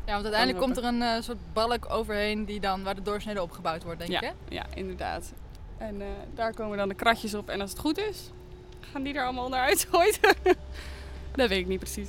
Ja, 0.06 0.12
want 0.12 0.24
uiteindelijk 0.24 0.64
komt 0.64 0.76
er 0.76 0.84
een 0.84 1.02
eh, 1.02 1.20
soort 1.22 1.38
balk 1.52 1.90
overheen 1.90 2.44
die 2.44 2.60
dan, 2.60 2.82
waar 2.82 2.94
de 2.94 3.02
doorsnede 3.02 3.42
opgebouwd 3.42 3.82
wordt, 3.84 3.98
denk 3.98 4.10
ja, 4.10 4.20
ik 4.20 4.26
hè? 4.28 4.54
ja, 4.54 4.64
inderdaad. 4.74 5.32
En 5.78 6.00
eh, 6.00 6.06
daar 6.34 6.54
komen 6.54 6.76
dan 6.78 6.88
de 6.88 6.94
kratjes 6.94 7.34
op. 7.34 7.48
En 7.48 7.60
als 7.60 7.70
het 7.70 7.78
goed 7.78 7.98
is, 7.98 8.30
gaan 8.92 9.02
die 9.02 9.14
er 9.14 9.24
allemaal 9.24 9.44
onderuit 9.44 9.88
ooit. 9.92 10.20
dat 11.34 11.48
weet 11.48 11.58
ik 11.58 11.66
niet 11.66 11.78
precies. 11.78 12.08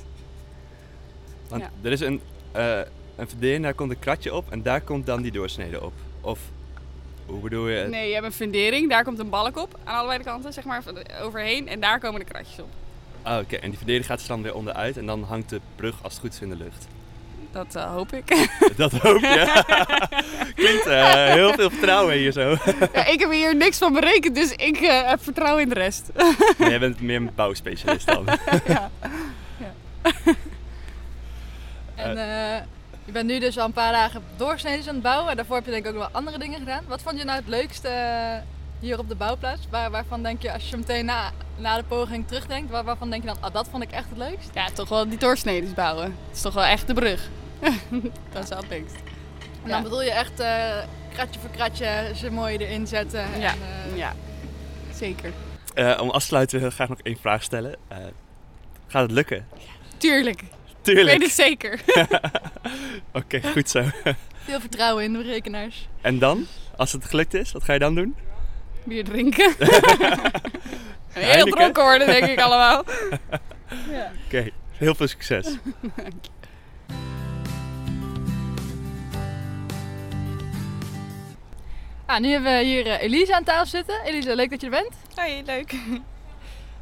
Want 1.48 1.62
Ja. 1.62 1.70
er 1.82 1.92
is 1.92 2.00
een, 2.00 2.20
eh 2.52 2.80
een 3.16 3.28
verdering, 3.28 3.62
daar 3.62 3.74
komt 3.74 3.90
een 3.90 3.98
kratje 3.98 4.34
op 4.34 4.50
en 4.50 4.62
daar 4.62 4.80
komt 4.80 5.06
dan 5.06 5.22
die 5.22 5.32
doorsnede 5.32 5.84
op. 5.84 5.92
Of 6.20 6.40
hoe 7.26 7.40
bedoel 7.40 7.68
je? 7.68 7.76
het? 7.78 7.90
Nee, 7.90 8.06
je 8.08 8.14
hebt 8.14 8.26
een 8.26 8.32
fundering, 8.32 8.90
daar 8.90 9.04
komt 9.04 9.18
een 9.18 9.28
balk 9.30 9.56
op 9.56 9.78
aan 9.84 9.96
allebei 9.96 10.18
de 10.18 10.24
kanten, 10.24 10.52
zeg 10.52 10.64
maar, 10.64 10.82
overheen. 11.22 11.68
En 11.68 11.80
daar 11.80 12.00
komen 12.00 12.20
de 12.20 12.26
kratjes 12.26 12.58
op. 12.58 12.68
Ah, 13.26 13.38
oké. 13.38 13.56
En 13.56 13.68
die 13.68 13.76
verdering 13.76 14.06
gaat 14.06 14.20
er 14.20 14.28
dan 14.28 14.42
weer 14.42 14.54
onderuit 14.54 14.96
en 14.96 15.06
dan 15.06 15.22
hangt 15.22 15.48
de 15.48 15.60
brug 15.76 15.94
als 16.02 16.12
het 16.12 16.22
goed 16.22 16.32
is 16.32 16.40
in 16.40 16.48
de 16.48 16.56
lucht. 16.56 16.86
Dat 17.50 17.74
eh, 17.74 17.92
hoop 17.92 18.12
ik. 18.12 18.48
Dat 18.76 18.92
hoop 18.92 19.20
je. 19.20 19.62
Klinkt 20.54 20.86
eh, 20.86 21.12
heel 21.12 21.52
veel 21.52 21.70
vertrouwen 21.70 22.14
hier 22.14 22.32
zo. 22.32 22.56
ja, 22.92 23.06
ik 23.06 23.20
heb 23.20 23.30
hier 23.30 23.56
niks 23.56 23.78
van 23.78 23.92
berekend, 23.92 24.34
dus 24.34 24.52
ik 24.52 24.76
eh, 24.76 25.08
heb 25.08 25.22
vertrouwen 25.22 25.62
in 25.62 25.68
de 25.68 25.74
rest. 25.74 26.10
Jij 26.58 26.78
bent 26.78 27.00
meer 27.00 27.16
een 27.16 27.30
bouwspecialist 27.34 28.06
dan. 28.06 28.26
ja. 28.66 28.90
En 31.94 32.18
eh, 32.18 32.62
je 33.04 33.12
bent 33.12 33.26
nu 33.26 33.38
dus 33.38 33.58
al 33.58 33.64
een 33.64 33.72
paar 33.72 33.92
dagen 33.92 34.22
doorsneden 34.36 34.88
aan 34.88 34.94
het 34.94 35.02
bouwen. 35.02 35.30
En 35.30 35.36
daarvoor 35.36 35.56
heb 35.56 35.64
je 35.64 35.70
denk 35.70 35.84
ik 35.84 35.90
ook 35.90 35.96
nog 35.98 36.06
wel 36.06 36.16
andere 36.20 36.38
dingen 36.38 36.58
gedaan. 36.58 36.84
Wat 36.88 37.02
vond 37.02 37.18
je 37.18 37.24
nou 37.24 37.38
het 37.38 37.48
leukste 37.48 37.90
hier 38.80 38.98
op 38.98 39.08
de 39.08 39.14
bouwplaats? 39.14 39.60
Waar, 39.70 39.90
waarvan 39.90 40.22
denk 40.22 40.42
je, 40.42 40.52
als 40.52 40.68
je 40.70 40.76
meteen 40.76 41.04
na, 41.04 41.30
na 41.56 41.76
de 41.76 41.84
poging 41.84 42.26
terugdenkt, 42.26 42.70
waar, 42.70 42.84
waarvan 42.84 43.10
denk 43.10 43.22
je 43.22 43.28
dan, 43.28 43.36
ah, 43.40 43.52
dat 43.54 43.68
vond 43.70 43.82
ik 43.82 43.90
echt 43.90 44.08
het 44.08 44.18
leukst? 44.18 44.50
ja, 44.54 44.66
toch 44.72 44.88
wel 44.88 45.08
die 45.08 45.18
doorsneden 45.18 45.74
bouwen. 45.74 46.04
Het 46.04 46.36
is 46.36 46.40
toch 46.42 46.54
wel 46.54 46.64
echt 46.64 46.86
de 46.86 46.94
brug. 46.94 47.28
dat 48.32 48.42
is 48.42 48.48
wel 48.48 48.58
het 48.58 48.68
leukst. 48.68 48.94
En 49.62 49.68
dan 49.72 49.76
Ja. 49.78 49.82
bedoel 49.82 50.02
je 50.02 50.10
echt 50.10 50.40
eh, 50.40 50.76
kratje 51.12 51.40
voor 51.40 51.50
kratje 51.50 52.10
ze 52.14 52.30
mooi 52.30 52.56
erin 52.56 52.86
zetten. 52.86 53.20
En, 53.32 53.40
Ja. 53.40 53.52
eh, 53.52 53.96
Ja, 53.96 54.14
zeker. 54.94 55.32
Eh, 55.74 55.98
om 56.02 56.10
af 56.10 56.20
te 56.20 56.26
sluiten 56.26 56.58
wil 56.58 56.68
ik 56.68 56.74
graag 56.74 56.88
nog 56.88 57.00
één 57.02 57.16
vraag 57.20 57.42
stellen. 57.42 57.76
Eh, 57.88 57.96
gaat 58.86 59.02
het 59.02 59.10
lukken? 59.10 59.46
Tuurlijk. 59.96 60.40
Ik 60.42 60.48
Tuurlijk. 60.94 61.18
weet 61.18 61.22
het 61.26 61.36
zeker. 61.36 61.80
Oké, 63.12 63.40
goed 63.52 63.70
zo. 63.70 63.82
Veel 64.44 64.60
vertrouwen 64.60 65.04
in 65.04 65.12
de 65.12 65.18
berekenaars. 65.18 65.88
En 66.00 66.18
dan? 66.18 66.46
Als 66.76 66.92
het 66.92 67.04
gelukt 67.04 67.34
is, 67.34 67.52
wat 67.52 67.64
ga 67.64 67.72
je 67.72 67.78
dan 67.78 67.94
doen? 67.94 68.16
Bier 68.86 69.04
drinken. 69.04 69.54
En 71.12 71.22
heel 71.22 71.30
Heineken? 71.30 71.58
dronken 71.58 71.82
worden, 71.82 72.06
denk 72.06 72.24
ik 72.24 72.40
allemaal. 72.40 72.84
ja. 73.90 74.10
Oké, 74.26 74.50
heel 74.70 74.94
veel 74.94 75.06
succes. 75.06 75.46
Ah, 82.06 82.20
nu 82.20 82.30
hebben 82.30 82.58
we 82.58 82.64
hier 82.64 82.86
eh, 82.86 83.02
Elise 83.02 83.34
aan 83.34 83.44
tafel 83.44 83.66
zitten. 83.66 84.02
Elise, 84.04 84.34
leuk 84.36 84.50
dat 84.50 84.60
je 84.60 84.66
er 84.66 84.72
bent. 84.72 84.92
Hoi, 85.14 85.42
leuk. 85.44 85.74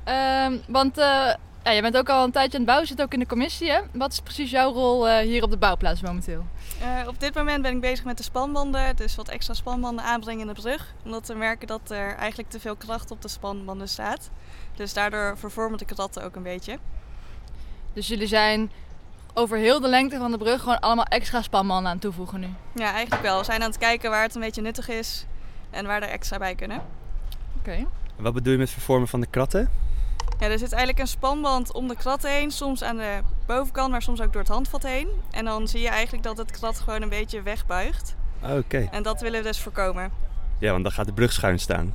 Ehm, 0.04 0.56
want 0.66 0.98
eh, 0.98 1.34
ja, 1.64 1.70
je 1.70 1.80
bent 1.80 1.96
ook 1.96 2.08
al 2.08 2.24
een 2.24 2.30
tijdje 2.30 2.52
aan 2.52 2.58
het 2.58 2.66
bouwen, 2.66 2.88
zit 2.88 3.02
ook 3.02 3.12
in 3.12 3.18
de 3.18 3.26
commissie. 3.26 3.70
Hè? 3.70 3.80
Wat 3.92 4.12
is 4.12 4.20
precies 4.20 4.50
jouw 4.50 4.72
rol 4.72 5.08
eh, 5.08 5.26
hier 5.26 5.42
op 5.42 5.50
de 5.50 5.56
bouwplaats 5.56 6.00
momenteel? 6.00 6.46
Eh, 6.80 7.08
op 7.08 7.20
dit 7.20 7.34
moment 7.34 7.62
ben 7.62 7.74
ik 7.74 7.80
bezig 7.80 8.04
met 8.04 8.16
de 8.16 8.22
spanbanden, 8.22 8.96
dus 8.96 9.14
wat 9.14 9.28
extra 9.28 9.54
spanbanden 9.54 10.04
aanbrengen 10.04 10.48
in 10.48 10.54
de 10.54 10.60
brug. 10.60 10.94
Omdat 11.04 11.26
we 11.26 11.34
merken 11.34 11.66
dat 11.66 11.90
er 11.90 12.14
eigenlijk 12.14 12.50
te 12.50 12.60
veel 12.60 12.76
kracht 12.76 13.10
op 13.10 13.22
de 13.22 13.28
spanbanden 13.28 13.88
staat. 13.88 14.30
Dus 14.76 14.92
daardoor 14.92 15.38
vervormen 15.38 15.78
de 15.78 15.84
kratten 15.84 16.24
ook 16.24 16.36
een 16.36 16.42
beetje. 16.42 16.78
Dus 17.92 18.06
jullie 18.06 18.26
zijn 18.26 18.70
over 19.34 19.58
heel 19.58 19.80
de 19.80 19.88
lengte 19.88 20.16
van 20.16 20.30
de 20.30 20.38
brug 20.38 20.60
gewoon 20.60 20.80
allemaal 20.80 21.04
extra 21.04 21.42
spanmannen 21.42 21.90
aan 21.90 21.98
toevoegen 21.98 22.40
nu. 22.40 22.48
Ja, 22.74 22.92
eigenlijk 22.92 23.22
wel. 23.22 23.38
We 23.38 23.44
zijn 23.44 23.62
aan 23.62 23.68
het 23.68 23.78
kijken 23.78 24.10
waar 24.10 24.22
het 24.22 24.34
een 24.34 24.40
beetje 24.40 24.62
nuttig 24.62 24.88
is 24.88 25.26
en 25.70 25.86
waar 25.86 26.02
er 26.02 26.08
extra 26.08 26.38
bij 26.38 26.54
kunnen. 26.54 26.82
Oké. 27.58 27.86
Wat 28.16 28.34
bedoel 28.34 28.52
je 28.52 28.58
met 28.58 28.70
vervormen 28.70 29.08
van 29.08 29.20
de 29.20 29.26
kratten? 29.26 29.70
Ja, 30.38 30.46
er 30.46 30.58
zit 30.58 30.72
eigenlijk 30.72 30.98
een 30.98 31.06
spanband 31.06 31.72
om 31.72 31.88
de 31.88 31.96
kratten 31.96 32.30
heen, 32.30 32.50
soms 32.50 32.82
aan 32.82 32.96
de 32.96 33.20
bovenkant, 33.46 33.90
maar 33.90 34.02
soms 34.02 34.20
ook 34.20 34.32
door 34.32 34.42
het 34.42 34.50
handvat 34.50 34.82
heen. 34.82 35.08
En 35.30 35.44
dan 35.44 35.68
zie 35.68 35.80
je 35.80 35.88
eigenlijk 35.88 36.24
dat 36.24 36.36
het 36.36 36.50
krat 36.50 36.80
gewoon 36.80 37.02
een 37.02 37.08
beetje 37.08 37.42
wegbuigt. 37.42 38.14
Oké. 38.42 38.88
En 38.90 39.02
dat 39.02 39.20
willen 39.20 39.42
we 39.42 39.46
dus 39.46 39.60
voorkomen. 39.60 40.12
Ja, 40.58 40.70
want 40.70 40.82
dan 40.82 40.92
gaat 40.92 41.06
de 41.06 41.12
brug 41.12 41.32
schuin 41.32 41.58
staan. 41.58 41.94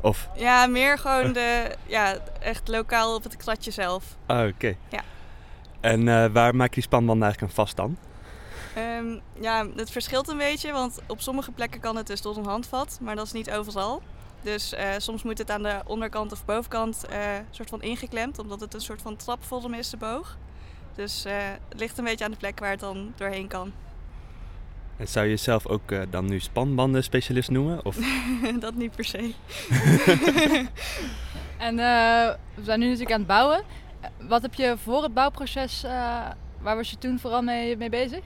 Of, 0.00 0.28
Ja, 0.34 0.66
meer 0.66 0.98
gewoon 0.98 1.32
de, 1.32 1.76
ja, 1.86 2.16
echt 2.40 2.68
lokaal 2.68 3.14
op 3.14 3.22
het 3.22 3.36
kratje 3.36 3.70
zelf. 3.70 4.04
ah, 4.26 4.46
oké. 4.46 4.74
Ja. 4.88 5.00
En 5.80 6.08
eh, 6.08 6.26
waar 6.32 6.54
maak 6.56 6.68
je 6.68 6.74
die 6.74 6.82
spanbanden 6.82 7.24
eigenlijk 7.24 7.52
aan 7.52 7.64
vast 7.64 7.76
dan? 7.76 7.96
Ehm, 8.74 9.18
ja, 9.40 9.66
het 9.76 9.90
verschilt 9.90 10.28
een 10.28 10.36
beetje, 10.36 10.72
want 10.72 10.98
op 11.06 11.20
sommige 11.20 11.50
plekken 11.50 11.80
kan 11.80 11.96
het 11.96 12.06
dus 12.06 12.20
tot 12.20 12.36
een 12.36 12.46
handvat, 12.46 12.98
maar 13.02 13.16
dat 13.16 13.26
is 13.26 13.32
niet 13.32 13.50
overal. 13.50 14.02
Dus 14.42 14.74
eh, 14.74 14.90
soms 14.98 15.22
moet 15.22 15.38
het 15.38 15.50
aan 15.50 15.62
de 15.62 15.80
onderkant 15.86 16.32
of 16.32 16.44
bovenkant 16.44 17.06
eh 17.06 17.18
soort 17.50 17.68
van 17.68 17.82
ingeklemd, 17.82 18.38
omdat 18.38 18.60
het 18.60 18.74
een 18.74 18.80
soort 18.80 19.02
van 19.02 19.16
trapvorm 19.16 19.74
is, 19.74 19.90
de 19.90 19.96
boog. 19.96 20.36
Dus 20.94 21.24
eh, 21.24 21.34
het 21.68 21.78
ligt 21.78 21.98
een 21.98 22.04
beetje 22.04 22.24
aan 22.24 22.30
de 22.30 22.36
plek 22.36 22.58
waar 22.58 22.70
het 22.70 22.80
dan 22.80 23.12
doorheen 23.16 23.48
kan. 23.48 23.72
En 24.96 25.08
zou 25.08 25.24
je 25.24 25.30
jezelf 25.30 25.66
ook 25.66 25.90
eh, 25.90 26.00
dan 26.10 26.26
nu 26.26 26.40
spanbanden 26.40 27.04
specialist 27.04 27.50
noemen? 27.50 27.84
Of? 27.84 27.96
dat 28.60 28.74
niet 28.74 28.96
per 28.96 29.04
se. 29.04 29.32
En 31.58 31.78
eh, 31.78 32.34
we 32.54 32.64
zijn 32.64 32.78
nu 32.78 32.84
natuurlijk 32.84 33.12
aan 33.12 33.18
het 33.18 33.28
bouwen. 33.28 33.62
Wat 34.28 34.42
heb 34.42 34.54
je 34.54 34.74
voor 34.82 35.02
het 35.02 35.14
bouwproces, 35.14 35.84
eh, 35.84 35.90
waar 36.60 36.76
was 36.76 36.90
je 36.90 36.98
toen 36.98 37.18
vooral 37.18 37.42
mee, 37.42 37.76
mee 37.76 37.90
bezig? 37.90 38.20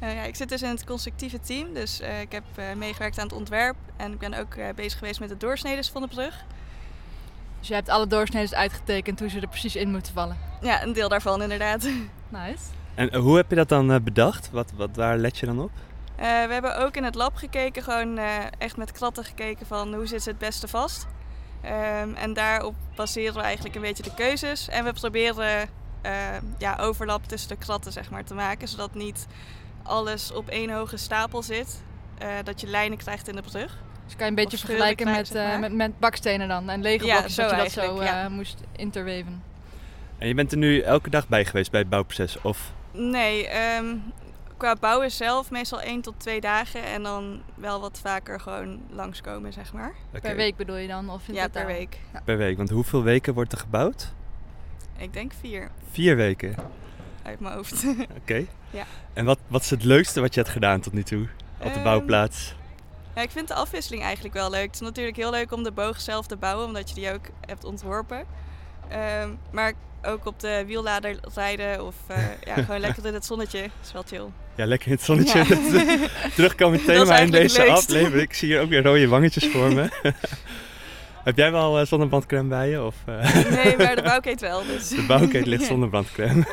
Eh, 0.00 0.14
ja, 0.14 0.22
ik 0.22 0.36
zit 0.36 0.48
dus 0.48 0.62
in 0.62 0.68
het 0.68 0.84
constructieve 0.84 1.40
team, 1.40 1.74
dus 1.74 2.00
eh, 2.00 2.20
ik 2.20 2.32
heb 2.32 2.44
eh, 2.54 2.64
meegewerkt 2.76 3.18
aan 3.18 3.26
het 3.26 3.36
ontwerp 3.36 3.76
en 3.96 4.12
ik 4.12 4.18
ben 4.18 4.34
ook 4.34 4.54
eh, 4.54 4.66
bezig 4.74 4.98
geweest 4.98 5.20
met 5.20 5.28
de 5.28 5.36
doorsneden 5.36 5.84
van 5.84 6.02
de 6.02 6.08
brug. 6.08 6.44
Dus 7.58 7.68
je 7.68 7.74
hebt 7.74 7.88
alle 7.88 8.06
doorsneden 8.06 8.56
uitgetekend 8.56 9.20
hoe 9.20 9.28
ze 9.28 9.40
er 9.40 9.48
precies 9.48 9.76
in 9.76 9.90
moeten 9.90 10.12
vallen. 10.12 10.36
Ja, 10.60 10.82
een 10.82 10.92
deel 10.92 11.08
daarvan 11.08 11.42
inderdaad. 11.42 11.88
Nice. 12.28 12.64
En 12.94 13.14
hoe 13.14 13.36
heb 13.36 13.50
je 13.50 13.56
dat 13.56 13.68
dan 13.68 14.02
bedacht? 14.04 14.50
Wat, 14.50 14.72
wat, 14.76 14.90
waar 14.94 15.18
let 15.18 15.38
je 15.38 15.46
dan 15.46 15.60
op? 15.60 15.70
Eh, 16.20 16.26
we 16.26 16.52
hebben 16.52 16.78
ook 16.78 16.96
in 16.96 17.04
het 17.04 17.14
lab 17.14 17.36
gekeken, 17.36 17.82
gewoon 17.82 18.18
eh, 18.18 18.26
echt 18.58 18.76
met 18.76 18.92
kratten 18.92 19.24
gekeken 19.24 19.66
van 19.66 19.94
hoe 19.94 20.06
zit 20.06 20.22
ze 20.22 20.28
het 20.28 20.38
beste 20.38 20.68
vast. 20.68 21.06
Ehm, 21.60 22.14
en 22.14 22.32
daarop 22.32 22.74
baseren 22.94 23.34
we 23.34 23.40
eigenlijk 23.40 23.74
een 23.74 23.82
beetje 23.82 24.02
de 24.02 24.14
keuzes. 24.14 24.68
En 24.68 24.84
we 24.84 24.92
proberen 24.92 25.68
eh, 26.02 26.12
ja, 26.58 26.76
overlap 26.80 27.24
tussen 27.24 27.48
de 27.48 27.56
kratten 27.56 27.92
zeg 27.92 28.10
maar, 28.10 28.24
te 28.24 28.34
maken, 28.34 28.68
zodat 28.68 28.94
niet 28.94 29.26
alles 29.82 30.32
op 30.32 30.48
één 30.48 30.70
hoge 30.70 30.96
stapel 30.96 31.42
zit. 31.42 31.82
Eh, 32.18 32.28
dat 32.44 32.60
je 32.60 32.66
lijnen 32.66 32.98
krijgt 32.98 33.28
in 33.28 33.36
de 33.36 33.42
brug. 33.42 33.78
Dus 34.04 34.16
kan 34.16 34.24
je 34.24 34.30
een 34.30 34.34
beetje 34.34 34.58
vergelijken 34.58 35.06
met, 35.10 35.28
zeg 35.28 35.52
eh, 35.52 35.58
met, 35.58 35.72
met 35.72 35.98
bakstenen 35.98 36.48
dan. 36.48 36.68
En 36.70 36.82
lege 36.82 37.04
Ja, 37.04 37.12
blokjes, 37.14 37.34
zo 37.34 37.42
dat 37.42 37.50
je 37.50 37.56
dat 37.56 37.70
zo 37.70 38.02
ja. 38.02 38.24
eh, 38.24 38.30
moest 38.30 38.60
interweven. 38.76 39.42
En 40.18 40.28
je 40.28 40.34
bent 40.34 40.52
er 40.52 40.58
nu 40.58 40.80
elke 40.80 41.10
dag 41.10 41.28
bij 41.28 41.44
geweest 41.44 41.70
bij 41.70 41.80
het 41.80 41.88
bouwproces? 41.88 42.40
Of 42.42 42.72
Nee, 42.92 43.48
ehm, 43.48 43.96
qua 44.56 44.74
bouwen 44.80 45.10
zelf 45.10 45.50
meestal 45.50 45.80
één 45.80 46.00
tot 46.00 46.14
twee 46.16 46.40
dagen. 46.40 46.84
En 46.84 47.02
dan 47.02 47.42
wel 47.54 47.80
wat 47.80 48.00
vaker 48.02 48.40
gewoon 48.40 48.80
langskomen, 48.90 49.52
zeg 49.52 49.72
maar. 49.72 49.92
Per 50.22 50.36
week 50.36 50.56
bedoel 50.56 50.76
je 50.76 50.88
dan? 50.88 51.10
Of 51.10 51.28
in 51.28 51.34
Ja, 51.34 51.48
per 51.48 51.66
week. 51.66 51.98
per 52.24 52.36
week? 52.36 52.56
Want 52.56 52.70
hoeveel 52.70 53.02
weken 53.02 53.34
wordt 53.34 53.52
er 53.52 53.58
gebouwd? 53.58 54.12
Ik 54.98 55.12
denk 55.12 55.32
vier 55.40 55.70
Vier 55.90 56.16
weken. 56.16 56.54
Uit 57.22 57.40
mijn 57.40 57.54
hoofd. 57.54 57.84
Oké. 58.22 58.44
Ja. 58.70 58.84
En 59.12 59.24
wat, 59.24 59.38
wat 59.46 59.62
is 59.62 59.70
het 59.70 59.84
leukste 59.84 60.20
wat 60.20 60.34
je 60.34 60.40
hebt 60.40 60.52
gedaan 60.52 60.80
tot 60.80 60.92
nu 60.92 61.02
toe 61.02 61.28
op 61.58 61.64
de 61.66 61.70
Ehm, 61.70 61.82
bouwplaats? 61.82 62.54
Ja, 63.14 63.22
ik 63.22 63.30
vind 63.30 63.48
de 63.48 63.54
afwisseling 63.54 64.02
eigenlijk 64.02 64.34
wel 64.34 64.50
leuk. 64.50 64.66
Het 64.66 64.74
is 64.74 64.80
natuurlijk 64.80 65.16
heel 65.16 65.30
leuk 65.30 65.52
om 65.52 65.62
de 65.62 65.72
boog 65.72 66.00
zelf 66.00 66.26
te 66.26 66.36
bouwen, 66.36 66.66
omdat 66.66 66.88
je 66.88 66.94
die 66.94 67.12
ook 67.12 67.24
hebt 67.46 67.64
ontworpen. 67.64 68.24
Ehm, 68.88 69.28
maar 69.50 69.72
ook 70.02 70.26
op 70.26 70.40
de 70.40 70.64
wiellader 70.66 71.18
rijden 71.34 71.86
of 71.86 71.94
eh, 72.06 72.16
ja, 72.56 72.62
gewoon 72.62 72.80
lekker 72.80 73.06
in 73.06 73.14
het 73.14 73.24
zonnetje 73.24 73.70
is 73.82 73.92
wel 73.92 74.02
chill. 74.06 74.24
Ja, 74.54 74.66
lekker 74.66 74.88
in 74.88 74.94
het 74.94 75.02
zonnetje. 75.02 75.38
Ja. 75.38 75.44
Terugkomend 76.34 76.86
Dat 76.86 76.96
is 76.96 77.02
thema 77.02 77.18
in 77.18 77.30
deze 77.30 77.64
aflevering. 77.64 78.22
Ik 78.22 78.34
zie 78.34 78.48
hier 78.48 78.60
ook 78.60 78.68
weer 78.68 78.82
rode 78.82 79.08
wangetjes 79.08 79.46
voor 79.46 79.72
me. 79.74 79.88
Heb 81.24 81.36
jij 81.36 81.52
wel 81.52 81.78
eh, 81.80 81.86
zonnebandcrème 81.86 82.48
bij 82.48 82.68
je? 82.68 82.82
Of, 82.82 82.94
eh, 83.04 83.34
Nee, 83.50 83.76
maar 83.76 83.96
de 83.96 84.02
bouwkeet 84.02 84.40
wel. 84.40 84.62
Dus. 84.66 84.88
de 84.88 85.04
bouwkeet 85.06 85.46
ligt 85.46 85.64
zonnebandcrème. 85.64 86.46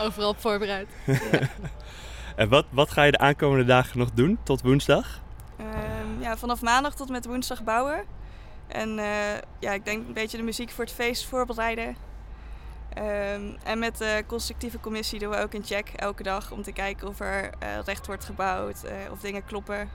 Overal 0.00 0.28
op 0.28 0.40
voorbereid. 0.40 0.88
en 2.36 2.48
wat, 2.48 2.64
wat 2.70 2.90
ga 2.90 3.02
je 3.02 3.10
de 3.10 3.18
aankomende 3.18 3.64
dagen 3.64 3.98
nog 3.98 4.10
doen 4.10 4.38
tot 4.42 4.62
woensdag? 4.62 5.20
Ehm, 5.56 6.20
ja, 6.20 6.36
vanaf 6.36 6.60
maandag 6.62 6.94
tot 6.94 7.08
met 7.08 7.26
woensdag 7.26 7.64
bouwen. 7.64 8.04
En 8.66 8.98
eh, 8.98 9.06
ja, 9.58 9.72
ik 9.72 9.84
denk 9.84 10.06
een 10.06 10.12
beetje 10.12 10.36
de 10.36 10.42
muziek 10.42 10.70
voor 10.70 10.84
het 10.84 10.92
feest 10.92 11.26
voorbereiden. 11.26 11.96
Ehm, 12.94 13.42
en 13.64 13.78
met 13.78 13.98
de 13.98 14.24
constructieve 14.26 14.80
commissie 14.80 15.18
doen 15.18 15.30
we 15.30 15.36
ook 15.36 15.52
een 15.54 15.64
check 15.64 15.88
elke 15.96 16.22
dag 16.22 16.50
om 16.52 16.62
te 16.62 16.72
kijken 16.72 17.08
of 17.08 17.20
er 17.20 17.50
eh, 17.58 17.68
recht 17.84 18.06
wordt 18.06 18.24
gebouwd, 18.24 18.82
eh, 18.84 18.92
of 19.12 19.20
dingen 19.20 19.44
kloppen. 19.44 19.88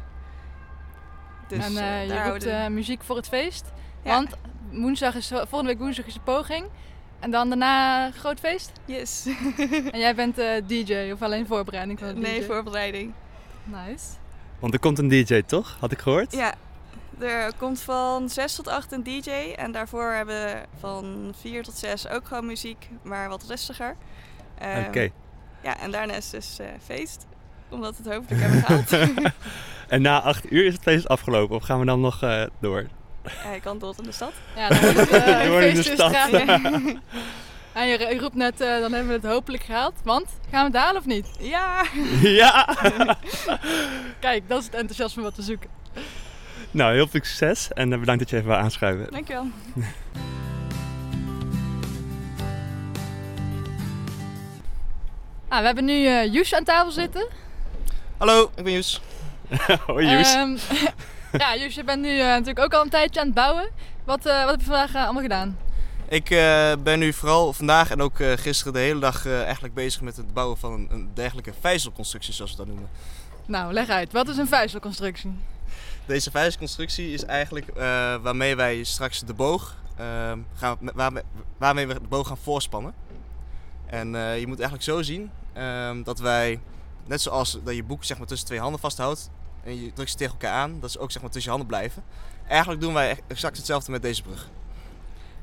Dus 1.47 1.65
en 1.65 1.73
daar 1.73 2.01
je 2.01 2.07
roept 2.07 2.19
houden 2.23 2.63
we- 2.63 2.69
muziek 2.69 3.03
voor 3.03 3.15
het 3.15 3.27
feest. 3.27 3.71
Ja. 4.03 4.13
Want 4.13 4.29
woensdag 4.71 5.15
is, 5.15 5.27
volgende 5.27 5.65
week 5.65 5.79
woensdag 5.79 6.05
is 6.05 6.13
de 6.13 6.19
poging. 6.19 6.65
En 7.23 7.31
dan 7.31 7.49
daarna 7.49 8.11
groot 8.11 8.39
feest. 8.39 8.71
Yes. 8.85 9.25
En 9.91 9.99
jij 9.99 10.15
bent 10.15 10.37
eh, 10.37 10.47
DJ 10.67 11.11
of 11.11 11.21
alleen 11.21 11.47
voorbereiding 11.47 11.99
van 11.99 12.13
DJ? 12.15 12.19
nee, 12.19 12.43
voorbereiding. 12.43 13.13
Nice. 13.63 14.05
Want 14.59 14.73
er 14.73 14.79
komt 14.79 14.99
een 14.99 15.07
DJ, 15.07 15.41
toch? 15.41 15.77
Had 15.79 15.91
ik 15.91 15.99
gehoord? 15.99 16.35
Ja, 16.35 16.53
er 17.19 17.51
komt 17.57 17.81
van 17.81 18.29
6 18.29 18.55
tot 18.55 18.67
8 18.67 18.91
een 18.91 19.03
DJ. 19.03 19.29
En 19.55 19.71
daarvoor 19.71 20.11
hebben 20.11 20.45
we 20.45 20.61
van 20.79 21.33
4 21.39 21.63
tot 21.63 21.77
6 21.77 22.07
ook 22.07 22.27
gewoon 22.27 22.45
muziek, 22.45 22.89
maar 23.01 23.29
wat 23.29 23.43
rustiger. 23.47 23.95
Ehm, 24.57 24.87
Oké. 24.87 25.09
Ja, 25.61 25.79
en 25.79 25.91
daarnaast 25.91 26.31
dus 26.31 26.59
eh, 26.59 26.67
feest. 26.83 27.25
Omdat 27.69 27.97
we 27.97 28.03
het 28.03 28.13
hopelijk 28.13 28.41
hebben 28.41 28.61
gehaald. 28.61 29.11
En 29.87 30.01
na 30.01 30.21
acht 30.21 30.51
uur 30.51 30.65
is 30.65 30.73
het 30.73 30.81
feest 30.81 31.07
afgelopen. 31.07 31.55
Of 31.55 31.63
gaan 31.63 31.79
we 31.79 31.85
dan 31.85 32.01
nog 32.01 32.23
eh, 32.23 32.43
door? 32.59 32.87
Hij 33.29 33.59
kan 33.59 33.79
door 33.79 33.95
in 33.97 34.03
de 34.03 34.11
stad. 34.11 34.33
Ja, 34.55 34.69
dan 34.69 34.79
wordt 34.79 34.97
het 34.97 35.09
eh, 35.09 35.67
in 35.69 35.75
de 35.75 35.83
stad. 35.83 36.13
En 37.73 37.87
je, 37.89 37.97
je 37.97 38.19
roept 38.19 38.35
net, 38.35 38.61
eh, 38.61 38.67
dan 38.67 38.93
hebben 38.93 39.07
we 39.07 39.13
het 39.13 39.25
hopelijk 39.33 39.63
gehaald. 39.63 39.93
Want, 40.03 40.25
gaan 40.51 40.71
we 40.71 40.77
het 40.77 40.85
halen 40.85 41.01
of 41.01 41.05
niet? 41.05 41.27
Ja! 41.39 41.85
ja! 42.41 42.77
Kijk, 44.19 44.49
dat 44.49 44.59
is 44.59 44.65
het 44.65 44.73
enthousiasme 44.73 45.23
wat 45.23 45.35
we 45.35 45.41
zoeken. 45.41 45.69
nou, 46.71 46.93
heel 46.93 47.07
veel 47.07 47.23
succes. 47.23 47.67
En 47.73 47.93
eh, 47.93 47.99
bedankt 47.99 48.21
dat 48.21 48.29
je 48.29 48.35
even 48.35 48.49
wou 48.49 48.61
aanschuiven. 48.61 49.11
Dankjewel. 49.11 49.47
Ah, 55.47 55.59
we 55.59 55.65
hebben 55.65 55.85
nu 55.85 56.05
eh 56.05 56.33
Joes 56.33 56.53
aan 56.53 56.63
tafel 56.63 56.91
zitten. 56.91 57.27
Hallo, 58.17 58.51
ik 58.55 58.63
ben 58.63 58.73
Joes. 58.73 59.01
Hoi 59.85 60.07
Joes. 60.07 60.33
Ehm, 60.33 60.57
ja, 61.37 61.55
Joes, 61.55 61.75
je 61.75 61.83
bent 61.83 62.01
nu 62.01 62.19
eh, 62.19 62.25
natuurlijk 62.25 62.59
ook 62.59 62.73
al 62.73 62.81
een 62.81 62.89
tijdje 62.89 63.19
aan 63.19 63.25
het 63.25 63.35
bouwen. 63.35 63.69
Wat, 64.03 64.25
eh, 64.25 64.41
wat 64.41 64.51
heb 64.51 64.59
je 64.59 64.65
vandaag 64.65 64.93
eh, 64.93 65.03
allemaal 65.03 65.21
gedaan? 65.21 65.57
Ik 66.07 66.29
ben 66.83 66.99
nu 66.99 67.13
vooral 67.13 67.53
vandaag 67.53 67.91
en 67.91 68.01
ook 68.01 68.15
gisteren 68.35 68.73
de 68.73 68.79
hele 68.79 68.99
dag 68.99 69.27
eigenlijk 69.27 69.73
bezig 69.73 70.01
met 70.01 70.17
het 70.17 70.33
bouwen 70.33 70.57
van 70.57 70.73
een, 70.73 70.87
een 70.91 71.09
dergelijke 71.13 71.53
vijzelconstructie, 71.59 72.33
zoals 72.33 72.51
we 72.51 72.57
dat 72.57 72.67
noemen. 72.67 72.89
Nou, 73.45 73.73
leg 73.73 73.89
uit. 73.89 74.11
Wat 74.11 74.27
is 74.27 74.37
een 74.37 74.47
vijzelconstructie? 74.47 75.31
Deze 76.05 76.31
vijzelconstructie 76.31 77.13
is 77.13 77.25
eigenlijk 77.25 77.67
waarmee 78.21 78.55
wij 78.55 78.83
straks 78.83 79.19
de 79.19 79.33
boog, 79.33 79.75
gaan, 80.55 80.77
waarmee, 80.79 81.23
waarmee 81.57 81.87
we 81.87 81.93
de 81.93 82.07
boog 82.07 82.27
gaan 82.27 82.37
voorspannen. 82.37 82.93
En 83.85 84.07
je 84.39 84.47
moet 84.47 84.59
eigenlijk 84.59 84.83
zo 84.83 85.01
zien 85.01 85.31
ehm, 85.53 86.03
dat 86.03 86.19
wij, 86.19 86.59
net 87.05 87.21
zoals 87.21 87.59
dat 87.63 87.75
je 87.75 87.83
boek 87.83 88.03
zeg 88.03 88.17
maar, 88.17 88.27
tussen 88.27 88.47
twee 88.47 88.59
handen 88.59 88.79
vasthoudt 88.79 89.29
en 89.63 89.83
je 89.83 89.93
drukt 89.93 90.09
ze 90.09 90.17
tegen 90.17 90.33
elkaar 90.33 90.51
aan, 90.53 90.79
dat 90.79 90.91
ze 90.91 90.99
ook 90.99 91.11
zeg 91.11 91.21
maar, 91.21 91.31
tussen 91.31 91.51
je 91.51 91.57
handen 91.57 91.77
blijven. 91.77 92.03
Eigenlijk 92.47 92.81
doen 92.81 92.93
wij 92.93 93.19
exact 93.27 93.57
hetzelfde 93.57 93.91
met 93.91 94.01
deze 94.01 94.21
brug. 94.21 94.49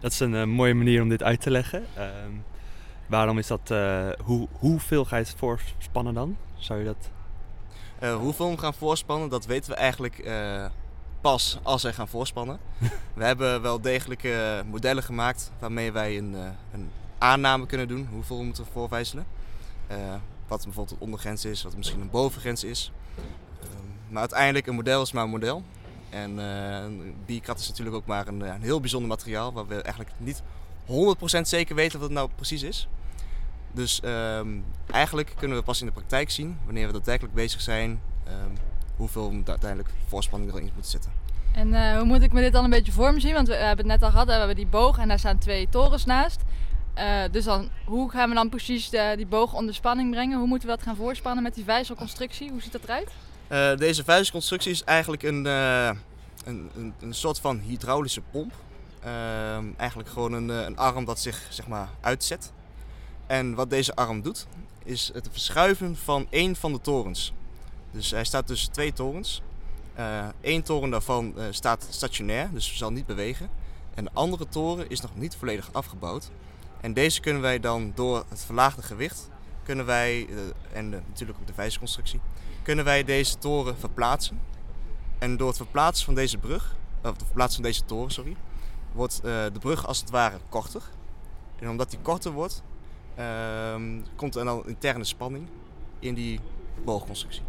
Dat 0.00 0.12
is 0.12 0.20
een 0.20 0.35
eh, 0.35 0.44
mooie 0.44 0.74
manier 0.74 1.02
om 1.02 1.09
dit 1.09 1.22
uit 1.22 1.40
te 1.40 1.50
leggen. 1.50 1.87
Ehm, 1.94 2.33
waarom 3.06 3.38
is 3.38 3.46
dat... 3.46 3.70
eh, 3.70 4.09
hoe, 4.24 4.48
hoeveel 4.52 5.04
ga 5.04 5.16
je 5.16 5.22
het 5.22 5.35
voorspannen 5.37 6.14
dan? 6.14 6.37
Zou 6.56 6.78
je 6.78 6.85
dat... 6.85 7.11
Eh, 7.98 8.16
hoeveel 8.16 8.50
we 8.50 8.59
gaan 8.59 8.74
voorspannen, 8.74 9.28
dat 9.28 9.46
weten 9.46 9.70
we 9.70 9.76
eigenlijk 9.76 10.30
pas 11.20 11.59
als 11.62 11.83
wij 11.83 11.92
gaan 11.92 12.09
voorspannen. 12.09 12.59
we 13.14 13.24
hebben 13.24 13.62
wel 13.62 13.80
degelijke 13.80 14.62
modellen 14.70 15.02
gemaakt 15.02 15.50
waarmee 15.59 15.92
wij 15.92 16.18
een, 16.18 16.35
een 16.72 16.90
aanname 17.18 17.66
kunnen 17.66 17.88
doen. 17.88 18.09
Hoeveel 18.11 18.38
we 18.38 18.44
moeten 18.44 18.66
voorvijzelen. 18.72 19.26
Eh, 19.87 19.96
wat 20.48 20.64
bijvoorbeeld 20.64 20.96
een 20.96 21.04
ondergrens 21.04 21.44
is, 21.44 21.62
wat 21.62 21.76
misschien 21.76 22.00
een 22.00 22.11
bovengrens 22.11 22.64
is. 22.64 22.92
Maar 24.10 24.20
uiteindelijk, 24.20 24.66
een 24.66 24.74
model 24.74 25.02
is 25.02 25.12
maar 25.12 25.24
een 25.24 25.30
model. 25.30 25.62
En 26.10 26.38
een 26.38 27.14
bierkat 27.26 27.58
is 27.58 27.68
natuurlijk 27.68 27.96
ook 27.96 28.06
maar 28.06 28.28
een, 28.28 28.42
eh, 28.42 28.54
een 28.54 28.62
heel 28.62 28.80
bijzonder 28.80 29.08
materiaal 29.08 29.52
waar 29.52 29.66
we 29.66 29.82
eigenlijk 29.82 30.10
niet 30.16 30.42
100% 30.86 31.48
zeker 31.48 31.74
weten 31.74 31.98
wat 31.98 32.08
het 32.08 32.18
nou 32.18 32.30
precies 32.34 32.62
is. 32.62 32.88
Dus 33.72 34.00
ehm, 34.00 34.48
eigenlijk 34.90 35.34
kunnen 35.36 35.56
we 35.56 35.62
pas 35.62 35.80
in 35.80 35.86
de 35.86 35.92
praktijk 35.92 36.30
zien, 36.30 36.58
wanneer 36.64 36.86
we 36.86 36.92
daadwerkelijk 36.92 37.34
bezig 37.34 37.60
zijn, 37.60 38.00
ehm, 38.24 38.50
hoeveel 38.96 39.32
uiteindelijk 39.44 39.90
voorspanning 40.06 40.52
erin 40.52 40.70
moeten 40.74 40.90
zitten. 40.90 41.12
En 41.54 41.74
eh, 41.74 41.96
hoe 41.96 42.06
moet 42.06 42.22
ik 42.22 42.32
me 42.32 42.40
dit 42.40 42.52
dan 42.52 42.64
een 42.64 42.70
beetje 42.70 42.92
voor 42.92 43.14
me 43.14 43.20
zien? 43.20 43.34
Want 43.34 43.48
we 43.48 43.54
hebben 43.54 43.90
het 43.90 44.00
net 44.00 44.02
al 44.02 44.10
gehad, 44.10 44.26
we 44.26 44.32
hebben 44.32 44.56
die 44.56 44.66
boog 44.66 44.98
en 44.98 45.08
daar 45.08 45.18
staan 45.18 45.38
twee 45.38 45.68
torens 45.68 46.04
naast. 46.04 46.40
Dus 47.30 47.44
dan, 47.44 47.68
hoe 47.84 48.10
gaan 48.10 48.28
we 48.28 48.34
dan 48.34 48.48
precies 48.48 48.90
de, 48.90 49.12
die 49.16 49.26
boog 49.26 49.54
onder 49.54 49.74
spanning 49.74 50.10
brengen? 50.10 50.38
Hoe 50.38 50.46
moeten 50.46 50.68
we 50.68 50.74
dat 50.74 50.84
gaan 50.84 50.96
voorspannen 50.96 51.42
met 51.42 51.54
die 51.54 51.64
vijzelconstructie? 51.64 52.50
Hoe 52.50 52.62
ziet 52.62 52.72
dat 52.72 52.82
eruit? 52.82 53.10
Eh, 53.50 53.76
deze 53.76 54.04
vuistconstructie 54.04 54.70
is 54.70 54.84
eigenlijk 54.84 55.22
een, 55.22 55.46
eh, 55.46 55.90
een, 56.44 56.70
een, 56.76 56.94
een 57.00 57.14
soort 57.14 57.38
van 57.38 57.58
hydraulische 57.58 58.20
pomp. 58.20 58.52
Ehm, 59.02 59.64
eigenlijk 59.76 60.08
gewoon 60.08 60.32
een, 60.32 60.50
eh, 60.50 60.60
een 60.60 60.76
arm 60.76 61.04
dat 61.04 61.20
zich 61.20 61.46
zeg 61.48 61.66
maar, 61.66 61.88
uitzet. 62.00 62.52
En 63.26 63.54
wat 63.54 63.70
deze 63.70 63.94
arm 63.94 64.22
doet, 64.22 64.46
is 64.84 65.10
het 65.14 65.28
verschuiven 65.30 65.96
van 65.96 66.26
één 66.30 66.56
van 66.56 66.72
de 66.72 66.80
torens. 66.80 67.32
Dus 67.90 68.10
hij 68.10 68.24
staat 68.24 68.46
tussen 68.46 68.72
twee 68.72 68.92
torens. 68.92 69.42
Eén 70.40 70.62
toren 70.62 70.90
daarvan 70.90 71.34
staat 71.50 71.86
stationair, 71.90 72.50
dus 72.52 72.76
zal 72.76 72.92
niet 72.92 73.06
bewegen. 73.06 73.50
En 73.94 74.04
de 74.04 74.10
andere 74.12 74.48
toren 74.48 74.90
is 74.90 75.00
nog 75.00 75.16
niet 75.16 75.36
volledig 75.36 75.68
afgebouwd. 75.72 76.30
En 76.80 76.92
deze 76.92 77.20
kunnen 77.20 77.42
wij 77.42 77.60
dan 77.60 77.92
door 77.94 78.24
het 78.28 78.44
verlaagde 78.44 78.82
gewicht, 78.82 79.28
kunnen 79.62 79.86
wij, 79.86 80.28
en 80.72 80.90
natuurlijk 80.90 81.38
ook 81.40 81.46
de 81.46 81.54
vijzelconstructie, 81.54 82.20
kunnen 82.62 82.84
wij 82.84 83.04
deze 83.04 83.38
toren 83.38 83.78
verplaatsen. 83.78 84.40
En 85.18 85.36
door 85.36 85.48
het 85.48 85.56
verplaatsen 85.56 86.04
van 86.04 86.14
deze 86.14 86.38
brug, 86.38 86.74
of 87.02 87.10
het 87.10 87.22
verplaatsen 87.24 87.62
van 87.62 87.70
deze 87.70 87.84
toren, 87.84 88.10
sorry, 88.10 88.36
wordt 88.92 89.14
eh, 89.14 89.44
de 89.52 89.58
brug 89.60 89.86
als 89.86 90.00
het 90.00 90.10
ware 90.10 90.36
korter. 90.48 90.82
En 91.58 91.68
omdat 91.68 91.90
die 91.90 91.98
korter 92.02 92.32
wordt, 92.32 92.62
ehm, 93.14 94.00
komt 94.16 94.36
er 94.36 94.44
dan 94.44 94.62
interne 94.66 95.04
spanning 95.04 95.46
in 95.98 96.14
die 96.14 96.40
boogconstructie. 96.84 97.42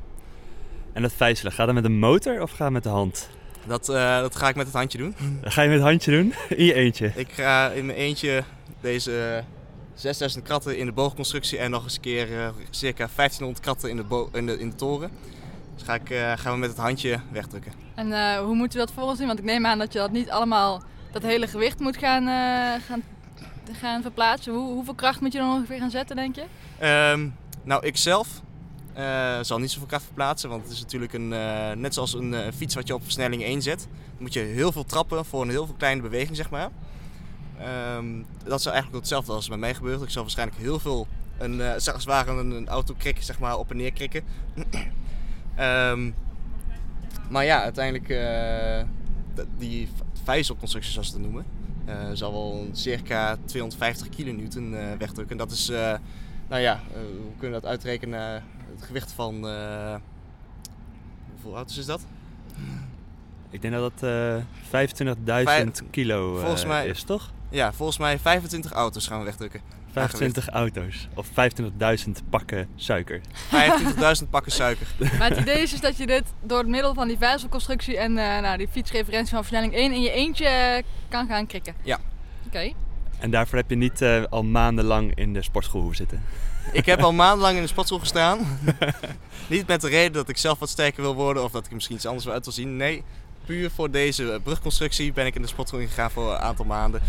En 0.94 1.02
dat 1.02 1.14
vijzelen, 1.14 1.52
gaat 1.52 1.66
dat 1.66 1.76
met 1.76 1.86
een 1.86 2.00
motor 2.00 2.42
of 2.42 2.50
gaat 2.50 2.60
dat 2.60 2.72
met 2.72 2.84
de 2.84 2.90
hand? 2.90 3.30
Dat, 3.68 3.90
eh, 3.90 4.20
dat 4.20 4.36
ga 4.36 4.50
ik 4.50 4.56
met 4.56 4.66
het 4.66 4.76
handje 4.76 4.98
doen. 4.98 5.16
Dat 5.42 5.54
ga 5.54 5.62
je 5.62 5.70
met 5.70 5.78
het 5.78 5.88
handje 5.88 6.12
doen? 6.12 6.34
In 6.50 6.66
je 6.66 6.74
eentje? 6.74 7.12
Ik 7.16 7.32
ga 7.32 7.70
in 7.70 7.86
mijn 7.86 7.98
eentje 7.98 8.44
deze 8.82 9.44
6000 9.96 10.44
kratten 10.44 10.78
in 10.78 10.86
de 10.86 10.92
boogconstructie 10.92 11.58
en 11.58 11.72
nog 11.72 11.84
eens 11.84 11.96
een 11.96 12.02
keer 12.02 12.40
eh, 12.40 12.50
circa 12.70 13.08
1500 13.16 13.60
kratten 13.60 13.90
in 13.90 13.96
de, 13.96 14.04
bo- 14.04 14.30
in 14.34 14.46
de, 14.46 14.60
in 14.60 14.70
de 14.70 14.76
toren. 14.76 15.12
Dus 15.76 15.84
ga 15.84 15.94
ik, 15.94 16.10
eh, 16.10 16.32
gaan 16.38 16.54
we 16.54 16.60
met 16.60 16.70
het 16.70 16.78
handje 16.78 17.20
wegdrukken. 17.32 17.72
En 17.96 18.14
eh, 18.14 18.40
hoe 18.40 18.56
moeten 18.56 18.80
we 18.80 18.86
dat 18.86 18.96
voor 18.96 19.04
ons 19.04 19.18
zien? 19.18 19.28
Want 19.28 19.40
ik 19.40 19.46
neem 19.46 19.66
aan 19.66 19.78
dat 19.78 19.94
je 19.94 20.00
dat 20.00 20.12
niet 20.12 20.30
allemaal, 20.30 20.82
dat 21.12 21.22
hele 21.22 21.48
gewicht 21.48 21.80
moet 21.80 21.98
gaan, 21.98 22.26
gaan, 22.82 23.04
gaan 23.72 24.02
verplaatsen. 24.02 24.54
Hoe, 24.54 24.74
hoeveel 24.74 24.94
kracht 24.96 25.22
moet 25.22 25.32
je 25.32 25.38
dan 25.40 25.54
ongeveer 25.54 25.80
gaan 25.80 25.90
zetten, 25.90 26.16
denk 26.16 26.36
je? 26.36 26.44
Ehm, 26.80 27.28
nou, 27.64 27.86
ik 27.86 27.98
zelf 27.98 28.28
zal 29.42 29.60
niet 29.60 29.72
zoveel 29.72 29.88
kracht 29.88 30.04
verplaatsen, 30.04 30.50
want 30.50 30.64
het 30.64 30.72
is 30.72 30.80
natuurlijk 30.80 31.14
een, 31.14 31.28
net 31.80 31.94
zoals 31.94 32.14
een 32.14 32.36
fiets 32.56 32.76
wat 32.76 32.88
je 32.88 32.94
op 32.94 33.04
versnelling 33.04 33.44
1 33.44 33.62
zet. 33.62 33.80
Dan 34.14 34.22
moet 34.22 34.34
je 34.34 34.40
heel 34.40 34.72
veel 34.72 34.86
trappen 34.86 35.26
voor 35.26 35.42
een 35.42 35.50
heel 35.50 35.66
veel 35.66 35.76
kleine 35.78 36.02
beweging, 36.02 36.36
zeg 36.36 36.50
maar. 36.50 36.70
Ehm, 37.64 38.06
dat 38.44 38.60
is 38.60 38.66
eigenlijk 38.66 38.96
hetzelfde 38.98 39.32
als 39.34 39.48
bij 39.48 39.58
mij 39.58 39.74
gebeurt. 39.74 40.02
Ik 40.02 40.10
zal 40.10 40.22
waarschijnlijk 40.22 40.58
heel 40.60 40.80
veel, 40.80 41.08
een, 41.38 41.62
eh, 41.62 41.68
zeg 41.78 41.94
als 41.94 42.04
het 42.06 42.14
ware 42.14 42.32
een, 42.32 42.52
een 42.52 42.68
auto 42.68 42.94
krikken, 42.98 43.24
zeg 43.24 43.40
maar, 43.40 43.58
op 43.58 43.72
en 43.72 43.78
neer 43.78 43.94
krikken. 43.94 44.24
Ehm, 45.56 46.12
maar 47.30 47.46
ja, 47.46 47.62
uiteindelijk, 47.64 48.10
eh, 48.10 48.84
die 49.58 49.90
vijzelconstructie 50.24 50.92
zoals 50.92 51.08
ze 51.08 51.14
het 51.14 51.24
noemen, 51.24 51.46
eh, 51.86 51.96
zal 52.14 52.32
wel 52.32 52.68
circa 52.72 53.38
250 53.46 54.10
kilonewton 54.10 54.76
eh 54.76 54.82
wegdrukken. 54.98 55.30
En 55.32 55.38
dat 55.38 55.52
is, 55.52 55.70
eh, 55.70 55.94
nou 56.50 56.62
ja, 56.62 56.74
eh, 56.94 57.00
hoe 57.00 57.32
kunnen 57.38 57.56
we 57.58 57.62
dat 57.62 57.66
uitrekenen? 57.72 58.44
het 58.76 58.84
gewicht 58.84 59.12
van, 59.12 59.48
eh, 59.48 59.96
hoeveel 61.32 61.56
auto's 61.56 61.78
is 61.78 61.86
dat? 61.86 62.02
Ik 63.50 63.62
denk 63.62 63.74
dat 63.74 63.92
dat 64.00 64.10
eh 64.10 64.44
25.000 64.70 65.84
kilo 65.90 66.34
eh, 66.36 66.40
volgens 66.42 66.66
mij- 66.66 66.88
is, 66.88 67.04
toch? 67.04 67.32
Ja, 67.52 67.74
volgens 67.74 67.98
mij 67.98 68.20
25 68.20 68.72
auto's 68.72 69.08
gaan 69.08 69.20
we 69.20 69.26
wegdrukken. 69.26 69.62
25 69.92 70.50
auto's. 70.50 71.08
Of 71.16 71.28
25.000 71.28 71.34
pakken 72.30 72.68
suiker. 72.76 73.22
25.000 74.22 74.30
pakken 74.30 74.52
suiker. 74.52 74.88
Maar 75.20 75.30
het 75.30 75.40
idee 75.40 75.62
is 75.62 75.72
dus 75.72 75.82
dat 75.82 75.98
je 75.98 76.08
dit 76.08 76.24
door 76.42 76.58
het 76.58 76.68
middel 76.68 76.94
van 76.94 77.08
die 77.08 77.18
vijzelconstructie 77.18 77.98
en 77.98 78.18
eh, 78.18 78.42
nou, 78.42 78.58
die 78.58 78.68
fietsreferentie 78.68 79.34
van 79.34 79.44
versnelling 79.44 79.74
1 79.74 79.94
in 79.94 80.02
je 80.02 80.12
eentje 80.12 80.46
eh, 80.46 80.84
kan 81.10 81.28
gaan 81.28 81.48
krikken. 81.48 81.76
Ja. 81.84 82.00
Oké. 82.46 82.72
En 83.20 83.32
daarvoor 83.32 83.58
heb 83.58 83.70
je 83.70 83.76
niet 83.76 84.02
eh, 84.02 84.24
al 84.30 84.44
maandenlang 84.44 85.16
in 85.16 85.34
de 85.34 85.42
sportschool 85.42 85.82
hoeven 85.82 85.98
zitten. 85.98 86.24
Ik 86.72 86.86
heb 86.86 87.00
al 87.00 87.14
maandenlang 87.14 87.56
in 87.56 87.62
de 87.62 87.68
sportschool 87.68 88.00
gestaan. 88.00 88.60
Niet 89.48 89.68
met 89.68 89.82
de 89.82 89.88
reden 89.88 90.14
dat 90.14 90.30
ik 90.30 90.38
zelf 90.38 90.60
wat 90.60 90.70
sterker 90.70 91.02
wil 91.02 91.16
worden 91.16 91.44
of 91.44 91.52
dat 91.52 91.62
ik 91.62 91.70
er 91.70 91.76
misschien 91.76 91.96
iets 91.96 92.06
anders 92.06 92.26
wil 92.26 92.34
uit 92.34 92.44
wil 92.44 92.54
zien. 92.54 92.76
Nee, 92.76 93.04
puur 93.52 93.72
voor 93.72 93.92
deze 93.92 94.40
brugconstructie 94.44 95.14
ben 95.14 95.26
ik 95.26 95.36
in 95.36 95.42
de 95.42 95.48
sportschool 95.48 95.80
ingegaan 95.80 96.12
voor 96.12 96.32
een 96.32 96.38
aantal 96.38 96.66
maanden. 96.66 97.02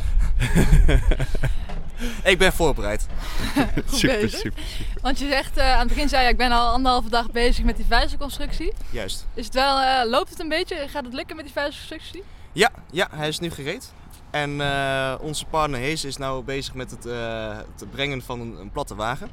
ik 2.33 2.39
ben 2.39 2.53
voorbereid. 2.53 3.07
Goed 3.89 3.99
super, 3.99 4.21
bezig. 4.21 4.39
super. 4.39 4.63
Want 5.03 5.19
je 5.19 5.29
zegt, 5.29 5.57
eh, 5.57 5.73
aan 5.73 5.79
het 5.79 5.89
begin 5.89 6.09
zei 6.09 6.25
je, 6.25 6.31
ik 6.31 6.37
ben 6.37 6.53
al 6.53 6.69
anderhalve 6.69 7.09
dag 7.09 7.31
bezig 7.31 7.65
met 7.65 7.77
die 7.77 7.85
vijzelconstructie. 7.85 8.73
Juist. 8.91 9.27
Is 9.35 9.45
het 9.45 9.55
wel, 9.55 9.81
eh, 9.81 10.09
loopt 10.11 10.31
het 10.31 10.41
een 10.41 10.49
beetje? 10.49 10.89
Gaat 10.89 11.05
het 11.05 11.15
lukken 11.15 11.37
met 11.37 11.45
die 11.45 11.55
vijzelconstructie? 11.55 12.23
Ja, 12.53 12.71
ja, 12.91 13.09
hij 13.11 13.29
is 13.29 13.39
nu 13.39 13.51
gereed. 13.51 13.93
En 14.31 14.61
eh, 14.61 15.15
onze 15.21 15.45
partner 15.45 15.81
Hees 15.81 16.05
is 16.05 16.17
nu 16.17 16.43
bezig 16.45 16.75
met 16.75 16.91
het, 16.91 17.07
eh, 17.07 17.57
het 17.57 17.91
brengen 17.91 18.23
van 18.23 18.41
een, 18.41 18.61
een 18.61 18.71
platte 18.71 18.95
wagen. 18.95 19.31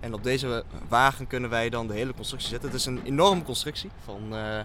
En 0.00 0.14
op 0.14 0.22
deze 0.24 0.64
wagen 0.88 1.26
kunnen 1.26 1.50
wij 1.50 1.68
dan 1.68 1.86
de 1.86 1.94
hele 1.94 2.14
constructie 2.14 2.48
zetten. 2.48 2.68
Het 2.68 2.78
is 2.78 2.86
een 2.86 3.00
enorme 3.04 3.42
constructie 3.42 3.90
van 4.04 4.36
eh 4.36 4.60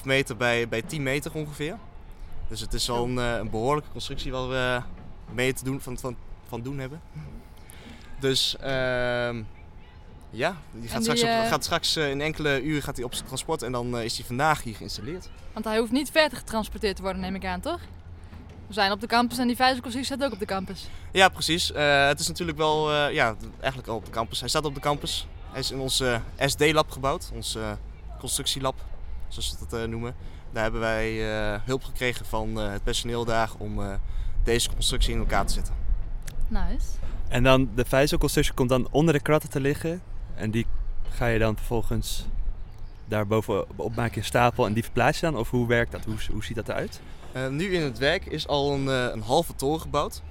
3,5 0.00 0.04
meter 0.04 0.36
bij, 0.36 0.68
bij 0.68 0.82
10 0.82 1.02
meter 1.02 1.34
ongeveer. 1.34 1.76
Dus 2.48 2.60
het 2.60 2.72
is 2.72 2.90
al 2.90 3.04
een, 3.04 3.18
eh, 3.18 3.36
een 3.36 3.50
behoorlijke 3.50 3.90
constructie 3.90 4.32
waar 4.32 4.48
we 4.48 4.82
mee 5.32 5.52
te 5.52 5.64
doen, 5.64 5.80
van, 5.80 5.98
van, 5.98 6.16
van 6.48 6.62
doen 6.62 6.78
hebben. 6.78 7.00
Dus 8.20 8.56
ehm, 8.56 9.42
ja, 10.30 10.56
die 10.72 10.88
gaat 10.88 11.04
die, 11.04 11.16
straks, 11.16 11.22
op, 11.22 11.28
eh, 11.28 11.48
gaat 11.48 11.64
straks 11.64 11.96
eh, 11.96 12.10
in 12.10 12.20
enkele 12.20 12.62
uren 12.62 12.82
gaat 12.82 12.96
hij 12.96 13.04
op 13.04 13.14
zijn 13.14 13.26
transport 13.26 13.62
en 13.62 13.72
dan 13.72 13.96
eh, 13.96 14.04
is 14.04 14.16
hij 14.16 14.26
vandaag 14.26 14.62
hier 14.62 14.74
geïnstalleerd. 14.74 15.28
Want 15.52 15.64
hij 15.64 15.78
hoeft 15.78 15.92
niet 15.92 16.10
verder 16.10 16.38
getransporteerd 16.38 16.96
te 16.96 17.02
worden, 17.02 17.20
neem 17.20 17.34
ik 17.34 17.44
aan, 17.44 17.60
toch? 17.60 17.80
We 18.66 18.78
zijn 18.78 18.92
op 18.92 19.00
de 19.00 19.06
campus 19.06 19.38
en 19.38 19.46
die 19.46 19.56
vijzelconstructie 19.56 20.14
staat 20.14 20.26
ook 20.26 20.32
op 20.32 20.38
de 20.38 20.46
campus. 20.46 20.88
Ja, 21.12 21.28
precies. 21.28 21.72
Eh, 21.72 22.06
het 22.06 22.20
is 22.20 22.28
natuurlijk 22.28 22.58
wel, 22.58 22.92
eh, 22.92 23.12
ja, 23.12 23.36
eigenlijk 23.60 23.88
al 23.88 23.96
op 23.96 24.04
de 24.04 24.10
campus. 24.10 24.40
Hij 24.40 24.48
staat 24.48 24.64
op 24.64 24.74
de 24.74 24.80
campus. 24.80 25.26
Hij 25.50 25.60
is 25.60 25.70
in 25.70 25.78
ons 25.78 26.00
eh, 26.00 26.16
SD-lab 26.38 26.90
gebouwd, 26.90 27.30
ons 27.34 27.54
eh, 27.54 27.72
constructielab, 28.18 28.74
zoals 29.32 29.50
we 29.58 29.66
dat 29.68 29.80
eh, 29.80 29.88
noemen. 29.88 30.14
Daar 30.52 30.62
hebben 30.62 30.80
wij 30.80 31.34
eh, 31.54 31.60
hulp 31.64 31.84
gekregen 31.84 32.26
van 32.26 32.60
eh, 32.60 32.70
het 32.72 32.82
personeel 32.84 33.24
daar 33.24 33.50
om 33.58 33.82
eh, 33.82 33.94
deze 34.44 34.70
constructie 34.70 35.12
in 35.12 35.18
elkaar 35.18 35.46
te 35.46 35.52
zetten. 35.52 35.74
Nice. 36.48 36.86
En 37.28 37.42
dan 37.42 37.70
de 37.74 37.84
vijzelconstructie 37.84 38.54
komt 38.54 38.68
dan 38.68 38.88
onder 38.90 39.14
de 39.14 39.20
kratten 39.20 39.50
te 39.50 39.60
liggen. 39.60 40.02
En 40.34 40.50
die 40.50 40.66
ga 41.08 41.26
je 41.26 41.38
dan 41.38 41.56
vervolgens 41.56 42.26
daarboven 43.08 43.78
opmaken 43.78 44.16
in 44.16 44.24
stapel 44.24 44.66
en 44.66 44.72
die 44.72 44.82
verplaats 44.82 45.20
je 45.20 45.26
dan? 45.30 45.36
Of 45.36 45.50
hoe 45.50 45.66
werkt 45.66 45.92
dat? 45.92 46.04
Hoe, 46.04 46.16
hoe 46.32 46.44
ziet 46.44 46.56
dat 46.56 46.68
eruit? 46.68 47.00
Eh, 47.32 47.48
nu 47.48 47.74
in 47.74 47.82
het 47.82 47.98
werk 47.98 48.24
is 48.26 48.46
al 48.46 48.72
een, 48.72 48.88
eh, 48.88 49.12
een 49.12 49.22
halve 49.22 49.54
toren 49.54 49.80
gebouwd. 49.80 50.22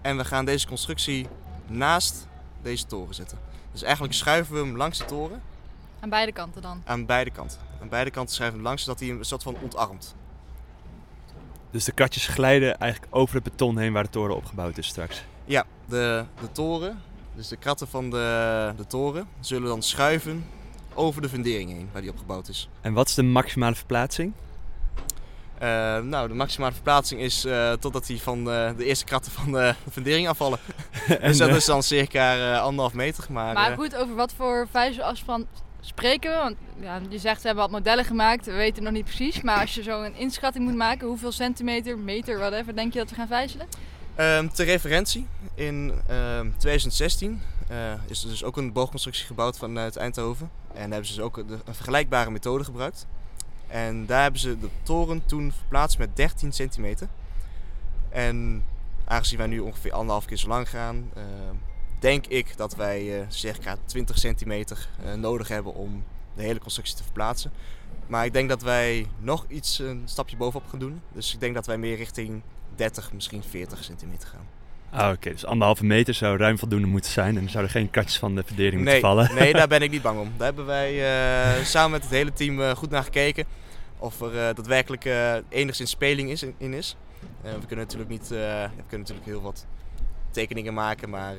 En 0.00 0.16
we 0.16 0.24
gaan 0.24 0.44
deze 0.44 0.66
constructie 0.66 1.26
naast 1.66 2.26
deze 2.62 2.86
toren 2.86 3.14
zetten. 3.14 3.38
Dus 3.72 3.82
eigenlijk 3.82 4.14
schuiven 4.14 4.54
we 4.54 4.60
hem 4.60 4.76
langs 4.76 4.98
de 4.98 5.04
toren 5.04 5.42
Aan 6.00 6.08
beide 6.08 6.32
kanten 6.32 6.62
dan. 6.62 6.82
aan 6.84 7.06
beide 7.06 7.30
kanten. 7.30 7.58
Aan 7.84 7.90
beide 7.90 8.10
kanten 8.10 8.34
schuiven 8.34 8.58
hem 8.58 8.68
langs, 8.68 8.82
zodat 8.84 9.00
hij 9.00 9.10
een 9.10 9.24
soort 9.24 9.42
van 9.42 9.56
ontarmt. 9.62 10.14
Dus 11.70 11.84
de 11.84 11.92
kratjes 11.92 12.26
glijden 12.26 12.78
eigenlijk 12.78 13.14
over 13.14 13.34
het 13.34 13.44
beton 13.44 13.78
heen 13.78 13.92
waar 13.92 14.02
de 14.02 14.10
toren 14.10 14.36
opgebouwd 14.36 14.78
is 14.78 14.86
straks. 14.86 15.24
Ja, 15.44 15.64
de, 15.88 16.24
de 16.40 16.52
toren, 16.52 17.02
dus 17.34 17.48
de 17.48 17.56
kratten 17.56 17.88
van 17.88 18.10
de, 18.10 18.72
de 18.76 18.86
toren, 18.86 19.28
zullen 19.40 19.68
dan 19.68 19.82
schuiven 19.82 20.46
over 20.94 21.22
de 21.22 21.28
fundering 21.28 21.70
heen 21.70 21.88
waar 21.92 22.02
die 22.02 22.10
opgebouwd 22.10 22.48
is. 22.48 22.68
En 22.80 22.92
wat 22.92 23.08
is 23.08 23.14
de 23.14 23.22
maximale 23.22 23.74
verplaatsing? 23.74 24.32
Eh, 25.58 25.68
nou, 25.98 26.28
de 26.28 26.34
maximale 26.34 26.72
verplaatsing 26.72 27.20
is 27.20 27.44
eh, 27.44 27.72
totdat 27.72 28.06
die 28.06 28.22
van 28.22 28.50
eh, 28.50 28.70
de 28.76 28.84
eerste 28.84 29.04
kratten 29.04 29.32
van 29.32 29.52
de 29.52 29.74
fundering 29.90 30.28
afvallen. 30.28 30.58
en, 31.08 31.28
dus 31.28 31.38
dat 31.38 31.48
is 31.48 31.64
dan 31.64 31.82
circa 31.82 32.34
eh, 32.34 32.62
anderhalf 32.62 32.94
meter. 32.94 33.24
Maar, 33.30 33.54
Maar 33.54 33.74
goed, 33.76 33.96
over 33.96 34.14
wat 34.14 34.32
voor 34.36 34.68
vijzelafstand 34.70 35.46
spreken 35.86 36.30
we? 36.30 36.36
Want 36.36 36.56
ja, 36.80 37.00
je 37.08 37.18
zegt, 37.18 37.40
we 37.40 37.46
hebben 37.46 37.64
wat 37.64 37.72
modellen 37.72 38.04
gemaakt, 38.04 38.46
we 38.46 38.52
weten 38.52 38.82
nog 38.82 38.92
niet 38.92 39.04
precies. 39.04 39.40
Maar 39.40 39.60
als 39.60 39.74
je 39.74 39.82
zo 39.82 40.02
een 40.02 40.16
inschatting 40.16 40.64
moet 40.64 40.74
maken, 40.76 41.06
hoeveel 41.06 41.32
centimeter, 41.32 41.98
meter, 41.98 42.38
whatever, 42.38 42.74
denk 42.74 42.92
je 42.92 42.98
dat 42.98 43.10
we 43.10 43.16
gaan 43.16 43.26
vijzelen? 43.26 43.66
Ehm, 44.14 44.48
ter 44.48 44.64
referentie, 44.64 45.26
in 45.54 45.92
ehm, 46.06 46.50
2016 46.56 47.42
eh, 47.68 47.92
is 48.06 48.22
er 48.22 48.28
dus 48.28 48.44
ook 48.44 48.56
een 48.56 48.72
boogconstructie 48.72 49.26
gebouwd 49.26 49.58
vanuit 49.58 49.96
Eindhoven. 49.96 50.50
En 50.74 50.90
hebben 50.90 51.06
ze 51.06 51.14
dus 51.14 51.24
ook 51.24 51.36
een, 51.36 51.50
een 51.64 51.74
vergelijkbare 51.74 52.30
methode 52.30 52.64
gebruikt. 52.64 53.06
En 53.66 54.06
daar 54.06 54.22
hebben 54.22 54.40
ze 54.40 54.58
de 54.58 54.68
toren 54.82 55.26
toen 55.26 55.52
verplaatst 55.52 55.98
met 55.98 56.16
13 56.16 56.52
centimeter. 56.52 57.08
En 58.10 58.64
aangezien 59.04 59.38
wij 59.38 59.46
nu 59.46 59.58
ongeveer 59.58 59.92
anderhalf 59.92 60.24
keer 60.24 60.36
zo 60.36 60.48
lang 60.48 60.68
gaan, 60.68 61.10
ehm, 61.14 61.54
denk 62.04 62.26
ik 62.26 62.56
dat 62.56 62.74
wij 62.76 63.20
eh, 63.20 63.26
circa 63.28 63.76
20 63.84 64.18
centimeter 64.18 64.88
eh, 65.04 65.14
nodig 65.14 65.48
hebben 65.48 65.74
om 65.74 66.04
de 66.34 66.42
hele 66.42 66.58
constructie 66.58 66.96
te 66.96 67.02
verplaatsen. 67.02 67.52
Maar 68.06 68.24
ik 68.24 68.32
denk 68.32 68.48
dat 68.48 68.62
wij 68.62 69.06
nog 69.18 69.44
iets 69.48 69.78
een 69.78 70.02
stapje 70.04 70.36
bovenop 70.36 70.68
gaan 70.68 70.78
doen. 70.78 71.00
Dus 71.12 71.34
ik 71.34 71.40
denk 71.40 71.54
dat 71.54 71.66
wij 71.66 71.78
meer 71.78 71.96
richting 71.96 72.42
30, 72.76 73.12
misschien 73.12 73.42
40 73.42 73.84
centimeter 73.84 74.28
gaan. 74.28 74.46
Ah, 74.90 75.12
oké. 75.12 75.30
Dus 75.30 75.44
anderhalve 75.44 75.84
meter 75.84 76.14
zou 76.14 76.36
ruim 76.36 76.58
voldoende 76.58 76.86
moeten 76.86 77.10
zijn. 77.10 77.28
En 77.28 77.34
dan 77.34 77.48
zouden 77.50 77.72
er 77.72 77.80
geen 77.80 77.90
kratjes 77.90 78.18
van 78.18 78.34
de 78.34 78.42
verdering 78.44 78.74
Nee, 78.74 78.82
moeten 78.82 79.00
vallen. 79.00 79.34
nee, 79.34 79.52
daar 79.60 79.68
ben 79.68 79.82
ik 79.82 79.90
niet 79.90 80.02
bang 80.02 80.18
om. 80.20 80.32
Daar 80.36 80.46
hebben 80.46 80.66
wij 80.66 80.92
eh, 81.58 81.64
samen 81.64 81.90
met 81.90 82.02
het 82.02 82.10
hele 82.10 82.32
team 82.32 82.74
goed 82.74 82.90
naar 82.90 83.02
gekeken. 83.02 83.44
Of 83.98 84.20
er 84.20 84.48
eh, 84.48 84.54
daadwerkelijk 84.54 85.08
enigszins 85.48 85.90
speling 85.90 86.30
is, 86.30 86.42
in 86.58 86.74
is. 86.74 86.96
Eh, 87.42 87.52
we 87.52 87.66
kunnen 87.66 87.84
natuurlijk 87.84 88.10
niet, 88.10 88.28
we 88.28 88.68
kunnen 88.88 89.06
natuurlijk 89.06 89.26
heel 89.26 89.42
wat 89.42 89.66
tekeningen 90.30 90.74
maken, 90.74 91.10
maar 91.10 91.34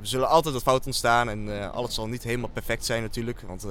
er 0.00 0.06
zullen 0.06 0.28
altijd 0.28 0.54
wat 0.54 0.62
fouten 0.62 0.86
ontstaan. 0.86 1.28
En 1.28 1.60
eh, 1.60 1.70
alles 1.70 1.94
zal 1.94 2.08
niet 2.08 2.22
helemaal 2.22 2.48
perfect 2.48 2.84
zijn 2.84 3.02
natuurlijk. 3.02 3.40
Want 3.46 3.64
eh, 3.64 3.70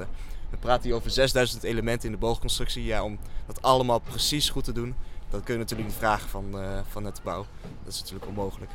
we 0.49 0.57
praten 0.57 0.83
hier 0.83 0.95
over 0.95 1.11
6000 1.11 1.63
elementen 1.63 2.05
in 2.05 2.11
de 2.11 2.19
boogconstructie. 2.19 2.83
Ja, 2.83 3.03
om 3.03 3.19
dat 3.45 3.61
allemaal 3.61 3.99
precies 3.99 4.49
goed 4.49 4.63
te 4.63 4.71
doen, 4.71 4.95
dat 5.29 5.43
kun 5.43 5.53
je 5.53 5.59
natuurlijk 5.59 5.89
niet 5.89 5.97
vragen 5.97 6.29
van, 6.29 6.59
eh, 6.59 6.79
van 6.89 7.03
het 7.03 7.21
bouw. 7.23 7.45
Dat 7.83 7.93
is 7.93 7.99
natuurlijk 7.99 8.27
onmogelijk. 8.27 8.71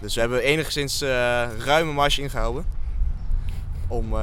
Dus 0.00 0.14
we 0.14 0.20
hebben 0.20 0.42
enigszins 0.42 1.02
ruime 1.58 1.92
marge 1.92 2.22
ingehouden 2.22 2.66
om 3.88 4.14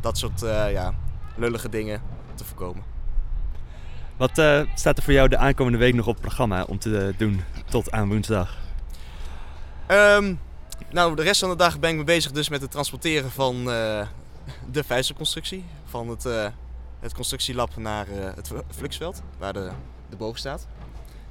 dat 0.00 0.18
soort 0.18 0.40
ja, 0.70 0.94
lullige 1.36 1.68
dingen 1.68 2.02
te 2.34 2.44
voorkomen. 2.44 2.82
Wat 4.16 4.30
staat 4.74 4.96
er 4.96 5.02
voor 5.02 5.12
jou 5.12 5.28
de 5.28 5.36
aankomende 5.36 5.78
week 5.78 5.94
nog 5.94 6.06
op 6.06 6.12
het 6.12 6.22
programma 6.22 6.62
om 6.62 6.78
te 6.78 7.14
doen 7.16 7.40
tot 7.70 7.90
aan 7.90 8.08
woensdag? 8.08 8.56
Ehm, 9.86 10.34
nou, 10.90 11.16
de 11.16 11.22
rest 11.22 11.40
van 11.40 11.50
de 11.50 11.56
dag 11.56 11.78
ben 11.78 11.90
ik 11.90 11.96
me 11.96 12.04
bezig 12.04 12.32
dus 12.32 12.48
met 12.48 12.60
het 12.60 12.70
transporteren 12.70 13.30
van 13.30 13.70
eh, 13.70 14.06
de 14.70 14.84
vijzelconstructie. 14.84 15.64
Van 15.84 16.08
het, 16.08 16.26
eh, 16.26 16.48
het 17.00 17.14
constructielab 17.14 17.76
naar 17.76 18.08
eh, 18.08 18.34
het 18.34 18.52
fluxveld, 18.68 19.22
waar 19.38 19.52
de, 19.52 19.70
de 20.10 20.16
boog 20.16 20.38
staat. 20.38 20.66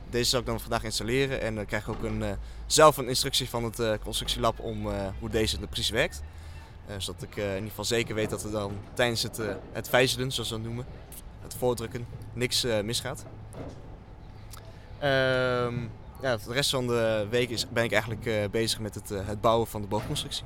Deze 0.10 0.29
zal 0.29 0.39
ik 0.39 0.45
dan 0.45 0.60
vandaag 0.60 0.84
installeren 0.84 1.41
en 1.41 1.56
dan 1.56 1.65
krijg 1.65 1.88
ik 1.88 1.89
ook 1.89 2.03
een, 2.03 2.23
zelf 2.65 2.97
een 2.97 3.08
instructie 3.08 3.49
van 3.49 3.63
het 3.63 3.82
constructielab 4.03 4.60
om 4.60 4.88
hoe 5.19 5.29
deze 5.29 5.60
precies 5.60 5.89
werkt. 5.89 6.21
Zodat 6.97 7.23
ik 7.23 7.36
in 7.36 7.53
ieder 7.53 7.69
geval 7.69 7.86
zeker 7.86 8.15
weet 8.15 8.29
dat 8.29 8.43
er 8.43 8.51
dan 8.51 8.71
tijdens 8.93 9.23
het, 9.23 9.39
het 9.71 9.89
vijzelen, 9.89 10.32
zoals 10.32 10.49
we 10.49 10.56
dat 10.56 10.65
noemen, 10.65 10.86
het 11.41 11.56
voordrukken, 11.56 12.08
niks 12.34 12.65
misgaat. 12.84 13.25
Ehm, 14.99 15.75
ja, 16.24 16.38
de 16.38 16.54
rest 16.54 16.70
van 16.70 16.88
de 16.88 17.28
week 17.30 17.50
is, 17.50 17.70
ben 17.70 17.84
ik 17.84 17.92
eigenlijk 17.92 18.26
eh, 18.26 18.50
bezig 18.52 18.80
met 18.80 18.96
het, 18.96 19.12
eh, 19.12 19.28
het 19.28 19.42
bouwen 19.42 19.68
van 19.68 19.82
de 19.82 19.88
boogconstructie. 19.88 20.44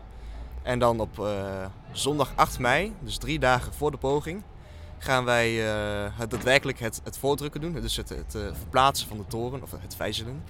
En 0.64 0.80
dan 0.80 1.00
op 1.00 1.20
eh, 1.20 1.66
zondag 1.92 2.32
8 2.36 2.60
mei, 2.60 2.94
dus 3.00 3.18
drie 3.18 3.40
dagen 3.40 3.74
voor 3.74 3.92
de 3.92 3.98
poging, 3.98 4.42
gaan 4.98 5.26
wij 5.26 5.52
het, 6.18 6.30
daadwerkelijk 6.30 6.80
het, 6.80 7.02
het 7.04 7.18
voordrukken 7.18 7.62
doen. 7.62 7.74
Dus 7.74 7.96
het, 7.96 8.10
het 8.10 8.38
verplaatsen 8.54 9.08
van 9.08 9.18
de 9.18 9.28
toren, 9.28 9.62
of 9.62 9.72
het 9.72 9.96
vijzelen. 9.96 10.44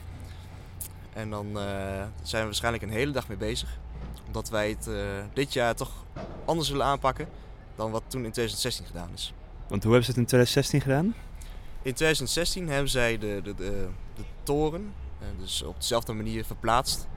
En 1.14 1.30
dan 1.30 1.46
zijn 2.22 2.42
we 2.42 2.46
waarschijnlijk 2.46 2.84
een 2.84 2.90
hele 2.90 3.12
dag 3.12 3.28
mee 3.28 3.38
bezig. 3.38 3.80
Omdat 4.28 4.50
wij 4.50 4.70
het 4.70 4.90
dit 5.34 5.54
jaar 5.54 5.76
toch 5.76 5.92
anders 6.46 6.70
willen 6.70 6.86
aanpakken 6.86 7.28
dan 7.76 7.92
wat 7.92 8.04
toen 8.08 8.26
in 8.26 8.32
2016 8.32 8.86
gedaan 8.86 9.10
is. 9.14 9.34
Want 9.68 9.84
hoe 9.84 9.92
hebben 9.92 10.04
ze 10.04 10.12
het 10.12 10.20
in 10.20 10.26
2016 10.26 10.82
gedaan? 10.82 11.06
In 11.82 11.94
2016 11.94 12.70
hebben 12.70 12.90
zij 12.90 13.18
de, 13.18 13.40
de, 13.44 13.56
de, 13.56 13.88
de 14.16 14.24
toren 14.44 14.94
dus 15.40 15.62
op 15.62 15.76
dezelfde 15.80 16.14
manier 16.14 16.46
verplaatst. 16.46 17.08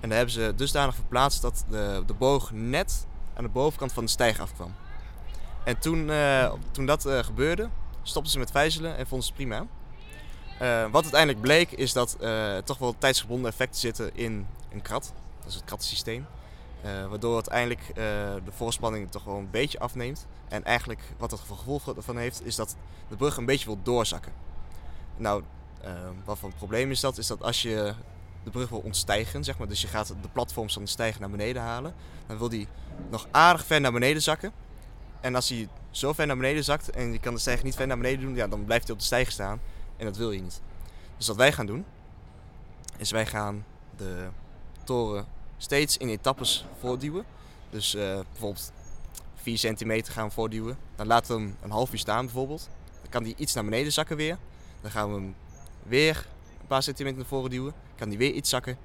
En 0.00 0.08
daar 0.08 0.16
hebben 0.18 0.34
ze 0.34 0.52
dusdanig 0.56 0.94
verplaatst 0.94 1.42
dat 1.42 1.64
de, 1.68 2.02
de 2.06 2.14
boog 2.14 2.50
net 2.52 3.06
aan 3.34 3.44
de 3.44 3.50
bovenkant 3.50 3.92
van 3.92 4.04
de 4.04 4.10
stijger 4.10 4.42
afkwam. 4.42 4.74
En 5.64 5.78
toen, 5.78 6.10
eh, 6.10 6.52
toen 6.70 6.86
dat 6.86 7.06
eh, 7.06 7.18
gebeurde, 7.18 7.68
stopten 8.02 8.32
ze 8.32 8.38
met 8.38 8.50
vijzelen 8.50 8.96
en 8.96 9.06
vonden 9.06 9.26
ze 9.26 9.32
het 9.32 9.42
prima. 9.42 9.66
Eh, 10.58 10.90
wat 10.90 11.02
uiteindelijk 11.02 11.40
bleek 11.40 11.70
is 11.70 11.92
dat 11.92 12.16
eh, 12.20 12.56
toch 12.56 12.78
wel 12.78 12.94
tijdsgebonden 12.98 13.50
effecten 13.50 13.80
zitten 13.80 14.14
in 14.14 14.46
een 14.72 14.82
krat. 14.82 15.12
Dat 15.38 15.48
is 15.48 15.54
het 15.54 15.64
krattensysteem. 15.64 16.26
Eh, 16.82 17.06
waardoor 17.06 17.34
uiteindelijk 17.34 17.80
eh, 17.88 17.94
de 18.44 18.52
voorspanning 18.52 19.10
toch 19.10 19.24
wel 19.24 19.36
een 19.36 19.50
beetje 19.50 19.78
afneemt. 19.78 20.26
En 20.48 20.64
eigenlijk 20.64 21.00
wat 21.18 21.30
het 21.30 21.40
gevolg 21.40 21.96
ervan 21.96 22.16
heeft, 22.16 22.46
is 22.46 22.56
dat 22.56 22.76
de 23.08 23.16
brug 23.16 23.36
een 23.36 23.44
beetje 23.44 23.66
wil 23.66 23.78
doorzakken. 23.82 24.32
Nou, 25.16 25.42
eh, 25.86 25.92
wat 26.24 26.38
voor 26.38 26.48
een 26.48 26.56
probleem 26.56 26.90
is 26.90 27.00
dat? 27.00 27.18
Is 27.18 27.26
dat 27.26 27.42
als 27.42 27.62
je 27.62 27.94
de 28.44 28.50
brug 28.50 28.68
wil 28.68 28.78
ontstijgen, 28.78 29.44
zeg 29.44 29.58
maar, 29.58 29.68
dus 29.68 29.80
je 29.80 29.86
gaat 29.86 30.06
de 30.06 30.28
platforms 30.32 30.72
van 30.72 30.82
de 30.82 30.88
stijger 30.88 31.20
naar 31.20 31.30
beneden 31.30 31.62
halen, 31.62 31.94
dan 32.26 32.38
wil 32.38 32.48
die 32.48 32.68
nog 33.10 33.28
aardig 33.30 33.66
ver 33.66 33.80
naar 33.80 33.92
beneden 33.92 34.22
zakken. 34.22 34.52
En 35.20 35.34
als 35.34 35.48
hij 35.48 35.68
zo 35.90 36.12
ver 36.12 36.26
naar 36.26 36.36
beneden 36.36 36.64
zakt 36.64 36.90
en 36.90 37.12
je 37.12 37.18
kan 37.18 37.34
de 37.34 37.40
stijger 37.40 37.64
niet 37.64 37.74
ver 37.74 37.86
naar 37.86 37.96
beneden 37.96 38.20
doen, 38.20 38.34
ja, 38.34 38.48
dan 38.48 38.64
blijft 38.64 38.84
hij 38.84 38.92
op 38.92 38.98
de 38.98 39.06
stijger 39.06 39.32
staan. 39.32 39.60
En 39.96 40.04
dat 40.04 40.16
wil 40.16 40.30
je 40.30 40.42
niet. 40.42 40.60
Dus 41.16 41.26
wat 41.26 41.36
wij 41.36 41.52
gaan 41.52 41.66
doen, 41.66 41.84
is 42.96 43.10
wij 43.10 43.26
gaan 43.26 43.64
de 43.96 44.28
toren 44.84 45.26
steeds 45.56 45.96
in 45.96 46.08
etappes 46.08 46.66
voortduwen. 46.78 47.24
Dus 47.70 47.94
eh, 47.94 48.18
bijvoorbeeld 48.32 48.72
4 49.34 49.58
centimeter 49.58 50.12
gaan 50.12 50.26
we 50.26 50.34
voortduwen. 50.34 50.78
Dan 50.96 51.06
laten 51.06 51.36
we 51.36 51.42
hem 51.42 51.56
een 51.62 51.70
half 51.70 51.92
uur 51.92 51.98
staan 51.98 52.24
bijvoorbeeld. 52.24 52.68
Dan 53.00 53.10
kan 53.10 53.22
hij 53.22 53.34
iets 53.36 53.54
naar 53.54 53.64
beneden 53.64 53.92
zakken 53.92 54.16
weer. 54.16 54.38
Dan 54.80 54.90
gaan 54.90 55.08
we 55.08 55.14
hem 55.14 55.34
weer 55.88 56.26
een 56.60 56.66
paar 56.66 56.82
centimeter 56.82 57.18
naar 57.18 57.26
voren 57.28 57.50
duwen. 57.50 57.72
Kan 57.96 58.08
hij 58.08 58.16
weer 58.16 58.32
iets 58.32 58.50
zakken. 58.50 58.76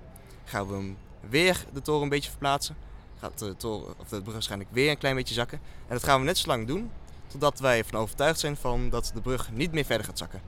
Gaan 0.44 0.68
we 0.68 0.74
hem 0.74 0.98
weer 1.30 1.66
de 1.74 1.82
toren 1.82 2.02
een 2.04 2.10
beetje 2.10 2.30
verplaatsen. 2.30 2.76
Gaat 3.20 3.40
de, 3.40 3.56
toren, 3.58 3.94
of 4.00 4.08
de 4.08 4.22
brug 4.22 4.34
waarschijnlijk 4.34 4.70
weer 4.74 4.90
een 4.90 4.98
klein 4.98 5.16
beetje 5.16 5.34
zakken. 5.34 5.60
En 5.88 5.94
dat 5.94 6.04
gaan 6.04 6.20
we 6.20 6.26
net 6.26 6.38
zo 6.38 6.48
lang 6.48 6.68
doen 6.68 6.92
totdat 7.28 7.60
wij 7.60 7.78
ervan 7.78 8.00
overtuigd 8.00 8.40
zijn 8.40 8.56
van 8.58 8.90
dat 8.90 9.12
de 9.14 9.22
brug 9.22 9.52
niet 9.52 9.72
meer 9.72 9.86
verder 9.86 10.06
gaat 10.06 10.18
zakken. 10.18 10.42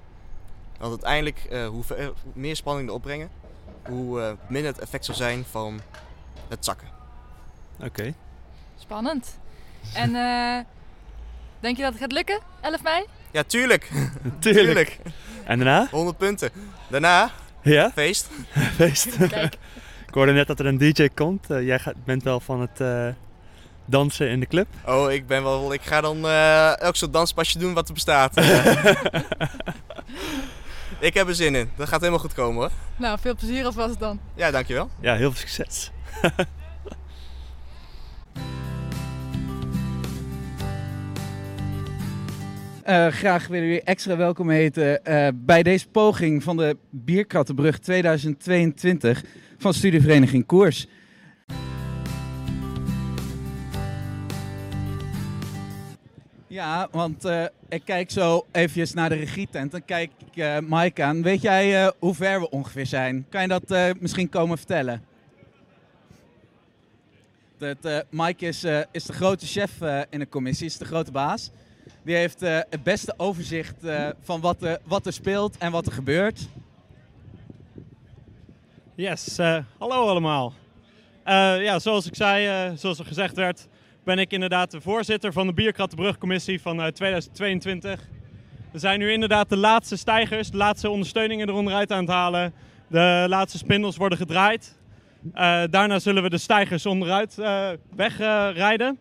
Want 0.79 0.91
uiteindelijk, 0.91 1.37
eh, 1.49 1.67
hoe, 1.67 1.83
ver- 1.83 2.05
hoe 2.05 2.31
meer 2.33 2.55
spanning 2.55 2.87
erop 2.89 3.01
brengen, 3.01 3.29
hoe 3.87 4.21
eh, 4.21 4.31
minder 4.47 4.71
het 4.71 4.81
effect 4.81 5.05
zal 5.05 5.15
zijn 5.15 5.45
van 5.45 5.81
het 6.47 6.65
zakken. 6.65 6.87
Oké. 7.79 8.13
Spannend. 8.77 9.37
En 9.93 10.15
eh, 10.15 10.65
denk 11.59 11.75
je 11.77 11.83
dat 11.83 11.91
het 11.91 12.01
gaat 12.01 12.11
lukken, 12.11 12.39
11 12.61 12.83
mei? 12.83 13.05
Ja, 13.33 13.43
tuurlijk. 13.53 13.89
Tuurlijk. 14.39 14.99
En 15.43 15.57
daarna? 15.59 15.87
100 15.91 16.17
punten. 16.17 16.49
Daarna, 16.87 17.31
Ja? 17.61 17.91
feest. 17.93 18.29
Feest. 18.77 19.17
Kijk, 19.27 19.53
Ik 20.07 20.13
hoorde 20.13 20.31
net 20.31 20.47
dat 20.47 20.59
er 20.59 20.65
een 20.65 20.77
DJ 20.77 21.07
komt. 21.13 21.49
Eh, 21.49 21.65
jij 21.65 21.79
gaat, 21.79 21.93
bent 22.05 22.23
wel 22.23 22.39
van 22.39 22.61
het 22.61 22.79
eh, 22.81 23.07
dansen 23.85 24.29
in 24.29 24.39
de 24.39 24.45
club. 24.45 24.67
Oh, 24.85 25.11
ik 25.11 25.27
ben 25.27 25.43
wel. 25.43 25.73
Ik 25.73 25.81
ga 25.81 26.01
dan 26.01 26.25
eh, 26.27 26.79
elk 26.81 26.95
soort 26.95 27.13
danspasje 27.13 27.57
doen 27.59 27.73
wat 27.73 27.87
er 27.87 27.93
bestaat. 27.93 28.37
ik 30.99 31.13
heb 31.13 31.27
er 31.27 31.35
zin 31.35 31.55
in. 31.55 31.69
Dat 31.75 31.87
gaat 31.87 31.99
helemaal 31.99 32.19
goed 32.21 32.33
komen 32.33 32.61
hoor. 32.61 32.71
nou 32.95 33.17
veel 33.21 33.35
plezier 33.35 33.65
alvast 33.65 33.99
dan. 33.99 34.19
Ja, 34.35 34.51
dankjewel. 34.51 34.89
Ja, 35.01 35.15
heel 35.15 35.31
veel 35.31 35.47
succes. 35.47 35.91
Eh, 42.83 43.07
graag 43.07 43.47
willen 43.47 43.67
jullie 43.67 43.81
extra 43.81 44.17
welkom 44.17 44.49
heten 44.49 45.05
eh, 45.05 45.27
bij 45.33 45.63
deze 45.63 45.87
poging 45.87 46.43
van 46.43 46.57
de 46.57 46.77
Bierkrattenbrug 46.89 47.79
2022 47.79 49.23
van 49.57 49.73
Studievereniging 49.73 50.45
Koers. 50.45 50.87
Ja, 56.47 56.87
want 56.91 57.25
eh, 57.25 57.43
ik 57.69 57.81
kijk 57.85 58.11
zo 58.11 58.45
eventjes 58.51 58.93
naar 58.93 59.09
de 59.09 59.15
regietent. 59.15 59.71
Dan 59.71 59.85
kijk 59.85 60.11
ik 60.31 60.61
Mike 60.67 61.03
aan. 61.03 61.21
Weet 61.21 61.41
jij 61.41 61.93
hoe 61.99 62.15
ver 62.15 62.39
we 62.39 62.49
ongeveer 62.49 62.85
zijn? 62.85 63.25
Kan 63.29 63.41
je 63.41 63.47
dat 63.47 63.99
misschien 63.99 64.29
komen 64.29 64.57
vertellen? 64.57 65.03
Dat, 67.57 68.05
Mike 68.09 68.45
is, 68.45 68.63
is 68.91 69.03
de 69.03 69.13
grote 69.13 69.45
chef 69.45 69.71
in 70.09 70.19
de 70.19 70.29
commissie, 70.29 70.65
is 70.65 70.77
de 70.77 70.85
grote 70.85 71.11
baas. 71.11 71.51
Die 72.03 72.15
heeft 72.15 72.41
eh, 72.41 72.59
het 72.69 72.83
beste 72.83 73.13
overzicht 73.17 73.83
eh, 73.83 74.09
van 74.21 74.41
wat 74.41 74.79
wat 74.83 75.05
er 75.05 75.13
speelt 75.13 75.57
en 75.57 75.71
wat 75.71 75.85
er 75.85 75.91
gebeurt. 75.91 76.47
Yes, 78.95 79.37
eh, 79.37 79.57
hallo 79.77 80.07
allemaal. 80.07 80.53
Ja, 81.25 81.79
zoals 81.79 82.05
ik 82.05 82.15
zei, 82.15 82.71
zoals 82.77 82.99
er 82.99 83.05
gezegd 83.05 83.35
werd, 83.35 83.67
ben 84.03 84.19
ik 84.19 84.31
inderdaad 84.31 84.71
de 84.71 84.81
voorzitter 84.81 85.33
van 85.33 85.47
de 85.47 85.53
Bierkrattenbrugcommissie 85.53 86.61
van 86.61 86.81
eh, 86.81 86.87
2022. 86.87 87.99
We 88.71 88.79
zijn 88.79 88.99
nu 88.99 89.11
inderdaad 89.11 89.49
de 89.49 89.57
laatste 89.57 89.97
stijgers, 89.97 90.51
de 90.51 90.57
laatste 90.57 90.89
ondersteuningen 90.89 91.49
eronderuit 91.49 91.91
aan 91.91 91.99
het 91.99 92.09
halen. 92.09 92.53
De 92.87 93.25
laatste 93.27 93.57
spindels 93.57 93.97
worden 93.97 94.17
gedraaid. 94.17 94.77
Daarna 95.69 95.99
zullen 95.99 96.23
we 96.23 96.29
de 96.29 96.37
stijgers 96.37 96.85
onderuit 96.85 97.35
wegrijden. 97.95 98.99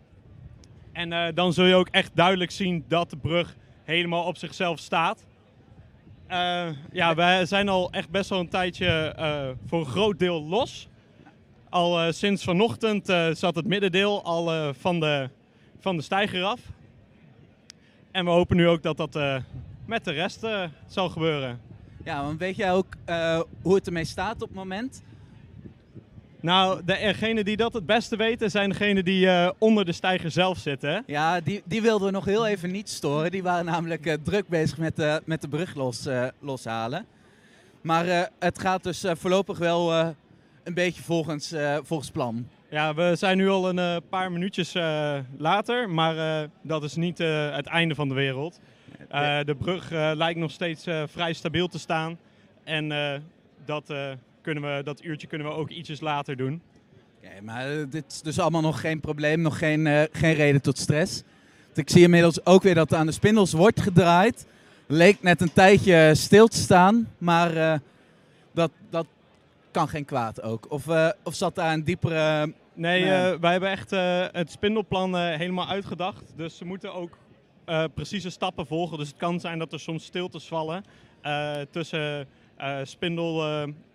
En 0.93 1.13
eh, 1.13 1.35
dan 1.35 1.53
zul 1.53 1.65
je 1.65 1.75
ook 1.75 1.89
echt 1.89 2.11
duidelijk 2.15 2.51
zien 2.51 2.85
dat 2.89 3.11
de 3.11 3.17
brug 3.17 3.57
helemaal 3.85 4.25
op 4.25 4.37
zichzelf 4.37 4.79
staat. 4.79 5.25
Eh, 6.27 6.69
ja, 6.93 7.15
wij 7.15 7.47
zijn 7.47 7.69
al 7.69 7.91
echt 7.91 8.11
best 8.11 8.31
wel 8.31 8.39
een 8.39 8.49
tijdje 8.49 8.87
eh, 8.87 9.49
voor 9.67 9.81
een 9.81 9.87
groot 9.87 10.19
deel 10.19 10.43
los. 10.43 10.89
Al 11.69 12.13
sinds 12.13 12.45
vanochtend 12.45 13.07
zat 13.33 13.55
het 13.55 13.67
middendeel 13.67 14.25
al 14.25 14.75
van, 14.75 15.01
de, 15.01 15.29
van 15.79 15.97
de 15.97 16.03
steiger 16.03 16.43
af. 16.43 16.61
En 18.11 18.25
we 18.25 18.31
hopen 18.31 18.57
nu 18.57 18.69
ook 18.69 18.83
dat 18.83 18.97
dat 18.97 19.43
met 19.87 20.05
de 20.05 20.11
rest 20.11 20.47
zal 20.87 21.09
gebeuren. 21.09 21.61
Ja, 22.05 22.23
want 22.23 22.39
weet 22.39 22.57
jij 22.57 22.73
ook 22.73 22.87
hoe 23.63 23.75
het 23.75 23.87
ermee 23.87 24.05
staat 24.05 24.35
op 24.35 24.49
het 24.49 24.57
moment? 24.57 25.03
Nou, 26.43 26.81
degenen 26.85 27.45
die 27.45 27.57
dat 27.57 27.73
het 27.73 27.87
beste 27.87 28.17
weten 28.17 28.51
zijn 28.51 28.69
degenen 28.69 29.05
die 29.05 29.29
eh, 29.29 29.51
onder 29.59 29.85
de 29.85 29.93
steiger 29.93 30.31
zelf 30.31 30.59
zitten. 30.59 31.03
Ja, 31.07 31.41
die, 31.41 31.63
die 31.65 31.83
wilden 31.83 32.07
we 32.07 32.13
nog 32.13 32.25
heel 32.25 32.47
even 32.47 32.71
niet 32.71 32.89
storen. 32.89 33.31
Die 33.31 33.43
waren 33.43 33.65
namelijk 33.65 34.07
eh, 34.07 34.15
druk 34.23 34.49
bezig 34.49 34.79
met, 34.79 34.97
de 34.97 35.23
met 35.25 35.41
de 35.41 35.49
brug 35.49 35.75
los, 35.75 36.07
eh, 36.07 36.27
loshalen. 36.41 37.07
Maar 37.81 38.07
eh, 38.09 38.23
het 38.39 38.59
gaat 38.59 38.83
dus 38.83 39.05
eh, 39.05 39.13
voorlopig 39.15 39.59
wel 39.59 39.93
eh, 39.93 40.09
een 40.65 40.75
beetje 40.75 41.03
volgens, 41.03 41.53
eh, 41.53 41.77
volgens 41.83 42.11
plan. 42.11 42.49
Ja, 42.71 42.95
we 42.95 43.13
zijn 43.17 43.37
nu 43.37 43.49
al 43.49 43.69
een 43.69 43.79
eh, 43.79 43.97
paar 44.09 44.33
minuutjes 44.33 44.75
eh, 44.75 45.19
later, 45.37 45.91
maar 45.91 46.43
eh, 46.43 46.49
dat 46.63 46.83
is 46.83 46.95
niet 46.95 47.21
eh, 47.21 47.55
het 47.55 47.67
einde 47.67 47.95
van 47.95 48.09
de 48.09 48.15
wereld. 48.15 48.61
Eh, 49.09 49.39
de 49.45 49.55
brug 49.55 49.93
eh, 49.93 50.11
lijkt 50.15 50.39
nog 50.39 50.51
steeds 50.51 50.87
eh, 50.87 51.03
vrij 51.07 51.33
stabiel 51.33 51.69
te 51.69 51.79
staan. 51.79 52.19
En 52.65 52.93
eh, 52.93 53.21
dat, 53.65 53.91
eh, 53.91 54.11
kunnen 54.43 54.77
we, 54.77 54.83
dat 54.83 55.05
uurtje 55.05 55.27
kunnen 55.27 55.47
we 55.47 55.53
ook 55.53 55.71
ietsjes 55.71 56.01
later 56.01 56.37
doen. 56.37 56.63
Oké, 57.17 57.41
maar 57.43 57.71
eh, 57.71 57.85
dit 57.91 58.05
is 58.09 58.23
dus 58.23 58.39
allemaal 58.39 58.61
nog 58.61 58.81
geen 58.81 59.01
probleem, 59.01 59.41
nog 59.41 59.59
geen, 59.59 59.87
eh, 59.87 60.03
geen 60.13 60.35
reden 60.35 60.63
tot 60.63 60.79
stress. 60.79 61.23
Want 61.65 61.79
ik 61.79 61.91
zie 61.91 62.03
inmiddels 62.03 62.47
ook 62.47 62.63
weer 62.63 62.75
dat 62.75 62.93
er 62.93 62.99
aan 62.99 63.07
de 63.07 63.13
spindels 63.13 63.53
wordt 63.53 63.81
gedraaid. 63.81 64.47
Leek 64.87 65.23
net 65.23 65.41
een 65.41 65.53
tijdje 65.53 66.15
stil 66.15 66.47
te 66.47 66.57
staan, 66.57 67.09
maar 67.19 67.57
eh, 67.57 67.79
dat, 68.53 68.71
dat 68.91 69.07
kan 69.71 69.89
geen 69.89 70.05
kwaad 70.05 70.43
ook. 70.43 70.67
Of, 70.69 70.87
of 71.23 71.35
zat 71.35 71.55
daar 71.55 71.73
een 71.73 71.85
diepere... 71.85 72.53
Nee, 72.75 73.05
wij 73.41 73.51
hebben 73.51 73.71
echt 73.71 73.91
het 74.33 74.51
spindelplan 74.51 75.17
helemaal 75.17 75.69
uitgedacht. 75.69 76.33
Dus 76.37 76.57
ze 76.57 76.65
moeten 76.65 76.95
ook 76.95 77.19
precieze 77.95 78.31
stappen 78.31 78.67
volgen. 78.67 78.99
Dus 78.99 79.09
het 79.09 79.17
kan 79.17 79.41
zijn 79.41 79.59
dat 79.59 79.73
er 79.73 79.81
soms 79.81 80.05
stiltes 80.05 80.47
vallen 80.47 80.85
tussen 81.71 82.27
eh 82.57 82.81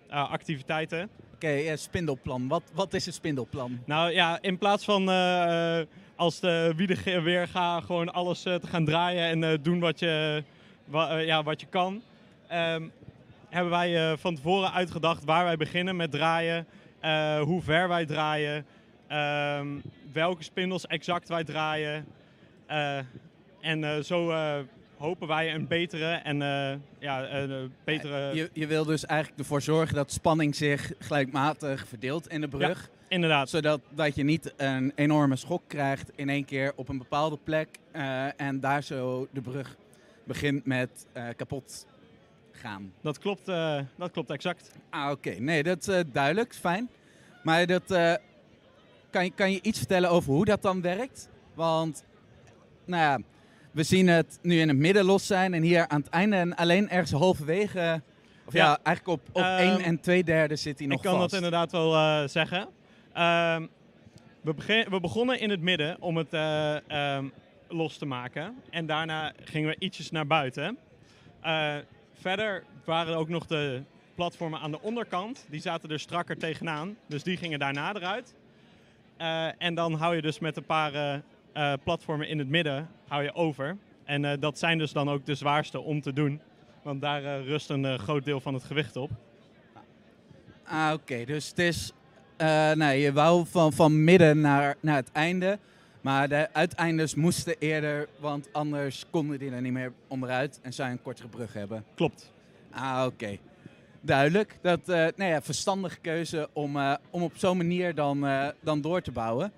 spindelactiviteiten. 0.07 1.09
Oké, 1.33 1.47
eh, 1.47 1.75
spindelplan. 1.75 2.47
Wat, 2.47 2.63
wat 2.73 2.93
is 2.93 3.05
een 3.05 3.13
spindelplan? 3.13 3.79
Nou 3.85 4.11
ja, 4.11 4.41
in 4.41 4.57
plaats 4.57 4.85
van 4.85 5.09
eh, 5.09 5.79
eh, 5.79 5.87
als 6.15 6.39
de 6.39 6.73
wielen 6.75 7.23
weer 7.23 7.47
gaan, 7.47 7.83
gewoon 7.83 8.13
alles 8.13 8.45
eh, 8.45 8.55
te 8.55 8.67
gaan 8.67 8.85
draaien 8.85 9.23
en 9.23 9.43
eh, 9.51 9.57
doen 9.61 9.79
wat 9.79 9.99
je, 9.99 10.43
wa- 10.85 11.09
eh, 11.17 11.25
ja, 11.25 11.43
wat 11.43 11.61
je 11.61 11.67
kan, 11.67 12.01
ehm, 12.47 12.87
hebben 13.49 13.71
wij 13.71 14.11
eh, 14.11 14.17
van 14.17 14.35
tevoren 14.35 14.73
uitgedacht 14.73 15.23
waar 15.25 15.43
wij 15.43 15.57
beginnen 15.57 15.95
met 15.95 16.11
draaien, 16.11 16.67
eh, 16.99 17.39
hoe 17.41 17.61
ver 17.61 17.87
wij 17.87 18.05
draaien, 18.05 18.65
ehm, 19.07 19.67
welke 20.11 20.43
spindels 20.43 20.87
exact 20.87 21.29
wij 21.29 21.43
draaien. 21.43 22.05
eh, 22.65 22.97
en 23.61 23.83
eh, 23.83 23.99
zo 23.99 24.29
eh, 24.31 24.55
hopen 24.97 25.27
wij 25.27 25.53
een 25.53 25.67
betere 25.67 26.05
en 26.13 26.41
eh, 26.41 26.77
ja, 26.99 27.29
een 27.29 27.51
eh, 27.51 27.69
betere. 27.83 28.35
Je, 28.35 28.49
je 28.53 28.67
wil 28.67 28.85
dus 28.85 29.05
eigenlijk 29.05 29.39
ervoor 29.39 29.61
zorgen 29.61 29.95
dat 29.95 30.11
spanning 30.11 30.55
zich 30.55 30.91
gelijkmatig 30.99 31.87
verdeelt 31.87 32.27
in 32.27 32.41
de 32.41 32.47
brug. 32.47 32.89
Inderdaad. 33.07 33.49
Zodat 33.49 33.81
dat 33.89 34.15
je 34.15 34.23
niet 34.23 34.53
een 34.57 34.91
enorme 34.95 35.35
schok 35.35 35.63
krijgt 35.67 36.11
in 36.15 36.29
één 36.29 36.45
keer 36.45 36.73
op 36.75 36.89
een 36.89 36.97
bepaalde 36.97 37.37
plek. 37.43 37.67
eh, 37.91 38.41
en 38.41 38.59
daar 38.59 38.83
zo 38.83 39.27
de 39.31 39.41
brug 39.41 39.75
begint 40.23 40.65
met 40.65 41.07
eh, 41.13 41.23
kapot 41.35 41.85
gaan. 42.51 42.93
Dat 43.01 43.19
klopt, 43.19 43.45
dat 43.95 44.11
klopt 44.11 44.29
exact. 44.29 44.71
Ah, 44.89 45.11
oké. 45.11 45.29
Nee, 45.29 45.63
dat 45.63 45.87
is 45.87 46.03
duidelijk. 46.11 46.53
Fijn. 46.53 46.89
Maar 47.43 47.65
dat, 47.65 47.83
kan, 49.09 49.23
je, 49.23 49.31
kan 49.35 49.51
je 49.51 49.61
iets 49.61 49.77
vertellen 49.77 50.09
over 50.09 50.33
hoe 50.33 50.45
dat 50.45 50.61
dan 50.61 50.81
werkt? 50.81 51.29
Want, 51.53 52.03
nou 52.85 53.01
ja, 53.01 53.19
we 53.77 53.83
zien 53.83 54.07
het 54.07 54.39
nu 54.41 54.59
in 54.59 54.67
het 54.67 54.77
midden 54.77 55.05
los 55.05 55.27
zijn 55.27 55.53
en 55.53 55.61
hier 55.61 55.87
aan 55.87 55.99
het 55.99 56.09
einde 56.09 56.35
en 56.35 56.55
alleen 56.55 56.89
ergens 56.89 57.11
halverwege... 57.11 58.01
Of 58.45 58.53
ja, 58.53 58.65
Ja. 58.65 58.79
eigenlijk 58.83 59.19
op, 59.19 59.27
op 59.35 59.41
Ehm, 59.41 59.57
1 59.57 59.79
en 59.79 59.99
2 59.99 60.23
derde 60.23 60.55
zit 60.55 60.79
hij 60.79 60.87
nog 60.87 60.97
Ik 60.97 61.03
kan 61.03 61.17
vast. 61.17 61.29
dat 61.29 61.33
inderdaad 61.43 61.71
wel 61.71 61.95
eh, 61.95 62.27
zeggen. 62.27 62.67
Ehm, 63.13 63.65
we, 64.41 64.85
we 64.89 64.99
begonnen 64.99 65.39
in 65.39 65.49
het 65.49 65.61
midden 65.61 66.01
om 66.01 66.17
het 66.17 66.33
eh, 66.33 66.89
ehm, 66.89 67.27
los 67.67 67.97
te 67.97 68.05
maken. 68.05 68.55
En 68.69 68.85
daarna 68.85 69.33
gingen 69.43 69.69
we 69.69 69.75
ietsjes 69.79 70.11
naar 70.11 70.27
buiten. 70.27 70.77
Eh, 71.41 71.75
verder 72.13 72.63
waren 72.85 73.13
er 73.13 73.19
ook 73.19 73.29
nog 73.29 73.45
de 73.45 73.81
platformen 74.15 74.59
aan 74.59 74.71
de 74.71 74.81
onderkant. 74.81 75.45
Die 75.49 75.61
zaten 75.61 75.89
er 75.89 75.99
strakker 75.99 76.37
tegenaan. 76.37 76.97
Dus 77.07 77.23
die 77.23 77.37
gingen 77.37 77.59
daarna 77.59 77.95
eruit. 77.95 78.35
En 79.57 79.75
dan 79.75 79.93
hou 79.93 80.15
je 80.15 80.21
dus 80.21 80.39
met 80.39 80.57
een 80.57 80.65
paar 80.65 81.21
eh, 81.57 81.73
platformen 81.83 82.27
in 82.27 82.39
het 82.39 82.47
midden 82.47 82.89
hou 83.07 83.23
je 83.23 83.33
over. 83.33 83.77
En 84.03 84.25
eh, 84.25 84.39
dat 84.39 84.59
zijn 84.59 84.77
dus 84.77 84.91
dan 84.91 85.09
ook 85.09 85.25
de 85.25 85.35
zwaarste 85.35 85.79
om 85.79 86.01
te 86.01 86.13
doen. 86.13 86.41
Want 86.83 87.01
daar 87.01 87.23
eh, 87.23 87.45
rust 87.45 87.69
een 87.69 87.99
groot 87.99 88.25
deel 88.25 88.39
van 88.39 88.53
het 88.53 88.63
gewicht 88.63 88.95
op. 88.95 89.09
Ah, 90.63 90.93
oké. 90.93 91.25
Dus 91.25 91.49
het 91.49 91.59
is 91.59 91.91
nee, 92.75 93.01
je 93.01 93.13
wou 93.13 93.45
van, 93.47 93.73
van 93.73 94.03
midden 94.03 94.41
naar, 94.41 94.75
naar 94.79 94.95
het 94.95 95.11
einde. 95.11 95.59
Maar 96.01 96.29
de 96.29 96.53
uiteindes 96.53 97.15
moesten 97.15 97.55
eerder, 97.59 98.07
want 98.19 98.53
anders 98.53 99.05
konden 99.09 99.39
die 99.39 99.51
er 99.51 99.61
niet 99.61 99.71
meer 99.71 99.93
onderuit 100.07 100.59
en 100.61 100.73
zou 100.73 100.89
je 100.89 100.93
een 100.93 101.01
kortere 101.01 101.27
brug 101.27 101.53
hebben. 101.53 101.83
Klopt. 101.95 102.33
Ah, 102.71 103.03
oké. 103.05 103.37
Duidelijk. 104.01 104.57
Dat, 104.61 104.85
nou 104.85 105.23
ja, 105.23 105.41
verstandige 105.41 105.99
keuze 105.99 106.49
om, 106.53 106.77
om 107.09 107.23
op 107.23 107.33
zo'n 107.35 107.57
manier 107.57 107.95
dan, 107.95 108.27
dan 108.61 108.81
door 108.81 109.01
te 109.01 109.11
bouwen. 109.11 109.51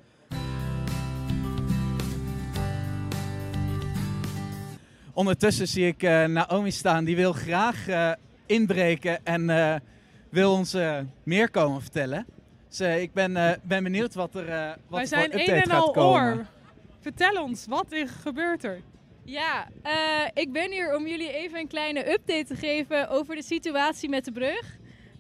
Ondertussen 5.19 5.67
zie 5.67 5.87
ik 5.87 6.03
eh, 6.03 6.25
Naomi 6.25 6.71
staan. 6.71 7.03
Die 7.03 7.15
wil 7.15 7.33
graag 7.33 7.87
eh, 7.87 8.11
inbreken 8.45 9.25
en 9.25 9.49
eh, 9.49 9.75
wil 10.29 10.51
ons 10.51 10.73
eh, 10.73 10.97
meer 11.23 11.49
komen 11.51 11.81
vertellen. 11.81 12.25
Dus 12.69 12.79
ik 13.01 13.13
ben, 13.13 13.37
eh, 13.37 13.51
ben 13.63 13.83
benieuwd 13.83 14.13
wat 14.13 14.35
er, 14.35 14.49
eh, 14.49 14.67
wat 14.67 14.75
Wij 14.87 15.01
er 15.01 15.07
zijn 15.07 15.31
voor 15.31 15.33
een 15.33 15.39
update 15.39 15.61
en 15.71 15.71
al 15.77 15.85
gaat 15.85 15.93
komen. 15.93 16.33
oor. 16.35 16.45
Vertel 16.99 17.43
ons, 17.43 17.65
wat 17.67 17.85
er 17.91 18.07
gebeurt 18.07 18.63
er? 18.63 18.81
Ja, 19.25 19.67
eh, 19.83 19.93
ik 20.33 20.51
ben 20.51 20.71
hier 20.71 20.95
om 20.95 21.07
jullie 21.07 21.33
even 21.33 21.59
een 21.59 21.67
kleine 21.67 22.11
update 22.11 22.45
te 22.45 22.55
geven 22.55 23.09
over 23.09 23.35
de 23.35 23.43
situatie 23.43 24.09
met 24.09 24.25
de 24.25 24.31
brug. 24.31 24.77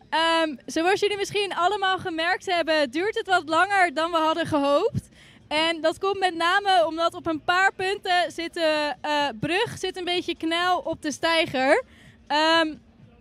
Ehm, 0.09 0.55
zoals 0.65 0.99
jullie 0.99 1.17
misschien 1.17 1.53
allemaal 1.55 1.97
gemerkt 1.97 2.45
hebben, 2.45 2.91
duurt 2.91 3.15
het 3.17 3.27
wat 3.27 3.49
langer 3.49 3.93
dan 3.93 4.11
we 4.11 4.17
hadden 4.17 4.45
gehoopt. 4.45 5.09
En 5.49 5.81
dat 5.81 5.97
komt 5.97 6.19
met 6.19 6.35
name 6.35 6.85
omdat 6.87 7.13
op 7.13 7.25
een 7.25 7.43
paar 7.43 7.73
punten 7.73 8.31
zit 8.31 8.53
de 8.53 8.93
eh, 9.01 9.27
brug 9.39 9.77
zit 9.77 9.97
een 9.97 10.03
beetje 10.03 10.37
knel 10.37 10.79
op 10.79 11.01
de 11.01 11.11
steiger. 11.11 11.83
Ehm, 12.27 12.73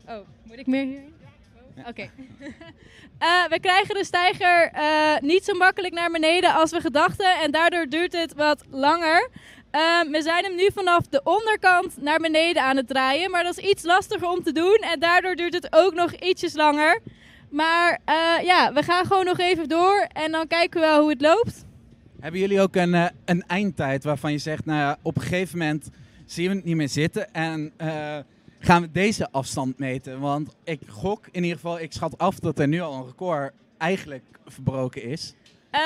oh, 0.09 0.17
moet 0.43 0.59
ik 0.59 0.67
meer 0.67 0.85
hierin? 0.85 1.15
Oké. 1.87 2.11
Eh, 3.19 3.45
we 3.49 3.61
krijgen 3.61 3.95
de 3.95 4.05
steiger 4.05 4.71
eh, 4.73 5.17
niet 5.21 5.45
zo 5.45 5.55
makkelijk 5.55 5.95
naar 5.95 6.11
beneden 6.11 6.55
als 6.55 6.71
we 6.71 6.81
gedachten. 6.81 7.39
En 7.41 7.51
daardoor 7.51 7.87
duurt 7.87 8.13
het 8.13 8.35
wat 8.35 8.65
langer. 8.71 9.29
Ehm, 9.71 10.11
we 10.11 10.23
zijn 10.23 10.45
hem 10.45 10.55
nu 10.55 10.71
vanaf 10.75 11.07
de 11.07 11.21
onderkant 11.25 11.97
naar 11.97 12.19
beneden 12.19 12.63
aan 12.63 12.77
het 12.77 12.89
draaien. 12.89 13.31
Maar 13.31 13.43
dat 13.45 13.59
is 13.59 13.65
iets 13.71 13.85
lastiger 13.85 14.29
om 14.29 14.43
te 14.43 14.53
doen. 14.53 14.77
En 14.77 15.01
daardoor 15.01 15.35
duurt 15.35 15.55
het 15.55 15.69
ook 15.71 15.95
nog 15.95 16.13
ietsjes 16.13 16.55
langer. 16.55 17.01
Maar 17.51 18.01
ja, 18.43 18.73
we 18.73 18.83
gaan 18.83 19.07
gewoon 19.07 19.25
nog 19.25 19.39
even 19.39 19.69
door. 19.69 20.07
En 20.13 20.33
dan 20.33 20.47
kijken 20.47 20.81
we 20.81 20.87
wel 20.87 21.01
hoe 21.01 21.11
het 21.11 21.21
loopt. 21.21 21.67
Hebben 22.21 22.41
jullie 22.41 22.61
ook 22.61 22.77
een, 22.77 22.95
eh, 22.95 23.07
een 23.25 23.45
eindtijd 23.47 24.05
waarvan 24.05 24.33
je 24.33 24.39
zegt, 24.39 24.65
nou 24.65 24.79
ja, 24.79 24.99
op 25.03 25.17
een 25.17 25.23
gegeven 25.23 25.59
moment 25.59 25.91
zien 26.27 26.49
we 26.49 26.55
het 26.55 26.65
niet 26.65 26.77
meer 26.77 26.89
zitten 26.89 27.33
en 27.33 27.73
eh, 27.77 28.19
gaan 28.59 28.83
we 28.83 28.91
deze 28.93 29.31
afstand 29.31 29.79
meten? 29.79 30.21
Want 30.21 30.57
ik 30.65 30.81
gok, 30.87 31.27
in 31.31 31.43
ieder 31.43 31.59
geval, 31.59 31.81
ik 31.81 31.93
schat 31.93 32.19
af 32.19 32.39
dat 32.39 32.59
er 32.59 32.69
nu 32.69 32.81
al 32.81 32.95
een 32.95 33.07
record 33.07 33.53
eigenlijk 33.77 34.25
verbroken 34.47 35.03
is. 35.03 35.35
Eh, 35.71 35.81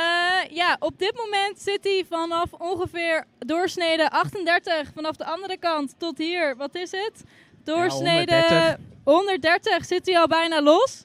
ja, 0.50 0.76
op 0.78 0.98
dit 0.98 1.16
moment 1.16 1.60
zit 1.60 1.84
hij 1.84 2.04
vanaf 2.08 2.52
ongeveer 2.52 3.24
doorsnede 3.38 4.10
38 4.10 4.90
vanaf 4.94 5.16
de 5.16 5.24
andere 5.24 5.56
kant 5.56 5.94
tot 5.98 6.18
hier. 6.18 6.56
Wat 6.56 6.74
is 6.74 6.90
het? 6.90 7.24
Doorsnede 7.64 8.34
130. 8.34 8.76
130 9.04 9.84
zit 9.84 10.06
hij 10.06 10.18
al 10.18 10.26
bijna 10.26 10.62
los. 10.62 11.04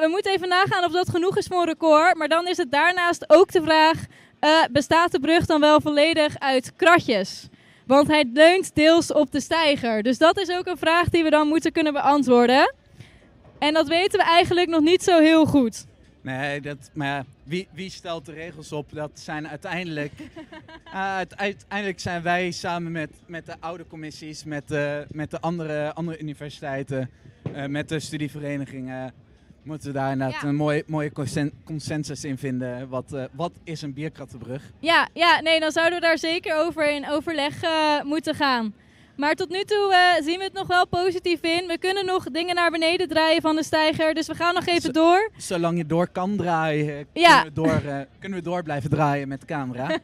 We 0.00 0.06
moeten 0.10 0.32
even 0.32 0.48
nagaan 0.48 0.84
of 0.84 0.92
dat 0.92 1.08
genoeg 1.08 1.36
is 1.36 1.46
voor 1.46 1.60
een 1.60 1.66
record. 1.66 2.14
Maar 2.14 2.28
dan 2.28 2.48
is 2.48 2.56
het 2.56 2.70
daarnaast 2.70 3.30
ook 3.30 3.52
de 3.52 3.62
vraag: 3.62 4.06
eh, 4.42 4.64
bestaat 4.72 5.12
de 5.12 5.20
brug 5.20 5.46
dan 5.46 5.60
wel 5.60 5.80
volledig 5.80 6.38
uit 6.38 6.72
kratjes? 6.76 7.48
Want 7.86 8.08
hij 8.08 8.24
leunt 8.32 8.74
deels 8.74 9.12
op 9.12 9.32
de 9.32 9.40
steiger. 9.40 10.02
Dus 10.02 10.18
dat 10.18 10.38
is 10.38 10.50
ook 10.50 10.66
een 10.66 10.76
vraag 10.76 11.08
die 11.08 11.22
we 11.22 11.30
dan 11.30 11.48
moeten 11.48 11.72
kunnen 11.72 11.92
beantwoorden. 11.92 12.74
En 13.58 13.74
dat 13.74 13.88
weten 13.88 14.18
we 14.18 14.24
eigenlijk 14.24 14.68
nog 14.68 14.80
niet 14.80 15.02
zo 15.02 15.18
heel 15.20 15.46
goed. 15.46 15.86
Nee, 16.20 16.60
dat, 16.60 16.90
maar 16.94 17.24
wie, 17.44 17.68
wie 17.72 17.90
stelt 17.90 18.26
de 18.26 18.32
regels 18.32 18.72
op? 18.72 18.92
Dat 18.92 19.10
zijn 19.14 19.48
uiteindelijk, 19.48 20.12
het- 20.90 21.36
uiteindelijk 21.36 22.00
zijn 22.00 22.22
wij 22.22 22.50
samen 22.50 22.92
met, 22.92 23.10
met 23.26 23.46
de 23.46 23.54
oude 23.60 23.86
commissies, 23.86 24.44
met, 24.44 24.68
de 24.68 25.06
met 25.10 25.30
de 25.30 25.40
andere, 25.40 25.92
andere 25.94 26.18
universiteiten, 26.18 27.10
eh, 27.54 27.66
met 27.66 27.88
de 27.88 28.00
studieverenigingen, 28.00 29.12
moeten 29.62 29.86
we 29.86 29.92
daar 29.98 30.12
inderdaad 30.12 30.40
Ja. 30.42 30.48
een 30.48 30.54
mooie, 30.54 30.84
mooie 30.86 31.12
consen- 31.12 31.52
consensus 31.64 32.24
in 32.24 32.38
vinden. 32.38 32.88
Wat, 32.88 33.12
eh, 33.12 33.24
wat 33.32 33.52
is 33.64 33.82
een 33.82 33.92
bierkrattenbrug? 33.92 34.62
Ja, 34.78 35.08
ja, 35.12 35.40
nee, 35.40 35.60
dan 35.60 35.72
zouden 35.72 36.00
we 36.00 36.06
daar 36.06 36.18
zeker 36.18 36.56
over 36.56 36.90
in 36.90 37.08
overleg 37.08 37.62
eh, 37.62 38.02
moeten 38.02 38.34
gaan. 38.34 38.74
Maar 39.16 39.34
tot 39.34 39.48
nu 39.48 39.62
toe 39.64 39.92
eh, 39.94 40.24
zien 40.24 40.38
we 40.38 40.44
het 40.44 40.52
nog 40.52 40.66
wel 40.66 40.86
positief 40.86 41.40
in. 41.40 41.66
We 41.66 41.78
kunnen 41.78 42.06
nog 42.06 42.24
dingen 42.24 42.54
naar 42.54 42.70
beneden 42.70 43.08
draaien 43.08 43.42
van 43.42 43.56
de 43.56 43.62
steiger. 43.64 44.14
Dus 44.14 44.26
we 44.26 44.34
gaan 44.34 44.54
nog 44.54 44.66
even 44.66 44.92
door. 44.92 45.30
Zolang 45.36 45.76
je 45.76 45.86
door 45.86 46.08
kan 46.08 46.36
draaien, 46.36 47.06
Ja. 47.12 47.42
kunnen, 47.42 47.44
we 47.44 47.52
door, 47.82 48.06
kunnen 48.18 48.38
we 48.38 48.44
door 48.44 48.62
blijven 48.62 48.90
draaien 48.90 49.28
met 49.28 49.40
de 49.40 49.46
camera. 49.46 49.88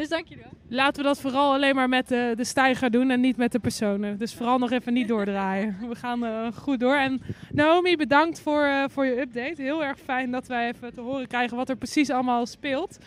Dus 0.00 0.08
dank 0.08 0.26
jullie 0.28 0.42
wel. 0.42 0.52
Laten 0.68 1.02
we 1.02 1.08
dat 1.08 1.20
vooral 1.20 1.52
alleen 1.52 1.74
maar 1.74 1.88
met 1.88 2.08
de, 2.08 2.32
de 2.36 2.44
stijger 2.44 2.90
doen 2.90 3.10
en 3.10 3.20
niet 3.20 3.36
met 3.36 3.52
de 3.52 3.58
personen. 3.58 4.18
Dus 4.18 4.34
vooral 4.34 4.58
nog 4.58 4.70
even 4.70 4.92
niet 4.92 5.08
doordraaien. 5.08 5.76
We 5.88 5.94
gaan 5.94 6.24
eh, 6.24 6.46
goed 6.54 6.80
door. 6.80 6.96
En 6.96 7.20
Naomi, 7.52 7.96
bedankt 7.96 8.40
voor, 8.40 8.62
eh, 8.62 8.84
voor 8.88 9.04
je 9.04 9.20
update. 9.20 9.62
Heel 9.62 9.84
erg 9.84 9.98
fijn 9.98 10.30
dat 10.30 10.46
wij 10.46 10.68
even 10.68 10.94
te 10.94 11.00
horen 11.00 11.26
krijgen 11.26 11.56
wat 11.56 11.68
er 11.68 11.76
precies 11.76 12.10
allemaal 12.10 12.46
speelt. 12.46 12.98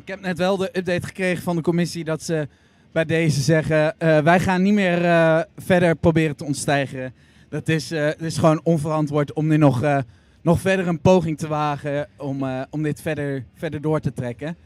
Ik 0.00 0.08
heb 0.08 0.20
net 0.20 0.38
wel 0.38 0.56
de 0.56 0.70
update 0.72 1.06
gekregen 1.06 1.42
van 1.42 1.56
de 1.56 1.62
commissie 1.62 2.04
dat 2.04 2.22
ze 2.22 2.48
bij 2.92 3.04
deze 3.04 3.40
zeggen: 3.40 3.98
eh, 3.98 4.18
wij 4.18 4.40
gaan 4.40 4.62
niet 4.62 4.74
meer 4.74 5.04
eh, 5.04 5.40
verder 5.56 5.96
proberen 5.96 6.36
te 6.36 6.44
ontstijgen. 6.44 7.14
Dat 7.48 7.68
is, 7.68 7.90
eh, 7.90 8.04
het 8.04 8.20
is 8.20 8.38
gewoon 8.38 8.60
onverantwoord 8.62 9.32
om 9.32 9.46
nu 9.46 9.56
nog, 9.56 9.82
eh, 9.82 9.98
nog 10.48 10.60
verder 10.60 10.86
een 10.88 11.00
poging 11.00 11.38
te 11.38 11.48
wagen 11.48 12.08
om, 12.16 12.42
eh, 12.42 12.60
om 12.70 12.82
dit 12.82 13.00
verder, 13.02 13.44
verder 13.54 13.80
door 13.80 14.00
te 14.00 14.12
trekken. 14.12 14.56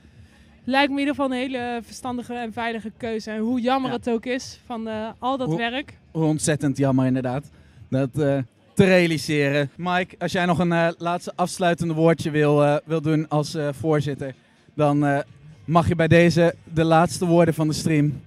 Lijkt 0.65 0.89
me 0.89 0.95
in 0.95 0.99
ieder 1.01 1.15
geval 1.15 1.31
een 1.31 1.39
hele 1.39 1.81
verstandige 1.85 2.35
en 2.35 2.53
veilige 2.53 2.93
keuze. 2.97 3.31
En 3.31 3.39
hoe 3.39 3.61
jammer 3.61 3.91
Ja. 3.91 3.97
het 3.97 4.11
ook 4.11 4.27
is 4.27 4.61
van 4.67 4.89
eh, 4.89 5.09
al 5.19 5.37
dat 5.37 5.47
Hoe- 5.47 5.57
werk. 5.57 5.99
Hoe 6.11 6.25
ontzettend 6.25 6.77
jammer 6.77 7.07
inderdaad 7.07 7.51
dat 7.91 8.09
eh, 8.19 8.39
te 8.75 8.85
realiseren. 8.85 9.71
Mike, 9.77 10.15
als 10.19 10.33
jij 10.33 10.45
nog 10.47 10.59
een 10.59 10.73
eh, 10.73 10.89
laatste 10.99 11.33
afsluitende 11.37 11.95
woordje 11.95 12.31
wil, 12.31 12.65
eh, 12.65 12.77
wil 12.85 13.01
doen 13.03 13.29
als 13.29 13.55
eh, 13.55 13.69
voorzitter, 13.73 14.35
dan 14.75 15.07
eh, 15.07 15.19
mag 15.65 15.89
je 15.89 15.95
bij 15.97 16.09
deze 16.09 16.55
de 16.73 16.85
laatste 16.85 17.27
woorden 17.27 17.55
van 17.55 17.69
de 17.69 17.75
stream. 17.75 18.21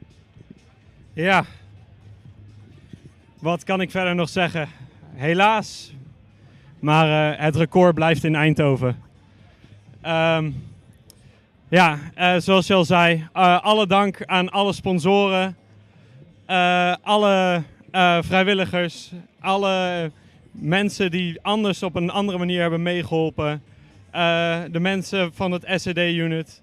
Ja. 1.14 1.46
Wat 3.40 3.64
kan 3.64 3.82
ik 3.82 3.92
verder 3.92 4.16
nog 4.16 4.30
zeggen? 4.30 4.68
Helaas. 5.14 5.94
Maar 6.86 7.34
eh, 7.34 7.40
het 7.40 7.56
record 7.56 7.96
blijft 7.96 8.24
in 8.24 8.36
Eindhoven. 8.36 9.02
Ehm, 10.02 10.52
ja, 11.68 12.00
eh, 12.16 12.36
zoals 12.38 12.68
je 12.68 12.74
al 12.74 12.86
zei, 12.86 13.28
eh, 13.34 13.62
alle 13.62 13.88
dank 13.88 14.26
aan 14.26 14.50
alle 14.50 14.74
sponsoren, 14.74 15.56
alle 17.02 17.64
vrijwilligers, 18.22 19.12
alle 19.40 20.12
mensen 20.52 21.12
die 21.12 21.40
anders 21.42 21.84
op 21.84 21.96
een 21.96 22.10
andere 22.10 22.38
manier 22.38 22.62
hebben 22.62 22.82
meegeholpen. 22.82 23.64
Eh, 24.12 24.58
de 24.72 24.80
mensen 24.80 25.34
van 25.34 25.52
het 25.52 25.66
SED-unit. 25.68 26.62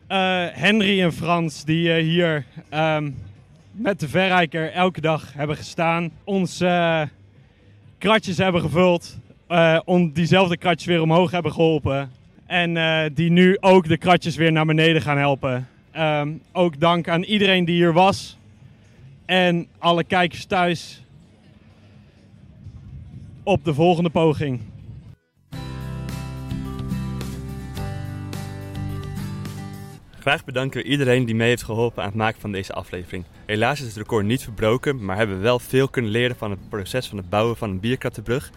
Henry 0.52 1.02
en 1.02 1.12
Frans 1.12 1.64
die 1.64 1.92
hier 1.92 2.44
ehm, 2.68 3.10
met 3.72 4.00
de 4.00 4.08
verrijker 4.08 4.72
elke 4.72 5.00
dag 5.00 5.32
hebben 5.34 5.56
gestaan. 5.56 6.10
Ons 6.24 6.62
kratjes 7.98 8.38
hebben 8.38 8.60
gevuld. 8.60 9.20
Eh, 9.46 9.80
om 9.84 10.12
diezelfde 10.12 10.56
kratjes 10.56 10.86
weer 10.86 11.02
omhoog 11.02 11.30
hebben 11.30 11.52
geholpen. 11.52 12.10
En 12.46 12.76
eh, 12.76 13.10
die 13.14 13.30
nu 13.30 13.56
ook 13.60 13.88
de 13.88 13.96
kratjes 13.96 14.36
weer 14.36 14.52
naar 14.52 14.66
beneden 14.66 15.02
gaan 15.02 15.18
helpen. 15.18 15.68
Ehm, 15.90 16.32
ook 16.52 16.80
dank 16.80 17.08
aan 17.08 17.22
iedereen 17.22 17.64
die 17.64 17.74
hier 17.74 17.92
was. 17.92 18.38
En 19.24 19.66
alle 19.78 20.04
kijkers 20.04 20.44
thuis. 20.44 21.04
Op 23.42 23.64
de 23.64 23.74
volgende 23.74 24.10
poging. 24.10 24.60
Graag 30.22 30.44
bedanken 30.44 30.82
we 30.82 30.88
iedereen 30.88 31.24
die 31.24 31.34
mee 31.34 31.48
heeft 31.48 31.62
geholpen 31.62 32.02
aan 32.02 32.08
het 32.08 32.18
maken 32.18 32.40
van 32.40 32.52
deze 32.52 32.72
aflevering. 32.72 33.24
Helaas 33.46 33.80
is 33.80 33.86
het 33.86 33.96
record 33.96 34.24
niet 34.24 34.42
verbroken, 34.42 35.04
maar 35.04 35.16
hebben 35.16 35.36
we 35.36 35.42
wel 35.42 35.58
veel 35.58 35.88
kunnen 35.88 36.10
leren 36.10 36.36
van 36.36 36.50
het 36.50 36.68
proces 36.68 37.08
van 37.08 37.18
het 37.18 37.28
bouwen 37.30 37.56
van 37.56 37.70
een 37.70 37.80
bierkrattenbrug. 37.80 38.50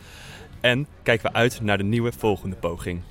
En 0.61 0.87
kijken 1.03 1.31
we 1.31 1.37
uit 1.37 1.61
naar 1.61 1.77
de 1.77 1.83
nieuwe 1.83 2.11
volgende 2.11 2.55
poging. 2.55 3.01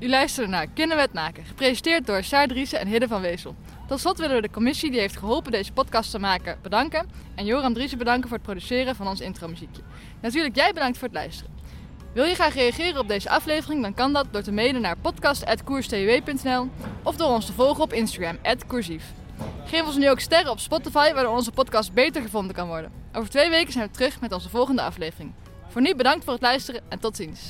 U 0.00 0.08
luistert 0.08 0.48
naar 0.48 0.66
Kinderwet 0.66 1.10
gepresenteerd 1.42 2.06
door 2.06 2.22
Saar 2.22 2.46
Driessen 2.46 2.80
en 2.80 2.86
Hidde 2.86 3.08
van 3.08 3.20
Wezel. 3.20 3.54
Tot 3.88 4.00
slot 4.00 4.18
willen 4.18 4.36
we 4.36 4.42
de 4.42 4.50
commissie 4.50 4.90
die 4.90 5.00
heeft 5.00 5.16
geholpen 5.16 5.52
deze 5.52 5.72
podcast 5.72 6.10
te 6.10 6.18
maken 6.18 6.58
bedanken. 6.62 7.08
En 7.34 7.44
Joram 7.44 7.74
Driessen 7.74 7.98
bedanken 7.98 8.28
voor 8.28 8.36
het 8.36 8.46
produceren 8.46 8.96
van 8.96 9.08
ons 9.08 9.20
intromuziekje. 9.20 9.82
Natuurlijk 10.20 10.56
jij 10.56 10.72
bedankt 10.72 10.98
voor 10.98 11.08
het 11.08 11.16
luisteren. 11.16 11.52
Wil 12.12 12.24
je 12.24 12.34
graag 12.34 12.54
reageren 12.54 13.00
op 13.00 13.08
deze 13.08 13.30
aflevering, 13.30 13.82
dan 13.82 13.94
kan 13.94 14.12
dat 14.12 14.26
door 14.30 14.42
te 14.42 14.52
mailen 14.52 14.80
naar 14.80 14.96
podcast.koerstw.nl 14.96 16.68
of 17.02 17.16
door 17.16 17.28
ons 17.28 17.46
te 17.46 17.52
volgen 17.52 17.82
op 17.82 17.92
Instagram, 17.92 18.38
@koersief. 18.66 19.04
Geef 19.64 19.86
ons 19.86 19.96
nu 19.96 20.10
ook 20.10 20.20
sterren 20.20 20.50
op 20.50 20.58
Spotify, 20.58 21.12
waardoor 21.12 21.36
onze 21.36 21.52
podcast 21.52 21.92
beter 21.92 22.22
gevonden 22.22 22.54
kan 22.54 22.66
worden. 22.68 22.92
Over 23.12 23.30
twee 23.30 23.50
weken 23.50 23.72
zijn 23.72 23.86
we 23.86 23.92
terug 23.92 24.20
met 24.20 24.32
onze 24.32 24.48
volgende 24.48 24.82
aflevering. 24.82 25.32
Voor 25.72 25.82
nu 25.82 25.94
bedankt 25.94 26.24
voor 26.24 26.32
het 26.32 26.42
luisteren 26.42 26.82
en 26.88 26.98
tot 26.98 27.16
ziens. 27.16 27.40